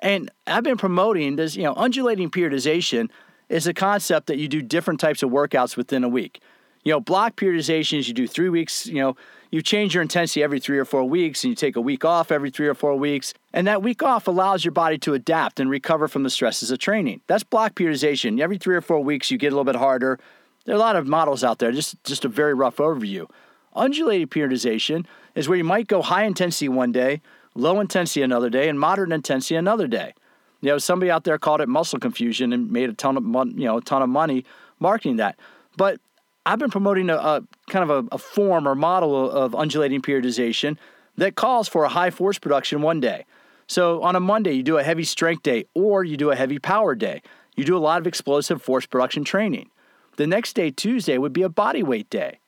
And 0.00 0.30
I've 0.46 0.64
been 0.64 0.76
promoting 0.76 1.36
this, 1.36 1.56
you 1.56 1.62
know, 1.62 1.74
undulating 1.74 2.30
periodization 2.30 3.10
is 3.48 3.66
a 3.66 3.74
concept 3.74 4.26
that 4.26 4.38
you 4.38 4.48
do 4.48 4.60
different 4.60 5.00
types 5.00 5.22
of 5.22 5.30
workouts 5.30 5.76
within 5.76 6.04
a 6.04 6.08
week. 6.08 6.40
You 6.86 6.92
know, 6.92 7.00
block 7.00 7.34
periodizations, 7.34 8.06
you 8.06 8.14
do 8.14 8.28
three 8.28 8.48
weeks, 8.48 8.86
you 8.86 9.00
know, 9.00 9.16
you 9.50 9.60
change 9.60 9.92
your 9.92 10.02
intensity 10.02 10.44
every 10.44 10.60
three 10.60 10.78
or 10.78 10.84
four 10.84 11.02
weeks 11.02 11.42
and 11.42 11.50
you 11.50 11.56
take 11.56 11.74
a 11.74 11.80
week 11.80 12.04
off 12.04 12.30
every 12.30 12.48
three 12.48 12.68
or 12.68 12.74
four 12.74 12.94
weeks. 12.94 13.34
And 13.52 13.66
that 13.66 13.82
week 13.82 14.04
off 14.04 14.28
allows 14.28 14.64
your 14.64 14.70
body 14.70 14.96
to 14.98 15.12
adapt 15.12 15.58
and 15.58 15.68
recover 15.68 16.06
from 16.06 16.22
the 16.22 16.30
stresses 16.30 16.70
of 16.70 16.78
training. 16.78 17.22
That's 17.26 17.42
block 17.42 17.74
periodization. 17.74 18.40
Every 18.40 18.56
three 18.56 18.76
or 18.76 18.80
four 18.80 19.02
weeks, 19.02 19.32
you 19.32 19.36
get 19.36 19.48
a 19.48 19.56
little 19.56 19.64
bit 19.64 19.74
harder. 19.74 20.20
There 20.64 20.76
are 20.76 20.78
a 20.78 20.80
lot 20.80 20.94
of 20.94 21.08
models 21.08 21.42
out 21.42 21.58
there, 21.58 21.72
just, 21.72 22.04
just 22.04 22.24
a 22.24 22.28
very 22.28 22.54
rough 22.54 22.76
overview. 22.76 23.28
Undulating 23.74 24.28
periodization 24.28 25.06
is 25.34 25.48
where 25.48 25.58
you 25.58 25.64
might 25.64 25.88
go 25.88 26.02
high 26.02 26.22
intensity 26.22 26.68
one 26.68 26.92
day, 26.92 27.20
low 27.56 27.80
intensity 27.80 28.22
another 28.22 28.48
day, 28.48 28.68
and 28.68 28.78
moderate 28.78 29.10
intensity 29.10 29.56
another 29.56 29.88
day. 29.88 30.14
You 30.60 30.68
know, 30.68 30.78
somebody 30.78 31.10
out 31.10 31.24
there 31.24 31.36
called 31.36 31.60
it 31.62 31.68
muscle 31.68 31.98
confusion 31.98 32.52
and 32.52 32.70
made 32.70 32.90
a 32.90 32.94
ton 32.94 33.16
of 33.16 33.24
you 33.58 33.66
know 33.66 33.78
a 33.78 33.82
ton 33.82 34.02
of 34.02 34.08
money 34.08 34.44
marketing 34.78 35.16
that. 35.16 35.36
But 35.76 36.00
I've 36.46 36.60
been 36.60 36.70
promoting 36.70 37.10
a, 37.10 37.16
a 37.16 37.42
kind 37.68 37.90
of 37.90 37.90
a, 37.90 38.14
a, 38.14 38.18
form 38.18 38.68
or 38.68 38.76
model 38.76 39.28
of 39.28 39.54
undulating 39.54 40.00
periodization 40.00 40.78
that 41.16 41.34
calls 41.34 41.68
for 41.68 41.82
a 41.82 41.88
high 41.88 42.10
force 42.10 42.38
production 42.38 42.82
one 42.82 43.00
day. 43.00 43.26
So 43.66 44.00
on 44.02 44.14
a 44.14 44.20
Monday, 44.20 44.52
you 44.52 44.62
do 44.62 44.78
a 44.78 44.84
heavy 44.84 45.02
strength 45.02 45.42
day 45.42 45.64
or 45.74 46.04
you 46.04 46.16
do 46.16 46.30
a 46.30 46.36
heavy 46.36 46.60
power 46.60 46.94
day. 46.94 47.20
You 47.56 47.64
do 47.64 47.76
a 47.76 47.80
lot 47.80 48.00
of 48.00 48.06
explosive 48.06 48.62
force 48.62 48.86
production 48.86 49.24
training. 49.24 49.70
The 50.18 50.26
next 50.26 50.52
day, 50.52 50.70
Tuesday, 50.70 51.18
would 51.18 51.32
be 51.32 51.42
a 51.42 51.48
body 51.48 51.82
weight 51.82 52.08
day. 52.10 52.38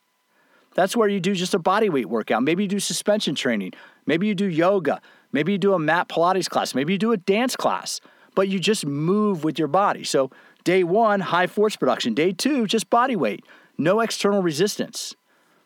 That's 0.75 0.95
where 0.95 1.09
you 1.09 1.19
do 1.19 1.35
just 1.35 1.53
a 1.53 1.59
body 1.59 1.89
weight 1.89 2.07
workout. 2.07 2.41
Maybe 2.41 2.63
you 2.63 2.69
do 2.69 2.79
suspension 2.79 3.35
training. 3.35 3.73
Maybe 4.05 4.27
you 4.27 4.35
do 4.35 4.45
yoga. 4.45 5.01
Maybe 5.33 5.51
you 5.51 5.57
do 5.57 5.73
a 5.73 5.79
mat 5.79 6.07
Pilates 6.07 6.49
class. 6.49 6.73
Maybe 6.73 6.93
you 6.93 6.99
do 6.99 7.11
a 7.11 7.17
dance 7.17 7.57
class, 7.57 7.99
but 8.33 8.47
you 8.47 8.59
just 8.59 8.85
move 8.85 9.43
with 9.43 9.59
your 9.59 9.67
body. 9.67 10.05
So, 10.05 10.31
day 10.63 10.83
one, 10.83 11.19
high 11.19 11.47
force 11.47 11.75
production. 11.75 12.13
Day 12.13 12.31
two, 12.31 12.65
just 12.65 12.89
body 12.89 13.15
weight, 13.15 13.43
no 13.79 14.01
external 14.01 14.43
resistance. 14.43 15.15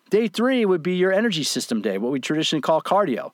Day 0.10 0.28
three 0.28 0.64
would 0.64 0.84
be 0.84 0.96
your 0.96 1.12
energy 1.12 1.44
system 1.44 1.82
day, 1.82 1.98
what 1.98 2.12
we 2.12 2.20
traditionally 2.20 2.62
call 2.62 2.82
cardio. 2.82 3.32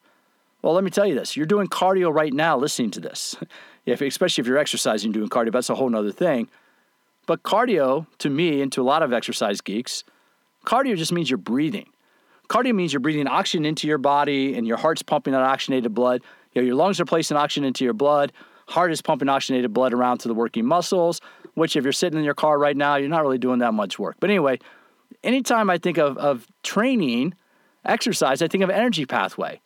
Well, 0.62 0.74
let 0.74 0.84
me 0.84 0.90
tell 0.90 1.06
you 1.06 1.14
this 1.14 1.38
you're 1.38 1.46
doing 1.46 1.68
cardio 1.68 2.14
right 2.14 2.34
now 2.34 2.58
listening 2.58 2.92
to 2.92 3.00
this, 3.00 3.36
if, 3.86 4.02
especially 4.02 4.42
if 4.42 4.48
you're 4.48 4.58
exercising 4.58 5.12
doing 5.12 5.30
cardio, 5.30 5.52
that's 5.52 5.70
a 5.70 5.76
whole 5.76 5.96
other 5.96 6.12
thing. 6.12 6.50
But 7.28 7.44
cardio, 7.44 8.08
to 8.18 8.30
me 8.30 8.62
and 8.62 8.72
to 8.72 8.82
a 8.82 8.84
lot 8.84 9.04
of 9.04 9.14
exercise 9.14 9.62
geeks, 9.62 10.04
Cardio 10.66 10.96
just 10.98 11.12
means 11.12 11.30
you're 11.30 11.38
breathing. 11.38 11.90
Cardio 12.50 12.74
means 12.74 12.92
you're 12.92 13.00
breathing 13.00 13.28
oxygen 13.28 13.66
into 13.66 13.88
your 13.88 13.98
body 13.98 14.56
and 14.56 14.66
your 14.66 14.78
heart's 14.78 15.04
pumping 15.04 15.34
that 15.34 15.42
oxygenated 15.42 15.94
blood. 15.94 16.22
You 16.54 16.62
know, 16.62 16.66
your 16.66 16.76
lungs 16.76 17.00
are 17.00 17.06
placing 17.06 17.38
oxygen 17.38 17.64
into 17.64 17.84
your 17.84 17.94
blood. 17.94 18.34
Heart 18.70 18.92
is 18.92 19.02
pumping 19.02 19.30
oxygenated 19.30 19.74
blood 19.74 19.94
around 19.94 20.20
to 20.20 20.28
the 20.28 20.34
working 20.34 20.66
muscles, 20.66 21.22
which 21.56 21.76
if 21.76 21.84
you're 21.84 21.92
sitting 21.92 22.20
in 22.20 22.26
your 22.26 22.36
car 22.36 22.60
right 22.60 22.78
now, 22.78 22.98
you're 22.98 23.10
not 23.10 23.24
really 23.24 23.40
doing 23.40 23.60
that 23.60 23.74
much 23.74 23.98
work. 23.98 24.18
But 24.20 24.30
anyway, 24.30 24.60
anytime 25.24 25.72
I 25.72 25.80
think 25.80 25.98
of, 25.98 26.18
of 26.18 26.48
training, 26.62 27.34
exercise, 27.84 28.44
I 28.44 28.48
think 28.48 28.64
of 28.64 28.70
energy 28.70 29.06
pathway. 29.06 29.60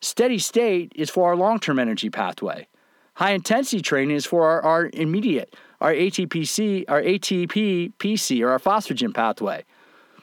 Steady 0.00 0.38
state 0.38 0.92
is 0.96 1.10
for 1.10 1.28
our 1.28 1.36
long-term 1.36 1.78
energy 1.78 2.10
pathway. 2.10 2.66
High 3.14 3.32
intensity 3.32 3.82
training 3.82 4.16
is 4.16 4.26
for 4.26 4.48
our, 4.48 4.62
our 4.62 4.90
immediate, 4.94 5.54
our 5.80 5.92
ATPC, 5.92 6.86
our 6.88 7.00
ATP 7.00 7.92
PC, 7.98 8.42
or 8.42 8.50
our 8.50 8.58
phosphagen 8.58 9.14
pathway. 9.14 9.64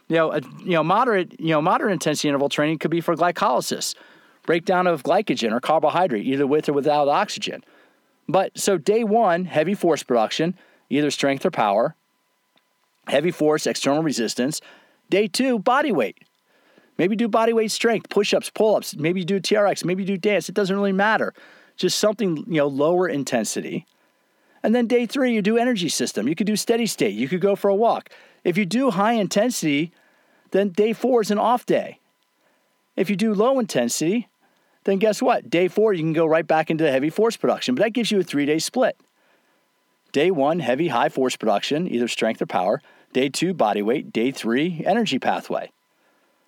You 0.10 0.18
know, 0.18 0.34
a, 0.34 0.42
you 0.60 0.72
know, 0.72 0.84
moderate, 0.84 1.40
you 1.40 1.50
know, 1.50 1.62
moderate 1.62 1.94
intensity 1.94 2.28
interval 2.28 2.50
training 2.50 2.80
could 2.80 2.92
be 2.92 3.02
for 3.02 3.16
glycolysis, 3.16 3.96
breakdown 4.46 4.88
of 4.88 5.04
glycogen 5.04 5.52
or 5.54 5.60
carbohydrate, 5.60 6.26
either 6.26 6.48
with 6.48 6.68
or 6.68 6.74
without 6.74 7.08
oxygen. 7.08 7.64
But 8.28 8.58
so 8.58 8.78
day 8.78 9.04
one, 9.04 9.46
heavy 9.46 9.74
force 9.74 10.04
production, 10.04 10.56
either 10.90 11.12
strength 11.12 11.46
or 11.46 11.52
power. 11.52 11.96
heavy 13.08 13.32
force, 13.32 13.66
external 13.66 14.04
resistance. 14.04 14.62
Day 15.10 15.28
two, 15.28 15.60
body 15.60 15.92
weight. 15.92 16.18
Maybe 16.98 17.16
do 17.16 17.28
body 17.28 17.54
weight 17.54 17.72
strength, 17.72 18.10
push 18.10 18.34
ups, 18.34 18.50
pull 18.50 18.76
ups. 18.76 18.96
Maybe 18.96 19.24
do 19.24 19.40
TRX. 19.40 19.86
Maybe 19.86 20.04
do 20.04 20.18
dance. 20.18 20.50
It 20.50 20.56
doesn't 20.56 20.76
really 20.76 20.92
matter. 20.92 21.34
Just 21.78 22.00
something, 22.00 22.38
you 22.48 22.58
know, 22.58 22.68
lower 22.68 23.08
intensity. 23.08 23.86
And 24.64 24.74
then 24.76 24.88
day 24.88 25.06
three, 25.06 25.34
you 25.34 25.42
do 25.42 25.58
energy 25.58 25.90
system. 25.90 26.28
You 26.28 26.36
could 26.36 26.48
do 26.48 26.56
steady 26.56 26.88
state. 26.88 27.14
You 27.14 27.28
could 27.30 27.40
go 27.40 27.56
for 27.56 27.70
a 27.70 27.76
walk. 27.76 28.10
If 28.44 28.58
you 28.58 28.66
do 28.66 28.90
high 28.92 29.14
intensity, 29.14 29.92
then 30.52 30.70
day 30.70 30.92
four 30.92 31.22
is 31.22 31.32
an 31.32 31.38
off 31.38 31.66
day. 31.66 32.00
If 32.96 33.10
you 33.10 33.16
do 33.16 33.34
low 33.34 33.60
intensity, 33.60 34.28
then 34.88 35.00
guess 35.00 35.22
what? 35.22 35.50
Day 35.50 35.68
four, 35.68 35.92
you 35.92 36.02
can 36.02 36.14
go 36.14 36.26
right 36.26 36.48
back 36.48 36.72
into 36.72 36.86
the 36.86 36.92
heavy 36.92 37.10
force 37.10 37.36
production, 37.36 37.76
but 37.76 37.84
that 37.84 37.90
gives 37.90 38.10
you 38.10 38.22
a 38.22 38.24
three 38.24 38.46
day 38.46 38.58
split. 38.58 38.98
Day 40.14 40.32
one, 40.32 40.60
heavy 40.60 40.88
high 40.88 41.10
force 41.10 41.36
production, 41.36 41.88
either 41.94 42.08
strength 42.08 42.42
or 42.42 42.46
power. 42.46 42.82
Day 43.12 43.28
two, 43.28 43.54
body 43.54 43.82
weight. 43.82 44.14
Day 44.14 44.32
three, 44.32 44.82
energy 44.86 45.20
pathway. 45.20 45.72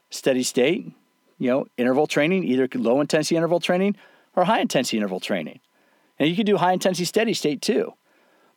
Steady 0.10 0.44
state, 0.44 0.90
you 1.38 1.50
know, 1.50 1.68
interval 1.76 2.08
training, 2.08 2.46
either 2.46 2.70
low 2.76 3.02
intensity 3.02 3.36
interval 3.36 3.60
training 3.60 3.98
or 4.38 4.46
high 4.46 4.62
intensity 4.62 4.96
interval 4.96 5.20
training. 5.20 5.60
And 6.18 6.30
you 6.30 6.36
can 6.38 6.46
do 6.46 6.56
high 6.56 6.72
intensity 6.72 7.04
steady 7.04 7.34
state 7.34 7.62
too. 7.62 7.94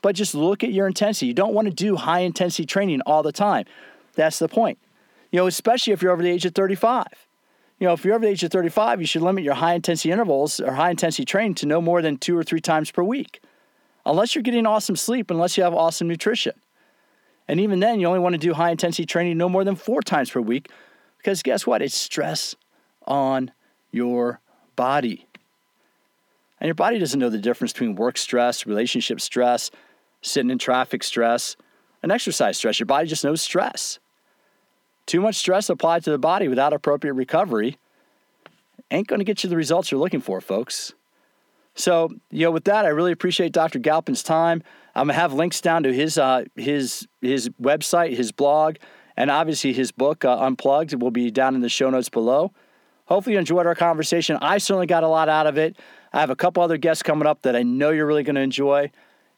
But 0.01 0.15
just 0.15 0.33
look 0.33 0.63
at 0.63 0.73
your 0.73 0.87
intensity. 0.87 1.27
You 1.27 1.35
don't 1.35 1.55
want 1.55 1.67
to 1.67 1.75
do 1.75 1.97
high 1.97 2.21
intensity 2.21 2.67
training 2.67 3.01
all 3.05 3.25
the 3.25 3.33
time. 3.33 3.67
That's 4.15 4.39
the 4.39 4.49
point. 4.49 4.79
You 5.33 5.41
know, 5.41 5.49
especially 5.49 5.93
if 5.93 6.03
you're 6.03 6.13
over 6.13 6.23
the 6.23 6.31
age 6.31 6.45
of 6.45 6.55
35. 6.55 7.05
You 7.83 7.89
know, 7.89 7.95
if 7.95 8.05
you're 8.05 8.15
over 8.15 8.25
the 8.25 8.31
age 8.31 8.45
of 8.45 8.53
35, 8.53 9.01
you 9.01 9.09
should 9.09 9.23
limit 9.23 9.43
your 9.43 9.55
high 9.55 9.75
intensity 9.75 10.13
intervals 10.13 10.61
or 10.61 10.71
high 10.71 10.91
intensity 10.91 11.25
training 11.25 11.57
to 11.57 11.67
no 11.67 11.81
more 11.81 12.01
than 12.01 12.17
two 12.17 12.39
or 12.39 12.45
three 12.45 12.61
times 12.61 12.93
per 12.93 13.03
week. 13.03 13.43
Unless 14.07 14.37
you're 14.37 14.43
getting 14.43 14.67
awesome 14.67 14.95
sleep, 14.95 15.33
unless 15.33 15.57
you 15.57 15.65
have 15.65 15.75
awesome 15.75 16.07
nutrition. 16.07 16.53
And 17.49 17.59
even 17.59 17.81
then, 17.81 17.99
you 17.99 18.07
only 18.07 18.21
want 18.21 18.35
to 18.35 18.39
do 18.39 18.55
high 18.55 18.71
intensity 18.71 19.05
training 19.05 19.37
no 19.37 19.49
more 19.49 19.65
than 19.65 19.75
four 19.75 20.01
times 20.01 20.31
per 20.31 20.41
week 20.41 20.71
because 21.19 21.43
guess 21.43 21.67
what? 21.67 21.83
It's 21.83 21.97
stress 21.97 22.55
on 23.05 23.51
your 23.91 24.39
body. 24.77 25.27
And 26.61 26.69
your 26.69 26.77
body 26.77 27.01
doesn't 27.01 27.19
know 27.19 27.31
the 27.31 27.39
difference 27.39 27.73
between 27.73 27.97
work 27.97 28.17
stress, 28.17 28.65
relationship 28.65 29.21
stress, 29.21 29.73
sitting 30.21 30.51
in 30.53 30.59
traffic 30.59 31.03
stress, 31.03 31.57
and 32.01 32.13
exercise 32.13 32.59
stress. 32.59 32.79
Your 32.79 32.87
body 32.87 33.09
just 33.09 33.25
knows 33.25 33.43
stress. 33.43 33.99
Too 35.07 35.21
much 35.21 35.37
stress 35.37 35.69
applied 35.69 36.05
to 36.05 36.11
the 36.11 36.19
body 36.19 36.49
without 36.49 36.73
appropriate 36.73 37.15
recovery 37.15 37.79
ain't 38.93 39.09
going 39.09 39.19
to 39.19 39.25
get 39.25 39.43
you 39.43 39.51
the 39.51 39.57
results 39.57 39.91
you're 39.91 40.01
looking 40.01 40.21
for, 40.21 40.41
folks. 40.41 40.93
So, 41.75 42.11
you 42.31 42.45
know, 42.45 42.51
with 42.51 42.65
that, 42.65 42.85
I 42.85 42.89
really 42.89 43.13
appreciate 43.13 43.53
Dr. 43.53 43.79
Galpin's 43.79 44.23
time. 44.23 44.63
I'm 44.95 45.07
gonna 45.07 45.19
have 45.19 45.33
links 45.33 45.63
down 45.63 45.85
to 45.85 45.93
his 45.93 46.19
uh, 46.19 46.45
his 46.55 47.09
his 47.23 47.49
website, 47.61 48.15
his 48.15 48.31
blog, 48.31 48.77
and 49.17 49.31
obviously 49.31 49.73
his 49.73 49.91
book, 49.91 50.23
uh, 50.23 50.39
Unplugged, 50.39 51.01
will 51.01 51.11
be 51.11 51.31
down 51.31 51.55
in 51.55 51.63
the 51.63 51.71
show 51.71 51.89
notes 51.89 52.11
below. 52.11 52.53
Hopefully, 53.07 53.33
you 53.33 53.39
enjoyed 53.39 53.67
our 53.67 53.75
conversation. 53.75 54.37
I 54.43 54.59
certainly 54.59 54.87
got 54.87 55.03
a 55.03 55.09
lot 55.09 55.31
out 55.31 55.47
of 55.47 55.57
it. 55.57 55.79
I 56.13 56.21
have 56.21 56.29
a 56.29 56.37
couple 56.37 56.63
other 56.63 56.77
guests 56.77 57.03
coming 57.03 57.27
up 57.27 57.41
that 57.43 57.57
I 57.57 57.63
know 57.63 57.89
you're 57.89 58.07
really 58.07 58.23
going 58.23 58.35
to 58.35 58.43
enjoy. 58.43 58.91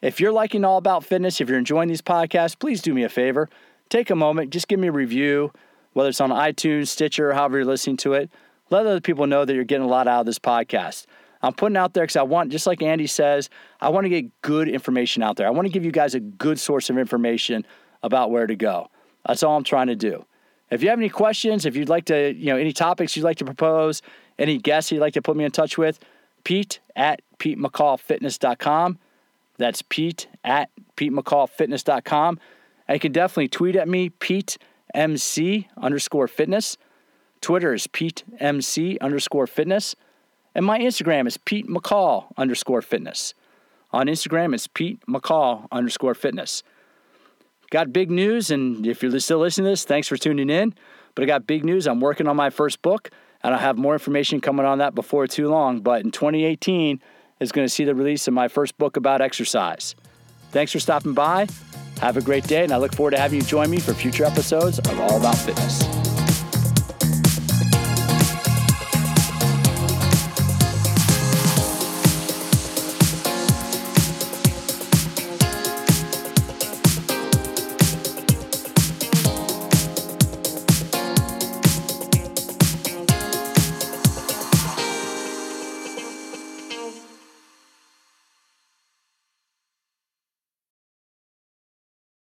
If 0.03 0.21
you're 0.21 0.33
liking 0.33 0.65
All 0.65 0.77
About 0.77 1.05
Fitness, 1.05 1.41
if 1.41 1.49
you're 1.49 1.59
enjoying 1.59 1.89
these 1.89 2.03
podcasts, 2.03 2.59
please 2.59 2.83
do 2.83 2.93
me 2.93 3.05
a 3.05 3.09
favor. 3.09 3.49
Take 3.95 4.11
a 4.11 4.17
moment, 4.17 4.51
just 4.51 4.67
give 4.67 4.81
me 4.81 4.89
a 4.89 4.93
review, 4.93 5.53
whether 5.93 6.09
it's 6.09 6.21
on 6.21 6.31
iTunes, 6.31 6.89
Stitcher, 6.89 7.33
however 7.33 7.59
you're 7.59 7.65
listening 7.65 7.97
to 7.99 8.15
it. 8.15 8.29
Let 8.69 8.87
other 8.87 9.01
people 9.01 9.29
know 9.29 9.45
that 9.45 9.55
you're 9.55 9.63
getting 9.63 9.85
a 9.85 9.89
lot 9.89 10.09
out 10.09 10.19
of 10.19 10.27
this 10.27 10.41
podcast. 10.41 11.07
I'm 11.43 11.53
putting 11.53 11.77
out 11.77 11.95
there 11.95 12.03
because 12.03 12.17
I 12.17 12.25
want, 12.25 12.51
just 12.51 12.67
like 12.67 12.83
Andy 12.83 13.07
says, 13.07 13.49
I 13.81 13.91
want 13.91 14.05
to 14.05 14.09
get 14.09 14.43
good 14.43 14.69
information 14.69 15.23
out 15.23 15.37
there. 15.37 15.47
I 15.47 15.51
want 15.51 15.67
to 15.67 15.73
give 15.73 15.85
you 15.85 15.93
guys 15.93 16.17
a 16.17 16.19
good 16.19 16.59
source 16.59 16.91
of 16.91 16.99
information 16.99 17.65
about 18.03 18.33
where 18.33 18.49
to 18.49 18.57
go. 18.57 18.91
That's 19.29 19.45
all 19.45 19.57
I'm 19.57 19.63
trying 19.63 19.87
to 19.87 19.95
do. 19.95 20.25
If 20.73 20.83
you 20.83 20.89
have 20.89 20.99
any 20.99 21.09
questions, 21.09 21.65
if 21.65 21.77
you'd 21.77 21.89
like 21.89 22.07
to, 22.07 22.35
you 22.35 22.47
know, 22.47 22.57
any 22.57 22.73
topics 22.73 23.17
you'd 23.17 23.23
like 23.23 23.39
to 23.39 23.45
propose, 23.45 24.03
any 24.41 24.59
guests 24.59 24.91
you'd 24.91 25.03
like 25.03 25.15
to 25.15 25.23
put 25.23 25.37
me 25.37 25.45
in 25.45 25.53
touch 25.53 25.79
with, 25.79 26.01
Pete 26.43 26.81
at 26.97 27.23
PeteMcCallFitness.com. 27.39 28.99
That's 29.57 29.83
Pete 29.83 30.27
at 30.43 30.69
PeteMcCallFitness.com. 30.97 32.41
And 32.87 32.97
you 32.97 33.01
can 33.01 33.13
definitely 33.13 33.49
tweet 33.49 33.77
at 33.77 33.89
me, 33.89 34.11
Pete 34.11 34.59
MC 34.95 35.69
underscore 35.77 36.29
fitness. 36.29 36.77
Twitter 37.41 37.75
is 37.75 37.87
Pete 37.87 38.25
MC 38.39 38.99
underscore 39.01 39.47
fitness. 39.47 39.95
And 40.55 40.65
my 40.65 40.79
Instagram 40.79 41.27
is 41.27 41.37
Pete 41.37 41.69
McCall 41.69 42.27
underscore 42.37 42.83
fitness. 42.83 43.35
On 43.93 44.07
Instagram, 44.07 44.55
it's 44.55 44.67
Pete 44.67 45.01
McCall 45.07 45.67
underscore 45.71 46.15
fitness. 46.15 46.63
Got 47.71 47.93
big 47.93 48.11
news, 48.11 48.51
and 48.51 48.87
if 48.87 49.03
you're 49.03 49.19
still 49.21 49.39
listening 49.39 49.67
to 49.67 49.71
this, 49.71 49.85
thanks 49.85 50.09
for 50.09 50.17
tuning 50.17 50.51
in. 50.51 50.75
But 51.15 51.23
I 51.23 51.27
got 51.27 51.47
big 51.47 51.65
news. 51.65 51.87
I'm 51.87 52.01
working 52.01 52.27
on 52.27 52.37
my 52.37 52.51
first 52.51 52.83
book, 52.83 53.11
and 53.43 53.55
I'll 53.55 53.61
have 53.61 53.79
more 53.79 53.93
information 53.93 54.41
coming 54.41 54.67
on 54.67 54.79
that 54.79 54.95
before 54.95 55.27
too 55.27 55.49
long. 55.49 55.81
But 55.81 56.05
in 56.05 56.11
2018 56.11 57.01
is 57.41 57.53
going 57.53 57.65
to 57.65 57.73
see 57.73 57.85
the 57.85 57.95
release 57.95 58.27
of 58.29 58.35
my 58.35 58.49
first 58.49 58.77
book 58.79 58.97
about 58.97 59.21
exercise. 59.21 59.95
Thanks 60.51 60.73
for 60.73 60.81
stopping 60.81 61.15
by. 61.15 61.47
Have 62.01 62.17
a 62.17 62.21
great 62.21 62.45
day, 62.45 62.65
and 62.65 62.73
I 62.73 62.77
look 62.77 62.95
forward 62.95 63.13
to 63.13 63.19
having 63.21 63.41
you 63.41 63.45
join 63.45 63.71
me 63.71 63.79
for 63.79 63.95
future 63.95 64.25
episodes 64.25 64.79
of 64.79 65.01
All 65.01 65.17
About 65.17 65.37
Fitness. 65.39 66.14